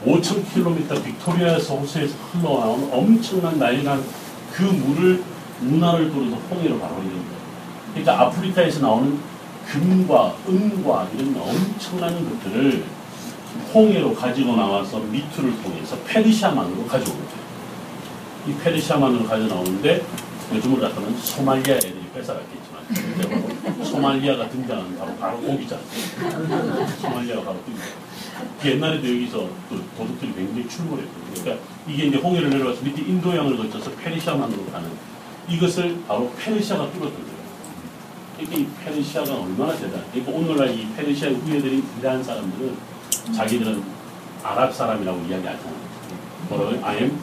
[0.05, 4.05] 5,000km 빅토리아에서 호수에서 흘러나오는 엄청난 나일강
[4.53, 5.23] 그 물을
[5.63, 7.45] 운하를 뚫어서 홍해로 가버리는 거예요.
[7.91, 9.19] 그러니까 아프리카에서 나오는
[9.67, 12.85] 금과 은과 이런 엄청난 것들을
[13.73, 17.45] 홍해로 가지고 나와서 밑으로 통해서 페르시아만으로 가져오는 거예요.
[18.49, 20.05] 이 페르시아만으로 가져 나오는데
[20.53, 22.64] 요즘으로 같으면 소말리아 애들이 뺏어갔겠지만 근데
[23.85, 25.81] 소말리아가 등장하는 바로 바로 오기잖아.
[27.01, 27.86] 소말리아가 바로 등장.
[28.65, 31.43] 옛날에도 여기서 그 도둑들이 굉장히 출몰했거든요.
[31.43, 34.90] 그러니까 이게 이제 홍해를 내려와서 밑에 인도양을 거쳐서 페르시아만으로 가는
[35.48, 37.35] 이것을 바로 페르시아가 뚫었던 거예요.
[38.36, 40.05] 그러니까 이 페르시아가 얼마나 대단.
[40.12, 42.77] 그러니까 오늘날 이 페르시아 후예들이 위대한 사람들은
[43.35, 43.82] 자기들은
[44.43, 45.85] 아랍 사람이라고 이야기하잖아요.
[46.48, 46.85] 뭐라고요?
[46.85, 47.19] I am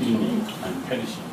[0.00, 0.14] 얘기.
[0.62, 1.29] I am Persian.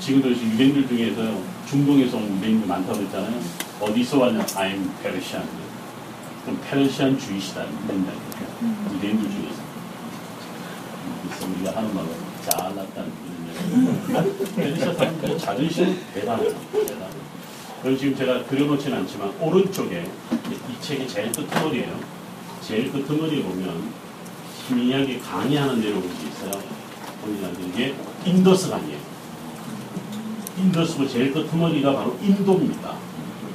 [0.00, 3.40] 지금도 지금 유대인들 중에서 중동에서 온 유대인들 많다고 했잖아요.
[3.80, 4.46] 어디서 왔냐?
[4.56, 5.48] I am Persian.
[6.44, 7.64] 그럼 페르시안 주의시다.
[7.64, 8.94] 이런 이야기예요.
[8.94, 9.62] 유대인들 중에서.
[11.22, 12.08] 그래서 우리가 하는 말로
[12.48, 14.54] 잘났다는 이런 얘기.
[14.54, 16.54] 페르시아 사람들 자존심 대단해요.
[16.72, 17.26] 대단해요.
[17.82, 20.04] 그리고 지금 제가 그려놓진 않지만 오른쪽에
[20.50, 21.98] 이 책의 제일 끝머리에요.
[22.62, 23.90] 제일 끝머리에 보면
[24.68, 26.62] 희미하게 강이 하나 내려와 있어요.
[27.22, 27.94] 보니까 이게
[28.24, 29.05] 인더스 강이에요.
[30.58, 32.94] 인더스고 제일 끝머리가 바로 인도입니다.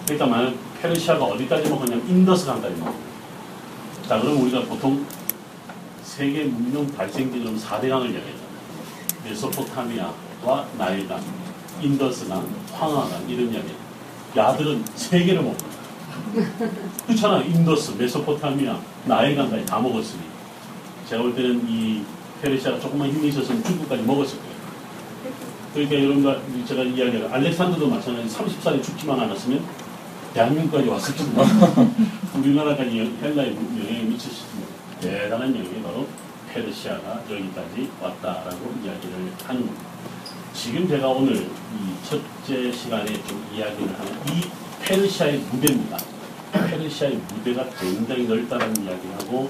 [0.06, 2.96] 그러니까 만약 페르시아가 어디까지 먹었냐면 인더스 강까지 먹어요.
[4.08, 5.06] 자, 그럼 우리가 보통
[6.04, 8.52] 세계 문명 발생지점 4대 강을 이야기하잖아요.
[9.24, 11.22] 메소포타미아와 나일강,
[11.82, 13.70] 인더스강, 황하강 이런 이야기.
[14.36, 15.72] 야들은 세 개를 먹는 거야.
[17.08, 17.42] 그렇잖아.
[17.42, 20.22] 인더스, 메소포타미아, 나일강까지 다 먹었으니.
[21.08, 22.04] 제가 볼 때는 이
[22.42, 24.51] 페르시아가 조금만 힘이 있었으면 중국까지 먹었을 거예요.
[25.74, 29.64] 그러니까 여러분들 제가 이야기한 알렉산더도 마찬가지 30살에 죽지만 않았으면
[30.34, 31.44] 대한민국까지 왔을 겁니다.
[32.38, 34.72] 우리나라까지 영- 헬라의 영향이 미쳤을 겁니다.
[35.00, 36.08] 대단한 영향이 바로
[36.54, 39.16] 페르시아가 여기까지 왔다라고 이야기를
[39.46, 39.82] 하는 겁니다.
[40.54, 44.42] 지금 제가 오늘 이 첫째 시간에 좀 이야기를 하는 이
[44.84, 45.98] 페르시아의 무대입니다.
[46.52, 49.50] 페르시아의 무대가 굉장히 넓다는 이야기하고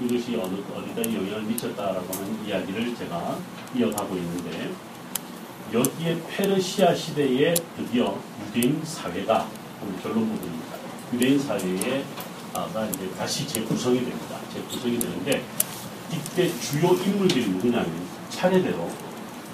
[0.00, 3.36] 이것이 어느, 어디까지 영향을 미쳤다라고 하는 이야기를 제가
[3.74, 4.70] 이어가고 있는데
[5.72, 8.16] 여기에 페르시아 시대에 드디어
[8.46, 9.48] 유대인 사회가
[9.82, 10.76] 오늘 결론 부분입니다.
[11.12, 12.04] 유대인 사회에
[12.54, 14.36] 아가 이제 다시 재구성이 됩니다.
[14.52, 15.42] 재구성이 되는데
[16.12, 17.90] 이때 주요 인물들이 누구냐면
[18.30, 18.88] 차례대로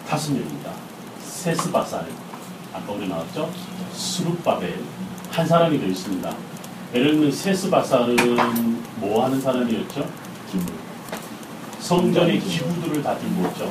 [0.06, 0.72] 다섯 명입니다.
[1.24, 2.06] 세스바살
[2.74, 3.50] 아까 우리 나왔죠?
[3.94, 4.80] 수룹바벨
[5.30, 6.36] 한 사람이 더 있습니다.
[6.94, 10.06] 예를 들면 세스바살은 뭐 하는 사람이었죠?
[11.82, 13.70] 성전의 기구들을 다 들고 있죠.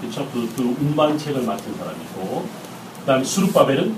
[0.00, 0.30] 그렇죠?
[0.32, 2.46] 그, 그 운반책을 맡은 사람이고
[3.00, 3.94] 그다음에 수룹바벨은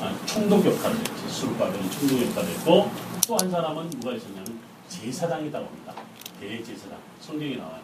[0.00, 1.28] 아, 총독 역할을 했지.
[1.28, 2.90] 수룹바벨은 총독 역할을 했고
[3.26, 5.94] 또 한 사람은 누가 있었냐면 제사장이라고 합니다.
[6.40, 6.98] 대제사장.
[7.20, 7.78] 성경에 나와요.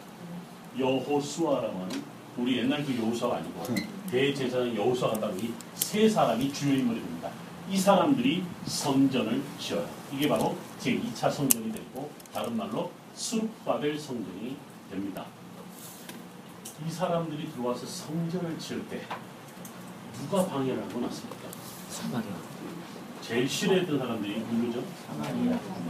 [0.78, 2.02] 여호수아라고 하는
[2.36, 3.62] 우리 옛날 그 여호수아가 아니고
[4.10, 5.34] 대제사장 여호수아가 따로
[5.76, 7.30] 이세 사람이 주요 인물입니다.
[7.70, 9.86] 이 사람들이 성전을 지어요.
[10.12, 14.56] 이게 바로 제2차 성전이 되고 다른 말로 수룹바벨 성전이
[14.90, 15.24] 됩니다.
[16.86, 19.02] 이 사람들이 들어와서 성전을 지을 때
[20.14, 21.48] 누가 방해를 하고 났습니까?
[23.22, 24.84] 제일 싫어했던 사람들이 누구죠?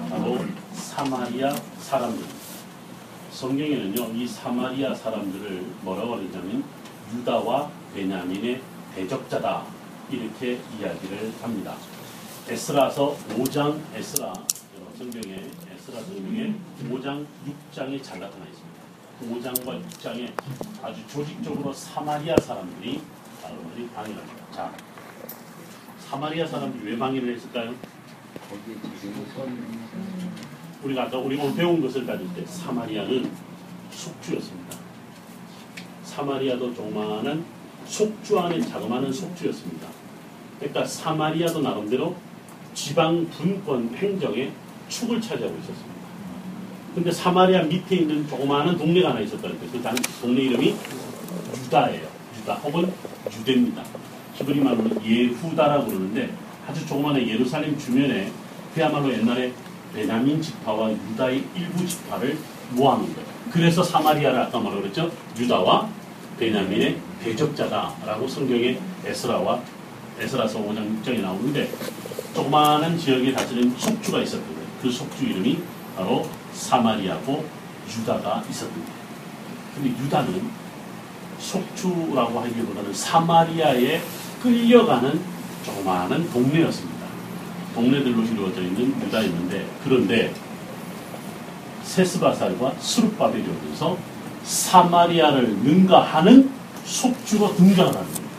[0.08, 0.38] 바로
[0.72, 2.24] 사마리아 사람들.
[3.32, 6.62] 성경에는요, 이 사마리아 사람들을 뭐라고 하냐면
[7.12, 8.62] 유다와 베냐민의
[8.94, 9.66] 대적자다
[10.10, 11.74] 이렇게 이야기를 합니다.
[12.48, 14.32] 에스라서 5장 에스라
[14.96, 15.50] 성경에
[15.84, 16.54] 에스라 성경에
[16.88, 18.80] 5장 6장에 잘 나타나 있습니다.
[19.22, 20.32] 5장과 6장에
[20.82, 23.02] 아주 조직적으로 사마리아 사람들이
[23.42, 24.46] 여러분들이 방해를 합니다.
[24.50, 24.72] 자,
[25.98, 27.74] 사마리아 사람들이 왜 방해를 했을까요?
[30.82, 33.30] 우리가 아까 우리 오늘 배운 것을 가질 때 사마리아는
[33.90, 34.78] 속주였습니다.
[36.02, 37.44] 사마리아도 조그마한
[37.84, 39.86] 속주 안에 자그마한 속주였습니다.
[40.58, 42.16] 그러니까 사마리아도 나름대로
[42.72, 45.94] 지방 분권 행정의 축을 차지하고 있었습니다.
[46.94, 49.72] 근데 사마리아 밑에 있는 조그마한 동네가 하나 있었다는 거예요.
[49.72, 50.74] 그 당- 동네 이름이
[51.64, 52.06] 유다예요.
[52.40, 52.92] 유다 혹은
[53.40, 53.82] 유대입니다.
[54.34, 56.30] 히브리 말로 예후다라고 그러는데
[56.68, 58.30] 아주 조그마한 예루살렘 주변에
[58.74, 59.52] 그야말로 옛날에
[59.94, 62.36] 베냐민 지파와 유다의 일부 지파를
[62.70, 63.28] 모아놓은 거예요.
[63.52, 65.10] 그래서 사마리아를 아까 말로 그랬죠.
[65.38, 65.88] 유다와
[66.38, 69.60] 베냐민의 대적자다라고 성경에 에스라와
[70.20, 71.68] 에스라서 5장 6장에 나오는데
[72.34, 74.63] 조그마한 지역에 다스린 속주가 있었던 거예요.
[74.84, 75.62] 그 속주 이름이
[75.96, 77.42] 바로 사마리아고
[77.88, 78.42] 유다가
[78.84, 79.04] 거예요.
[79.74, 80.50] 근데 유다는
[81.38, 84.02] 속주라고 하기보다는 사마리아에
[84.42, 85.20] 끌려가는
[85.64, 87.06] 조그마한 동네였습니다.
[87.74, 90.34] 동네들로 이루어져 있는 유다였는데 그런데
[91.82, 93.96] 세스바살과 수르바벨이 오면서
[94.42, 96.50] 사마리아를 능가하는
[96.84, 98.34] 속주로 등장을 하는 겁니다.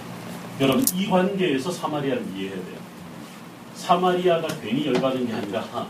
[0.61, 2.77] 여러분 이 관계에서 사마리아를 이해해야 돼요.
[3.73, 5.87] 사마리아가 괜히 열받은 게 아니라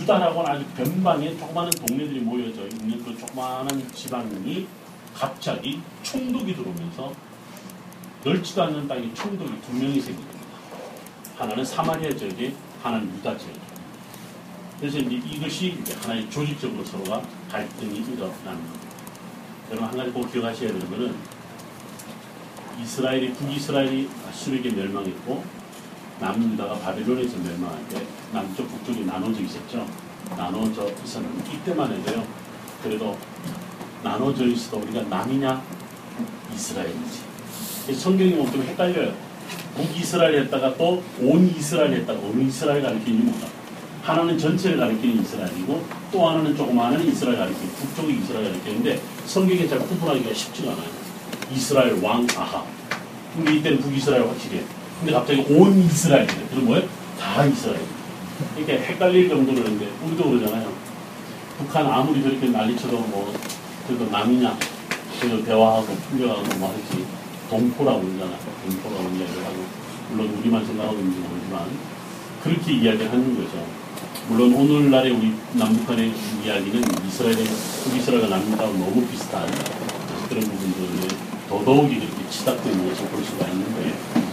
[0.00, 4.66] 유다라고는 아주 변방에 조그마한 동네들이 모여져 있는 그 조그마한 지방이
[5.14, 7.12] 갑자기 총독이 들어오면서
[8.24, 10.40] 넓지도 않는 땅에 총독이 두 명이 생깁니다.
[11.36, 13.60] 하나는 사마리아 지역에, 하나는 유다 지역에.
[14.80, 18.88] 그래서 이제 이것이 이제 하나의 조직적으로 서로가 갈등이 일어나는 겁니다.
[19.70, 21.14] 여러분 한 가지 꼭 기억하셔야 되는 것은
[22.82, 25.44] 이스라엘이 북이스라엘이 아수르에게 멸망했고
[26.20, 29.86] 남유다가 바벨론에서 멸망할 때 남쪽 북쪽이 나눠져 있었죠.
[30.36, 32.24] 나눠져 있었는데 이때만 해도요.
[32.82, 33.16] 그래도
[34.02, 35.62] 나눠져 있어도 우리가 남이냐
[36.54, 37.20] 이스라엘이지.
[37.86, 39.12] 그래서 성경이 좀 헷갈려요.
[39.76, 43.46] 북이스라엘 했다가 또 온 이스라엘 했다가 어느 이스라엘 가리키는지 몰라.
[44.02, 50.32] 하나는 전체를 가리키는 이스라엘이고 또 하나는 조그마한 이스라엘 가리키는 북쪽의 이스라엘 가리키는데 성경에 잘 구분하기가
[50.32, 50.86] 쉽지가 않아요.
[51.52, 52.64] 이스라엘 왕 아하.
[53.34, 54.62] 근데 이때는 북이스라엘 확실해.
[55.04, 56.48] 근데 갑자기 온 이스라엘이래.
[56.48, 56.88] 그럼 뭐예요?
[57.20, 57.78] 다 이스라엘.
[58.56, 60.72] 이렇게 헷갈릴 정도로 그런데 우리도 그러잖아요.
[61.58, 63.34] 북한 아무리 저렇게 난리쳐도 뭐
[63.86, 64.56] 그래도 남이냐
[65.20, 67.04] 그래도 대화하고 풀려가고 뭐 할지
[67.50, 68.38] 동포라고 그러잖아요.
[68.66, 69.56] 동포라고 이야기를 하고
[70.08, 71.68] 물론 우리만 생각하고 있는지 모르지만
[72.42, 73.62] 그렇게 이야기를 하는 거죠.
[74.28, 76.14] 물론 오늘날의 우리 남북한의
[76.46, 77.44] 이야기는 이스라엘의
[77.84, 79.46] 북이스라엘과 남미하고 너무 비슷한
[80.30, 81.08] 그런 부분들에
[81.50, 84.23] 더더욱이 그렇게 치닫되는 것을 볼 수가 있는데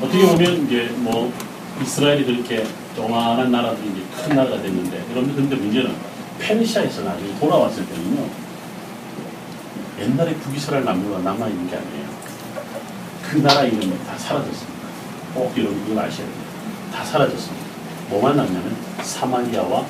[0.00, 1.32] 어떻게 보면 이제 뭐
[1.82, 2.64] 이스라엘이 그렇게
[2.94, 5.94] 조만한 나라들이 이제 큰 나라가 됐는데 여러분들 근데 문제는
[6.38, 8.28] 페르시아에서 나중에 돌아왔을 때는요
[10.00, 12.06] 옛날에 북이스라엘 남유가 남아있는 게 아니에요.
[13.22, 14.84] 그 나라 이름이 다 사라졌습니다.
[15.34, 16.44] 꼭 여러분 그걸 아셔야 돼요.
[16.92, 17.64] 다 사라졌습니다.
[18.10, 19.84] 뭐만 남냐면 사마리아와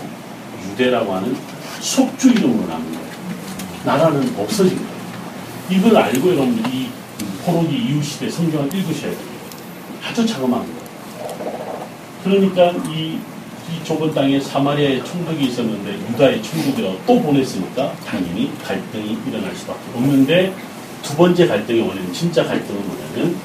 [0.70, 1.36] 유대라고 하는
[1.80, 3.06] 속주 이름으로 남은 거예요.
[3.84, 4.94] 나라는 없어진 거예요.
[5.70, 6.88] 이걸 알고 여러분 이
[7.44, 9.33] 포로기 이후 시대 성경을 읽으셔야 돼요
[10.04, 10.26] 아주
[10.64, 10.84] 거예요
[12.22, 13.18] 그러니까 이,
[13.70, 20.54] 이 좁은 땅에 사마리아의 총독이 있었는데 유다의 총독이라고 또 보냈으니까 당연히 갈등이 일어날 수밖에 없는데
[21.02, 23.36] 두 번째 갈등의 원인은 진짜 갈등은 뭐냐면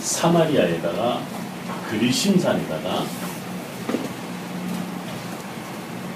[0.00, 1.20] 사마리아에다가
[1.90, 3.04] 그리심산에다가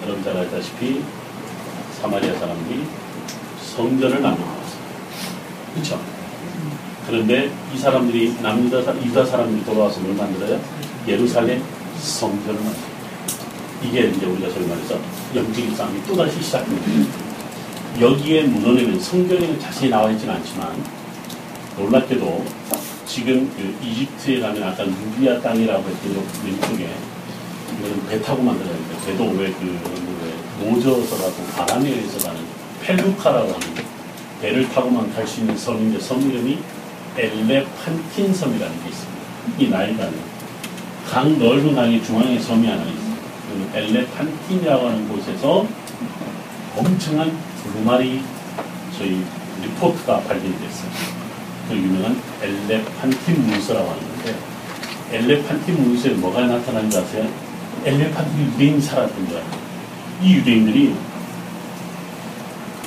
[0.03, 1.03] 여러분 잘 알다시피
[2.01, 2.85] 사마리아 사람들이
[3.75, 4.83] 성전을 만들어놨어요.
[5.75, 6.22] 그렇죠?
[7.07, 10.61] 그런데 이 사람들이 남유다 사- 유다 사람들이 돌아와서 뭘 만들어요?
[11.07, 11.63] 예루살렘
[11.99, 12.93] 성전을 만들어요.
[13.85, 14.97] 이게 이제 우리가 소위 말해서
[15.35, 17.13] 영적인 싸움이 또다시 시작됩니다.
[18.01, 20.69] 여기에 문헌에는 성경에는 자세히 나와 있지는 않지만
[21.79, 22.45] 놀랍게도
[23.07, 26.89] 지금 그 이집트에 가면 아까 누비아 땅이라고 했던 요 왼쪽에
[27.79, 28.87] 이거는 배 타고 만들어야 돼요.
[29.07, 29.79] 배도 왜그
[30.61, 32.41] 노저서 가고 바람에서 가는
[32.83, 33.67] 펠루카라고 하는
[34.41, 36.59] 배를 타고만 갈 수 있는 섬인데 섬 이름이
[37.17, 39.23] 엘레판틴 섬이라는 게 있습니다.
[39.59, 40.13] 이 나일강에
[41.11, 42.83] 강 넓은 강의 중앙에 섬이 하나.
[42.85, 45.67] 그 엘레판틴이라고 하는 곳에서
[46.77, 48.23] 엄청난 두루마리
[48.97, 49.23] 저희
[49.63, 50.91] 리포트가 발견됐어요.
[51.69, 54.37] 그 유명한 엘레판틴 문서라고 하는 건데
[55.13, 57.29] 엘레판틴 문서에 뭐가 나타나는지 아세요?
[57.85, 59.45] 엘레판틴 유대인이 살았던 거예요.
[60.23, 60.95] 이 유대인들이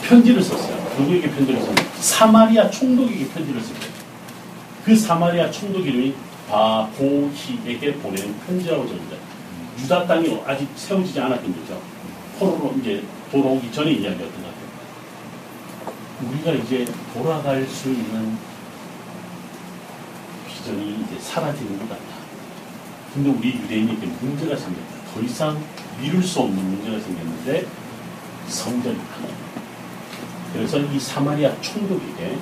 [0.03, 0.75] 편지를 썼어요.
[0.97, 1.75] 누구에게 편지를 썼어요?
[1.99, 3.94] 사마리아 총독에게 편지를 썼어요.
[4.85, 6.13] 그 사마리아 총독 이름이
[6.47, 9.17] 바보히에게 보내는 편지라고 적니다.
[9.79, 11.81] 유다 땅이 아직 세워지지 않았던 거죠.
[12.37, 15.95] 포로로 이제 돌아오기 전에 이야기였던 것 같아요.
[16.29, 16.85] 우리가 이제
[17.15, 18.37] 돌아갈 수 있는
[20.47, 22.03] 비전이 이제 사라지는 것 같다.
[23.11, 25.13] 근데 우리 유대인에게 문제가 생겼다.
[25.15, 25.59] 더 이상
[25.99, 27.65] 미룰 수 없는 문제가 생겼는데
[28.49, 29.03] 성전이다.
[30.53, 32.37] 그래서 이 사마리아 총독에게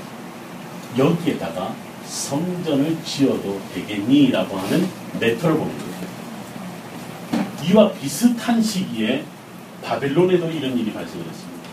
[0.98, 1.74] 여기에다가
[2.14, 4.88] 성전을 지어도 되겠니 라고 하는
[5.20, 5.94] 레터를 보낸 거예요.
[7.66, 9.26] 이와 비슷한 시기에
[9.84, 11.64] 바벨론에도 이런 일이 발생했습니다.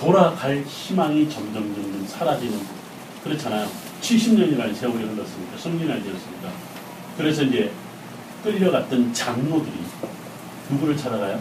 [0.00, 2.58] 돌아갈 희망이 점점 점점 사라지는
[3.22, 3.68] 그렇잖아요.
[4.02, 6.52] 70년이라는 세월이 흘렀으니까 성년이 되었으니까
[7.16, 7.70] 그래서 이제
[8.42, 9.72] 끌려갔던 장로들이
[10.70, 11.40] 누구를 찾아가요?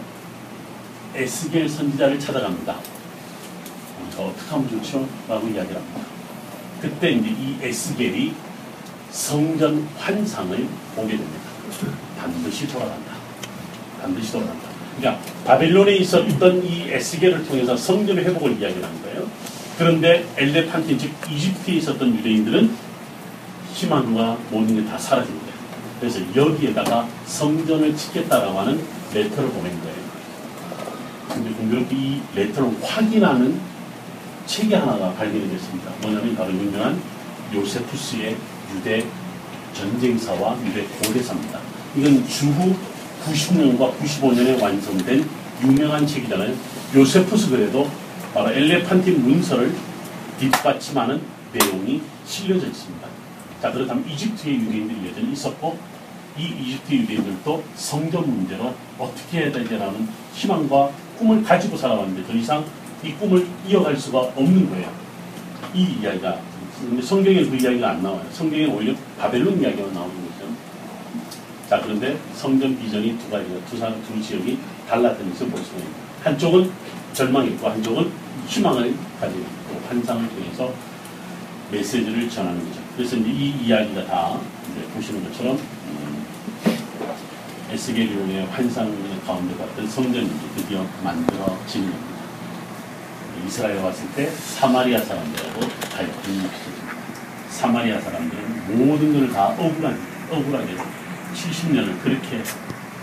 [1.16, 2.74] 에스겔 선지자를 찾아갑니다.
[2.74, 5.08] 어, 저 어떻게 하면 좋죠?
[5.28, 6.13] 라고 이야기를 합니다.
[6.84, 8.34] 그때 이제 이 에스겔이
[9.10, 11.40] 성전 환상을 보게 됩니다.
[12.20, 13.14] 반드시 돌아간다.
[14.02, 14.68] 반드시 돌아간다.
[14.98, 19.30] 그러니까 바벨론에 있었던 이 에스겔을 통해서 성전의 회복을 이야기하는 거예요.
[19.78, 22.76] 그런데 엘레판틴 즉 이집트에 있었던 유대인들은
[23.76, 25.54] 희망과 모든 게 다 사라진 거예요.
[26.02, 28.84] 그래서 여기에다가 성전을 짓겠다라고 하는
[29.14, 30.04] 레터를 보낸 거예요.
[31.34, 33.58] 근데 공교롭게 이 레터를 확인하는
[34.46, 35.92] 책이 하나가 발견이 됐습니다.
[36.02, 37.02] 뭐냐면 바로 유명한
[37.54, 38.36] 요세푸스의
[38.76, 39.06] 유대
[39.74, 41.60] 전쟁사와 유대 고대사입니다.
[41.96, 42.76] 이건 주후
[43.26, 45.28] 90년과 95년에 완성된
[45.64, 46.54] 유명한 책이잖아요.
[46.96, 47.90] 요세푸스 그래도
[48.34, 49.74] 바로 엘레판틴 문서를
[50.40, 51.22] 뒷받침하는
[51.54, 53.08] 내용이 실려져 있습니다.
[53.62, 55.78] 자 그렇다면 이집트의 유대인들이 여전히 있었고
[56.38, 62.66] 이 이집트 유대인들도 성전 문제로 어떻게 해야 되냐라는 희망과 꿈을 가지고 살아왔는데 더 이상
[63.04, 64.90] 이 꿈을 이어갈 수가 없는 거예요.
[65.74, 66.40] 이 이야기가
[67.02, 68.26] 성경에 그 이야기가 안 나와요.
[68.32, 70.50] 성경에 오히려 바벨론 이야기가 나오는 거죠.
[71.70, 74.58] 자 그런데 성전 비전이 두 가지가 두, 사, 두 지역이
[74.88, 76.00] 달랐던 것을 볼 수가 있습니다.
[76.24, 76.72] 한쪽은
[77.14, 78.12] 절망했고 한쪽은
[78.48, 80.74] 희망을 가지고 있고 환상을 통해서
[81.72, 82.82] 메시지를 전하는 거죠.
[82.96, 84.40] 그래서 이 이야기가 다
[84.94, 86.26] 보시는 것처럼 음,
[87.72, 88.94] 에스겔의 환상
[89.26, 92.13] 가운데 봤던 성전이 드디어 만들어지는 겁니다.
[93.46, 95.60] 이스라엘에 왔을 때 사마리아 사람들하고
[95.96, 96.50] 갈등이.
[97.50, 100.00] 사마리아 사람들은 모든 것을 다 억울한,
[100.30, 100.76] 억울하게
[101.34, 102.42] 70년을 그렇게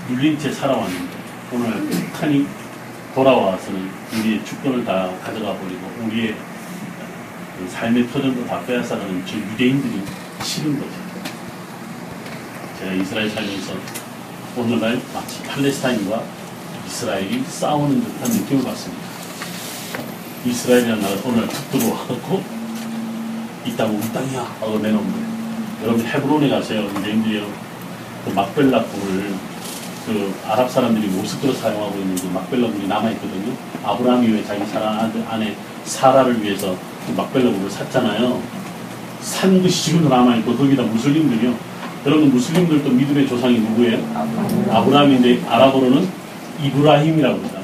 [0.08, 1.16] 눌린 채 살아왔는데
[1.52, 2.46] 오늘 북한이
[3.14, 6.34] 돌아와서는 우리의 주권을 다 가져가 버리고 우리의
[7.58, 10.02] 그 삶의 터전도 다 빼앗아가는 저 유대인들이
[10.42, 10.92] 싫은 거죠.
[12.78, 13.74] 제가 이스라엘 살면서
[14.56, 16.22] 오늘날 마치 팔레스타인과
[16.86, 19.09] 이스라엘이 싸우는 듯한 느낌을 받습니다.
[20.44, 22.42] 이스라엘이라는 나라가 오늘 툭 들어와갖고
[23.66, 25.26] 이 땅은 우리 땅이야 하고 내놓는 거예요.
[25.84, 26.82] 여러분 헤브론에 가세요.
[26.82, 27.46] 유대인들이요.
[28.24, 29.34] 그 막벨라 굴을
[30.06, 33.52] 그 아랍 사람들이 모스크로 사용하고 있는 그 막벨라 굴이 남아있거든요.
[33.84, 36.74] 아브라함이 왜 자기 사랑 안에 사라를 위해서
[37.06, 38.42] 그 막벨라 굴을 샀잖아요.
[39.20, 41.54] 산 것이 지금도 남아있고 거기다 무슬림들이요.
[42.06, 43.98] 여러분 무슬림들도 믿음의 조상이 누구예요?
[44.70, 46.08] 아브라함인데 아랍어로는
[46.64, 47.59] 이브라힘이라고 그러잖아요.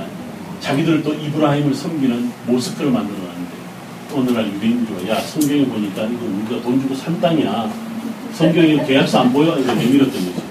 [0.61, 3.57] 자기들도 이브라힘을 섬기는 모스크를 만들어놨는데
[4.15, 7.70] 오늘날 유대인들이 야 성경에 보니까 이거 우리가 돈 주고 산 땅이야.
[8.33, 9.57] 성경에 계약서 안 보여?
[9.59, 10.43] 이렇게 내밀었던 거죠.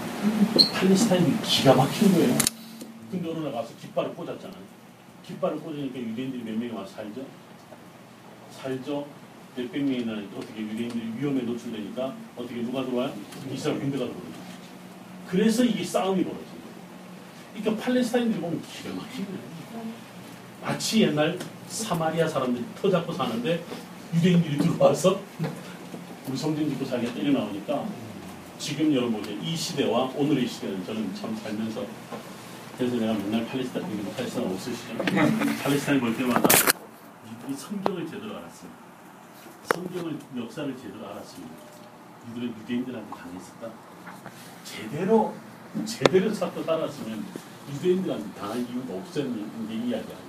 [0.73, 2.37] 팔레스타인이 기가 막힌 거예요.
[3.11, 4.57] 근데 어느 날 가서 깃발을 꽂았잖아요.
[5.25, 7.21] 깃발을 꽂으니까 유대인들이 몇 명이 와서 살죠?
[8.61, 9.05] 살죠?
[9.55, 13.13] 몇백 명이나 어떻게 유대인들이 위험에 노출되니까 어떻게 누가 들어와요?
[13.53, 14.35] 이스라엘 군대가 들어와요.
[15.27, 16.65] 그래서 이게 싸움이 벌어진 거예요.
[17.63, 19.55] 그러니까 팔레스타인들이 보면 기가 막힌 거예요.
[20.65, 21.37] 마치 옛날
[21.67, 23.63] 사마리아 사람들이 터 잡고 사는데
[24.15, 25.19] 유대인들이 들어와서
[26.27, 27.85] 우리 성전 짓고 살게 때려 나오니까
[28.57, 31.85] 지금 여러분 이제 이 시대와 오늘의 시대는 저는 참 살면서
[32.77, 34.97] 그래서 내가 맨날 팔레스타인 팔레스타인 없으시죠?
[35.63, 38.69] 팔레스타인 볼 때마다 이들이 성경을 제대로 알았어요.
[39.71, 41.53] 성경을 역사를 제대로 알았습니다.
[42.31, 43.69] 이들은 유대인들한테 당했었다.
[44.63, 45.35] 제대로
[45.85, 47.23] 제대로 찾고 살았으면
[47.71, 50.24] 유대인들한테 당할 이유가 없었는 게 이야기야.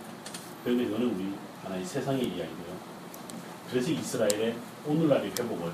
[0.66, 1.32] 그런데 이거는 우리
[1.62, 2.76] 하나의 세상의 이야기고요.
[3.70, 5.72] 그래서 이스라엘의 오늘날의 회복을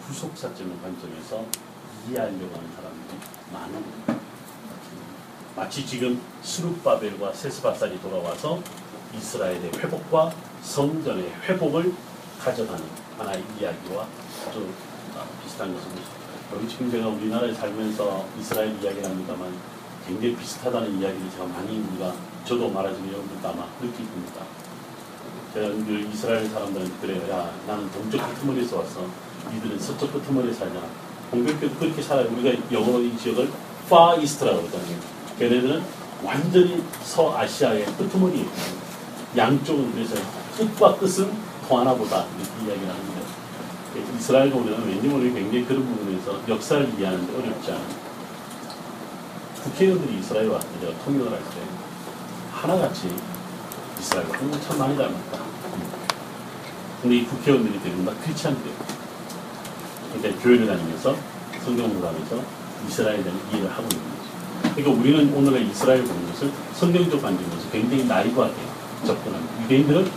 [0.00, 1.46] 후속사적인 관점에서
[2.08, 3.18] 이해하려고 하는 사람들이
[3.52, 4.20] 많은 거예요.
[5.54, 8.60] 마치 지금 수룹바벨과 세스바살이 돌아와서
[9.16, 11.94] 이스라엘의 회복과 성전의 회복을
[12.40, 12.84] 가져가는
[13.16, 14.04] 하나의 이야기와
[14.48, 14.68] 아주
[15.16, 15.72] 아, 비슷한
[16.52, 19.54] 여기 지금 제가 우리나라에 살면서 이스라엘 이야기를 합니다만
[20.06, 22.12] 굉장히 비슷하다는 이야기를 제가 많이 우리가
[22.44, 24.42] 저도 말하지만 여러분들도 아마 느낄 겁니다.
[25.54, 27.30] 제가 늘 이스라엘 사람들한테 그래요.
[27.30, 29.06] 야, 나는 동쪽 끄트머리에서 왔어.
[29.56, 30.86] 이들은 서쪽 끄트머리에 살잖아.
[31.30, 32.28] 공교롭게도 그렇게 살아요.
[32.32, 33.50] 우리가 영어로 이 지역을
[33.86, 34.98] Far East라고 그러거든요.
[35.38, 35.82] 걔네들은
[36.22, 38.46] 완전히 서아시아의 끄트머리예요.
[39.36, 40.16] 양쪽은 그래서
[40.56, 41.30] 끝과 끝은
[41.68, 48.13] 통하나보다 이렇게 이야기를 하는데 이스라엘과 우리는 왠지 모르게 굉장히 그런 부분에서 역사를 이해하는데 어렵지 않아요.
[49.64, 51.60] 국회의원들이 이스라엘 제가 통역을 할 때
[52.52, 53.14] 하나같이
[53.98, 55.38] 이스라엘과 한국 참 많이 닮았다.
[57.02, 58.76] 근데 이 국회의원들이 대부분 다 크리스찬들이에요.
[60.12, 61.16] 그러니까 교회를 다니면서
[61.64, 62.40] 성경 공부하면서
[62.88, 64.74] 이스라엘에 대한 이해를 하고 있는 거죠.
[64.74, 68.54] 그러니까 우리는 오늘의 이스라엘 보는 것을 성경적 관점에서 굉장히 나이브하게
[69.06, 69.62] 접근합니다.
[69.64, 70.10] 유대인들은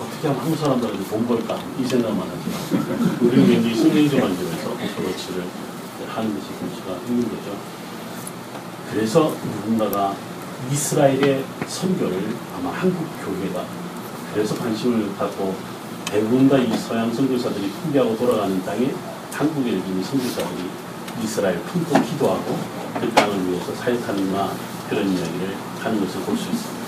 [0.00, 5.44] 어떻게 하면 한국 사람들한테 돈 벌까 이 생각만 하지만 우리는 굉장히 성경적 관점에서 어프로치를
[6.08, 7.81] 하는 것이 볼수가 있는 거죠.
[8.92, 10.14] 그래서 누군가가
[10.70, 13.64] 이스라엘의 선교를 아마 한국 교회가
[14.34, 15.54] 그래서 관심을 갖고
[16.06, 18.92] 대부분 다 이 서양 선교사들이 풍비하고 돌아가는 땅에
[19.32, 20.68] 한국에 있는 선교사들이
[21.24, 22.58] 이스라엘 품고 기도하고
[23.00, 24.52] 그 땅을 위해서 사역하는가
[24.88, 26.82] 그런 이야기를 하는 것을 볼 수 있습니다.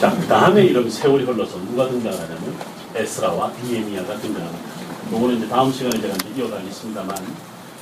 [0.00, 2.54] 자, 그 다음에 이런 세월이 흘러서 누가 등장하냐면
[2.94, 4.68] 에스라와 니에미아가 등장합니다.
[5.12, 7.16] 요거는 이제 다음 시간에 제가 이제 이어가겠습니다만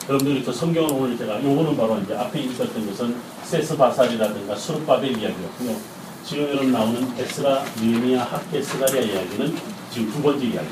[0.08, 5.76] 여러분들이 그 성경을 오늘 제가 요거는 바로 이제 앞에 있었던 것은 세스바살이라든가 스룹바벨 이야기였고요.
[6.24, 9.56] 지금 여러분 나오는 에스라, 느헤미야, 학개, 스가랴 이야기는
[9.90, 10.68] 지금 두 번째 이야기.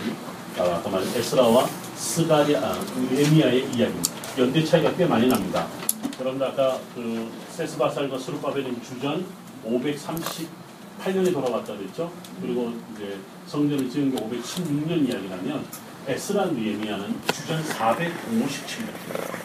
[0.58, 2.78] 아, 아까 말한 에스라와 스가랴, 아,
[3.12, 4.12] 느헤미야의 이야기입니다.
[4.38, 5.66] 연대 차이가 꽤 많이 납니다.
[6.20, 9.24] 여러분들 아까 그 세스바살과 스룹바벨은 주전
[9.64, 12.10] 538년에 돌아왔다 그랬죠.
[12.40, 13.16] 그리고 이제
[13.46, 15.64] 성전을 지은 게 516년 이야기라면
[16.06, 18.90] 에스라 느헤미야는 주전 457년,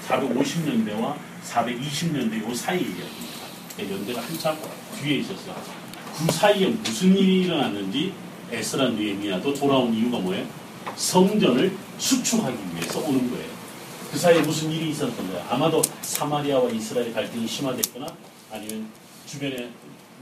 [0.07, 3.45] 450년대와 420년대 요 사이 이야기입니다.
[3.77, 4.57] 네, 연대가 한참
[4.95, 5.55] 뒤에 있었어요.
[6.17, 8.13] 그 사이에 무슨 일이 일어났는지
[8.51, 10.47] 에스라 느헤미야도 돌아온 이유가 뭐예요?
[10.95, 13.49] 성전을 수축하기 위해서 오는 거예요.
[14.11, 15.45] 그 사이에 무슨 일이 있었던 거예요?
[15.49, 18.07] 아마도 사마리아와 이스라엘 갈등이 심화됐거나
[18.51, 18.89] 아니면
[19.25, 19.71] 주변에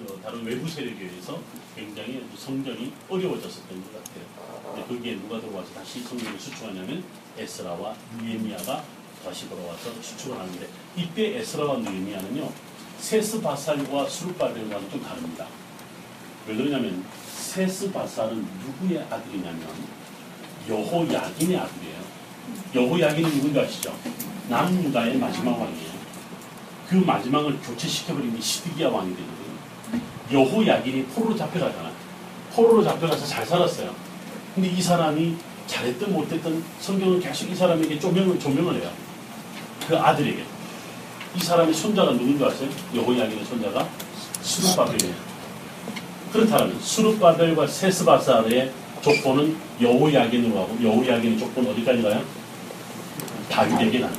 [0.02, 1.40] 어, 다른 외부 세력에 의해서
[1.76, 4.43] 굉장히 성전이 어려워졌었던 것 같아요.
[4.74, 7.04] 근데 거기에 누가 들어와서 다시 성전을 수축하냐면
[7.38, 8.84] 에스라와 느헤미야가
[9.24, 12.50] 다시 돌아와서 수축을 하는데 이때 에스라와 느헤미야는요
[13.00, 15.46] 세스바살과 수르바벨과는 좀 다릅니다.
[16.48, 17.06] 왜 그러냐면
[17.36, 19.68] 세스바살은 누구의 아들이냐면
[20.68, 22.04] 여호야긴의 아들이에요.
[22.74, 23.94] 여호야긴은 누군지 아시죠?
[24.50, 25.94] 남유다의 마지막 왕이에요.
[26.90, 29.54] 그 마지막을 교체시켜버린 게 시드기야 왕이 되거든요.
[30.32, 31.92] 여호야긴이 포로로 잡혀가잖아.
[32.54, 34.03] 포로로 잡혀가서 잘 살았어요.
[34.56, 35.36] 근데 이 사람이
[35.68, 38.92] 잘했든 못했든 성경은 계속 이 사람에게 조명을, 조명을 해요.
[39.88, 40.44] 그 아들에게.
[41.36, 42.70] 이 사람의 손자가 누군지 아세요?
[42.94, 43.88] 여호야긴의 손자가
[44.42, 45.16] 수르바벨이에요.
[46.32, 48.72] 그렇다면 수르바벨과 세스바살의
[49.02, 52.24] 족보는 여호야긴으로 하고 여호야긴의 족보는 어디까지 가요?
[53.50, 54.16] 다윗에게 나는.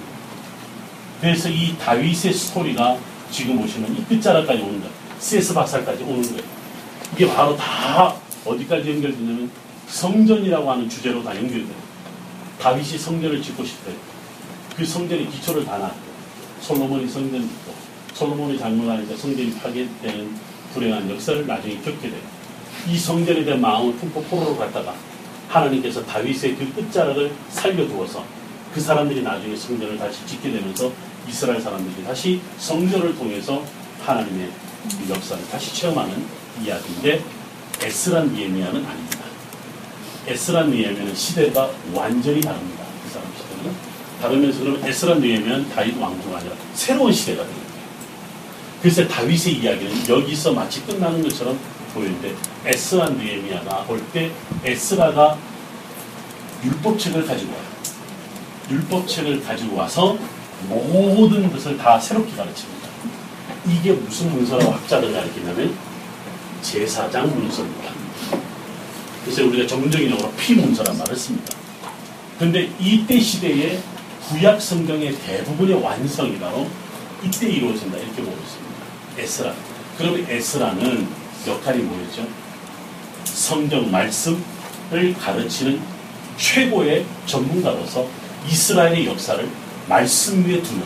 [1.21, 2.99] 그래서 이 다윗의 스토리가
[3.31, 4.93] 지금 보시면 이 끝자락까지 오는 거예요.
[5.19, 6.43] 세스바살까지 오는 거예요.
[7.15, 9.51] 이게 바로 다 어디까지 연결되냐면
[9.95, 11.85] 성전이라고 하는 주제로 다 연결돼요.
[12.61, 13.95] 다윗이 성전을 짓고 싶대요.
[14.77, 15.95] 그 성전의 기초를 다 놨고
[16.61, 17.73] 솔로몬이 성전 짓고
[18.13, 20.37] 솔로몬이 장로하니까 성전이 파괴되는
[20.73, 22.21] 불행한 역사를 나중에 겪게 돼요.
[22.89, 24.95] 이 성전에 대한 마음을 품고 포로로 갔다가
[25.49, 28.25] 하나님께서 다윗의 그 끝자락을 살려두어서
[28.75, 30.91] 그 사람들이 나중에 성전을 다시 짓게 되면서
[31.29, 33.65] 이스라엘 사람들이 다시 성전을 통해서
[34.05, 34.51] 하나님의
[35.07, 36.25] 그 역사를 다시 체험하는
[36.65, 37.23] 이야기인데
[37.81, 39.24] 에스란 니에미아는 아닙니다.
[40.27, 42.85] 에스란 니에미아는 시대가 완전히 다릅니다.
[43.05, 43.75] 그 사람 시대는
[44.21, 47.75] 다르면서 그럼 에스란 니에미아는 다윗 왕조가 아니라 새로운 시대가 되는 거예요.
[48.81, 51.59] 그래서 다윗의 이야기는 여기서 마치 끝나는 것처럼
[51.95, 52.35] 보이는데
[52.67, 54.31] 에스라 느헤미야가 올 때
[54.65, 55.39] 에스라가
[56.65, 57.63] 율법책을 가지고 와요.
[58.71, 60.19] 율법책을 가지고 와서
[60.69, 62.89] 모든 것을 다 새롭게 가르칩니다.
[63.69, 65.75] 이게 무슨 문서라고 학자들이 가르치냐면
[66.63, 67.91] 제사장 문서입니다.
[69.25, 71.57] 그래서 우리가 전문적인 용어로 피문서란 말을 씁니다.
[72.39, 73.81] 근데 이때 시대의
[74.29, 76.69] 구약 성경의 대부분의 완성이 바로
[77.23, 78.75] 이때 이루어진다 이렇게 보고 있습니다.
[79.19, 79.55] 에스라.
[79.97, 81.09] 그러면 에스라는
[81.47, 82.27] 역할이 뭐였죠?
[83.25, 85.81] 성경 말씀을 가르치는
[86.37, 88.09] 최고의 전문가로서
[88.49, 89.49] 이스라엘의 역사를
[89.89, 90.83] 말씀 위에 두는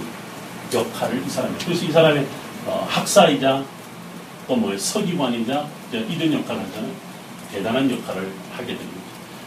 [0.73, 2.27] 역할을 이 사람이 그래서 이 사람의
[2.66, 3.65] 어, 학사이자
[4.47, 7.07] 또 뭐 서기관이자 이런 역할을 하잖아요.
[7.53, 9.01] 대단한 역할을 하게 됩니다.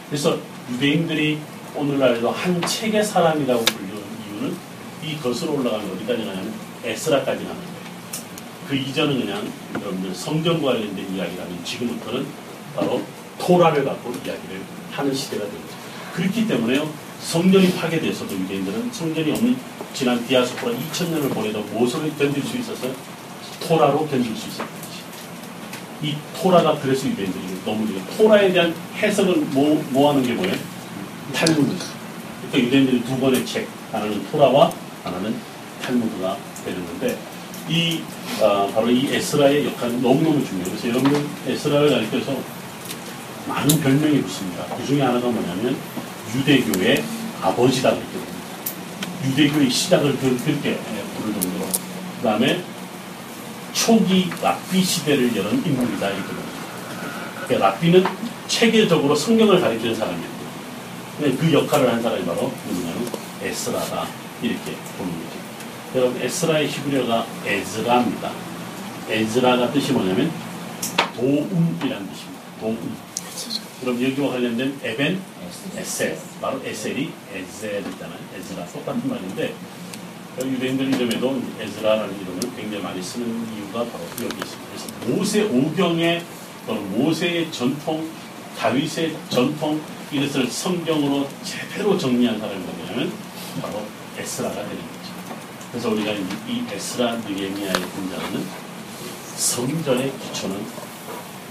[0.08, 0.38] 그래서
[0.70, 1.38] 유대인들이
[1.74, 4.56] 오늘날에도 한 책의 사람이라고 불리는 이유는
[5.04, 6.52] 이 거슬러 올라가는 어디까지 가냐면
[6.84, 7.72] 에스라까지 가는 거예요.
[8.68, 12.26] 그 이전은 그냥 여러분들 성경과 관련된 이야기라면 지금부터는
[12.76, 13.02] 바로
[13.38, 14.60] 토라를 갖고 이야기를
[14.90, 15.74] 하는 시대가 됩니다.
[16.14, 16.88] 그렇기 때문에요.
[17.20, 19.56] 성전이 파괴돼서도 유대인들은 성전이 없는
[19.94, 22.92] 지난 디아스포라 2000년을 보내도 무엇을 견딜 수 있었어요?
[23.60, 24.81] 토라로 견딜 수것
[26.02, 26.08] 이.
[26.08, 28.02] 이 토라가 그래서 유대인들이 너무 좋아요.
[28.16, 30.54] 토라에 대한 해석을 모, 모아는 게 뭐예요?
[31.32, 31.76] 탈무드.
[32.50, 34.72] 그러니까 유대인들이 두 번의 책, 하나는 토라와
[35.04, 35.34] 하나는
[35.82, 37.18] 탈무드가 되는 건데
[37.68, 38.00] 이
[38.40, 40.76] 아, 바로 이 에스라의 역할은 너무너무 중요해요.
[40.76, 42.36] 그래서 여러분 에스라를 가르쳐서
[43.46, 44.64] 많은 별명이 붙습니다.
[44.76, 45.76] 그 중에 하나가 뭐냐면
[46.34, 47.02] 유대교의
[47.40, 47.94] 아버지다.
[49.24, 50.78] 유대교의 시작을 그, 그렇게
[51.16, 51.66] 부를 정도로
[52.18, 52.62] 그 다음에
[53.72, 56.52] 초기 랍비 시대를 여는 인물이다 봅니다.
[57.46, 58.04] 그러니까 랍비는
[58.46, 59.60] 체계적으로 성경을
[59.94, 60.32] 사람이에요.
[61.18, 63.08] 근데 그 역할을 한 사람이 바로 누구냐면
[63.42, 64.06] 에스라다
[64.42, 65.42] 이렇게 보는 거죠.
[65.94, 68.30] 여러분 에스라의 히브리어가 에즈라입니다.
[69.08, 70.30] 에즈라가 뜻이 뭐냐면
[71.16, 72.40] 도움이라는 뜻입니다.
[72.60, 72.96] 도움.
[73.80, 78.18] 그럼 여기와 관련된 에벤에셀 바로 에셀이 에젤이잖아요.
[78.36, 79.54] 에즈라 똑같은 말인데
[80.40, 85.08] 유대인들 이름에도 에즈라라는 이름을 굉장히 많이 쓰는 이유가 바로 여기 있습니다.
[85.08, 86.24] 모세 오경의
[86.66, 88.08] 모세의 전통,
[88.58, 89.80] 다윗의 전통
[90.10, 93.12] 이것을 성경으로 제대로 정리한 사람이 누구냐면
[93.60, 93.82] 바로
[94.18, 95.12] 에스라가 되는 거죠.
[95.70, 98.46] 그래서 우리가 이, 이 에스라 느헤미야의 등장은
[99.36, 100.64] 성전의 기초는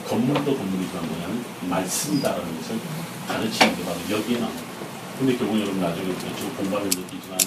[0.07, 2.79] 건물도 건물이지만 뭐냐면 말씀이다라는 것을
[3.27, 4.63] 가르치는 게 바로 여기에 나옵니다.
[5.19, 6.07] 근데 결국 여러분 나중에
[6.57, 7.37] 공부하면 느끼지만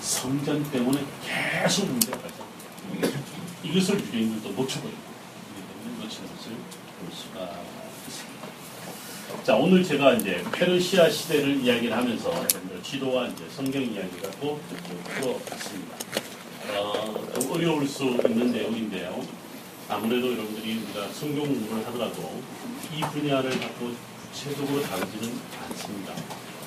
[0.00, 3.18] 성전 때문에 계속 문제가 발생합니다.
[3.64, 4.54] 이것을 유대인들도.
[4.54, 4.94] 그렇기 때문에
[6.02, 7.50] 놓치는 것을 볼 수가
[8.06, 9.44] 있습니다.
[9.44, 12.32] 자, 오늘 제가 이제 페르시아 시대를 이야기를 하면서
[12.82, 14.60] 지도와 이제 성경 이야기 갖고
[15.14, 15.96] 풀어봤습니다.
[16.76, 19.22] 어, 좀 어려울 수 있는 내용인데요.
[19.88, 22.42] 아무래도 여러분들이 우리가 성경 공부를 하더라도
[22.94, 23.90] 이 분야를 갖고
[24.32, 25.38] 구체적으로 다루지는
[25.68, 26.12] 않습니다.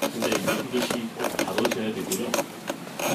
[0.01, 2.60] 근데 이것이 꼭 다뤄져야 되고요.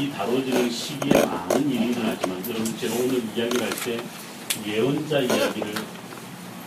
[0.01, 3.99] 이 다뤄지는 시기에 많은 일이 일어나지만 여러분 제가 오늘 이야기를 할 때
[4.67, 5.75] 예언자 이야기를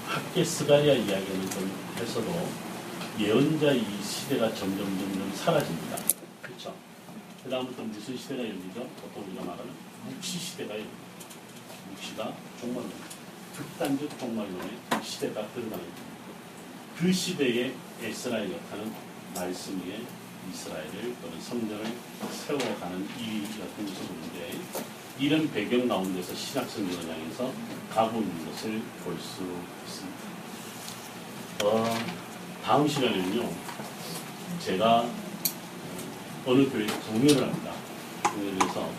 [0.08, 2.48] 학계 스가리아 이야기는 좀 해서도
[3.20, 5.98] 예언자 이 시대가 점점 점점 사라집니다.
[6.42, 6.74] 그렇죠?
[7.44, 8.88] 그 다음부터 무슨 시대가 열리죠?
[9.02, 9.72] 보통 우리가 말하는
[10.06, 10.98] 묵시 시대가 열립니다.
[11.92, 12.92] 묵시가 종말론,
[13.56, 14.70] 극단적 종말론의
[15.04, 16.02] 시대가 들어가는 겁니다.
[16.98, 18.92] 그 시대에 에스라엘 역하는
[19.36, 20.00] 말씀 위에
[20.52, 21.86] 이스라엘을 또는 성전을
[22.32, 24.52] 세워가는 일이 같은 보는데
[25.20, 27.52] 이런 배경 가운데서 신약 성경을 향해서
[27.94, 29.42] 가고 있는 것을 볼 수
[29.86, 30.20] 있습니다.
[31.66, 31.84] 어,
[32.64, 33.50] 다음 시간에는요,
[34.60, 35.10] 제가 어,
[36.46, 37.74] 어느 교회 공연을 합니다.
[38.24, 38.90] 그래서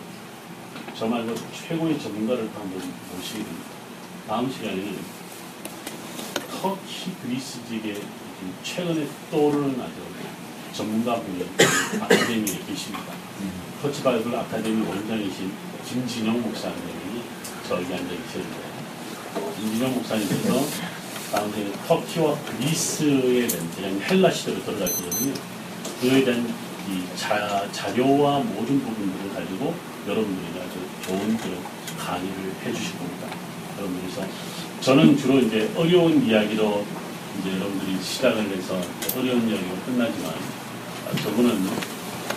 [0.95, 2.83] 저 말고 최고의 전문가를 또 한번
[3.17, 3.71] 모시게 됩니다.
[4.29, 4.99] 다음 시간에는
[6.61, 7.61] 터키 그리스
[8.39, 9.93] 지금 최근에 떠오르는 아주
[10.81, 11.45] 전문가분이
[12.01, 13.13] 아카데미에 계십니다.
[13.83, 15.53] 터치 바이블 아카데미 원장이신
[15.87, 17.21] 김진영 목사님이
[17.69, 18.57] 저기 앉아 계시는데
[19.59, 20.65] 김진영 목사님께서
[21.33, 25.35] 다음에 터키와 그리스에 대한 그냥 헬라 시대로 들어갈 거거든요.
[26.01, 26.49] 그에 대한
[26.89, 29.75] 이 자, 자료와 모든 부분들을 가지고
[30.09, 31.59] 여러분들이 아주 좋은 그런
[31.99, 33.29] 강의를 해주실 겁니다.
[33.77, 34.27] 여러분들께서
[34.81, 36.87] 저는 주로 이제 어려운 이야기로
[37.39, 38.81] 이제 여러분들이 시작을 해서
[39.17, 40.60] 어려운 이야기로 끝나지만 아,
[41.17, 41.69] 저분은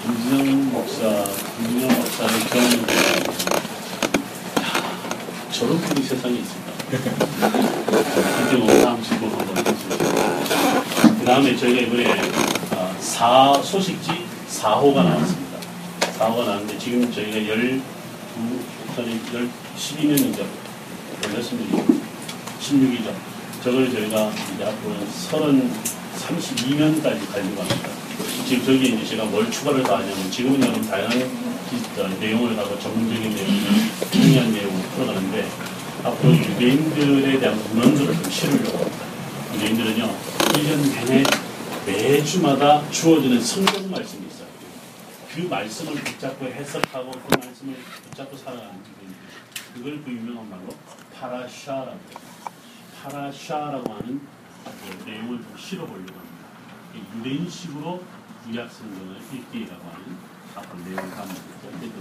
[0.04, 1.24] 김진영 목사,
[1.58, 2.88] 김진영 목사를 경험을
[5.52, 6.74] 저런 분이 세상에 있습니다.
[6.90, 9.98] 그때 뭐 다음시고 한번 해주시죠.
[11.20, 12.20] 그 다음에 저희가 이번에
[12.72, 15.60] 아, 사 소식지 4호가 나왔습니다.
[16.18, 17.82] 4호가 나왔는데 지금 저희가 12,
[18.96, 19.20] 전에
[19.78, 20.46] 12년이죠.
[21.22, 22.02] 16이죠.
[22.60, 23.14] 16이죠.
[23.64, 24.96] 저걸 저희가 이제 앞으로
[25.30, 25.70] 30,
[26.28, 28.03] 32년까지 가지고 갑니다.
[28.46, 33.64] 지금 저기 이제 제가 뭘 추가를 더 하냐면 지금은 다양한 내용을 하고 전문적인 내용을
[34.12, 35.50] 중요한 내용을 풀어가는데
[36.04, 39.06] 앞으로 유대인들에 대한 문헌들을 좀 실으려고 합니다.
[39.56, 40.16] 유대인들은요,
[40.54, 41.24] 1년 내내
[41.86, 44.48] 매주마다 주어지는 성경 말씀이 있어요.
[45.34, 49.16] 그 말씀을 붙잡고 해석하고 그 말씀을 붙잡고 살아가는 유대인들.
[49.74, 50.76] 그걸 그 유명한 말로
[51.16, 52.20] 파라샤라고 해요.
[53.02, 54.22] 파라샤라고 하는
[54.66, 56.44] 그 내용을 좀 실어보려고 합니다.
[56.96, 58.04] 이 유대인식으로
[58.44, 60.18] 구약 성경을 읽기라고 하는
[60.56, 61.34] 앞으로 내용을 거죠.
[61.68, 61.94] 어쨌든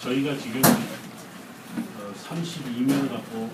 [0.00, 3.50] 저희가 지금 어, 32명을 갖고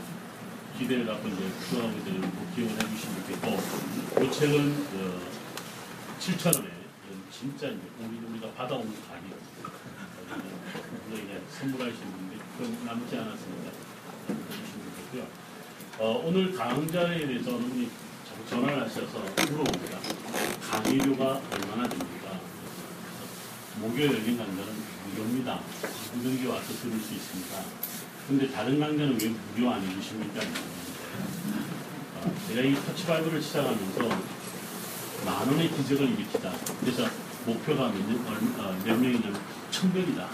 [0.78, 5.20] 기대를 갖고 이제 구성하게 되는 거 기억을 해주시면 좋겠고 이 책은 그
[6.20, 6.68] 7천 원에
[7.30, 9.38] 진짜 이제 우리 우리가 받아온 가격
[11.10, 13.72] 우리에게 선물하시는 분들 그 남지 않았습니다.
[14.26, 15.26] 좋겠고요.
[15.98, 17.90] 어, 오늘 강좌에 대해서 어느 분이
[18.48, 19.18] 전화를 하셔서
[19.50, 19.98] 물어봅니다.
[20.70, 22.17] 강의료가 얼마나 됩니까?
[23.80, 24.74] 목요일 열린 강좌는
[25.10, 25.60] 무료입니다.
[26.14, 27.62] 누구든지 와서 들을 수 있습니다.
[28.26, 30.40] 근데 다른 강좌는 왜 무료 안 해주십니까?
[32.16, 34.08] 어, 제가 이 터치바이브를 시작하면서
[35.24, 36.52] 만 원의 기적을 일으키다.
[36.80, 37.06] 그래서
[37.46, 37.98] 목표가 몇,
[38.60, 39.40] 어, 몇 명이냐면
[39.70, 40.28] 천 명이다.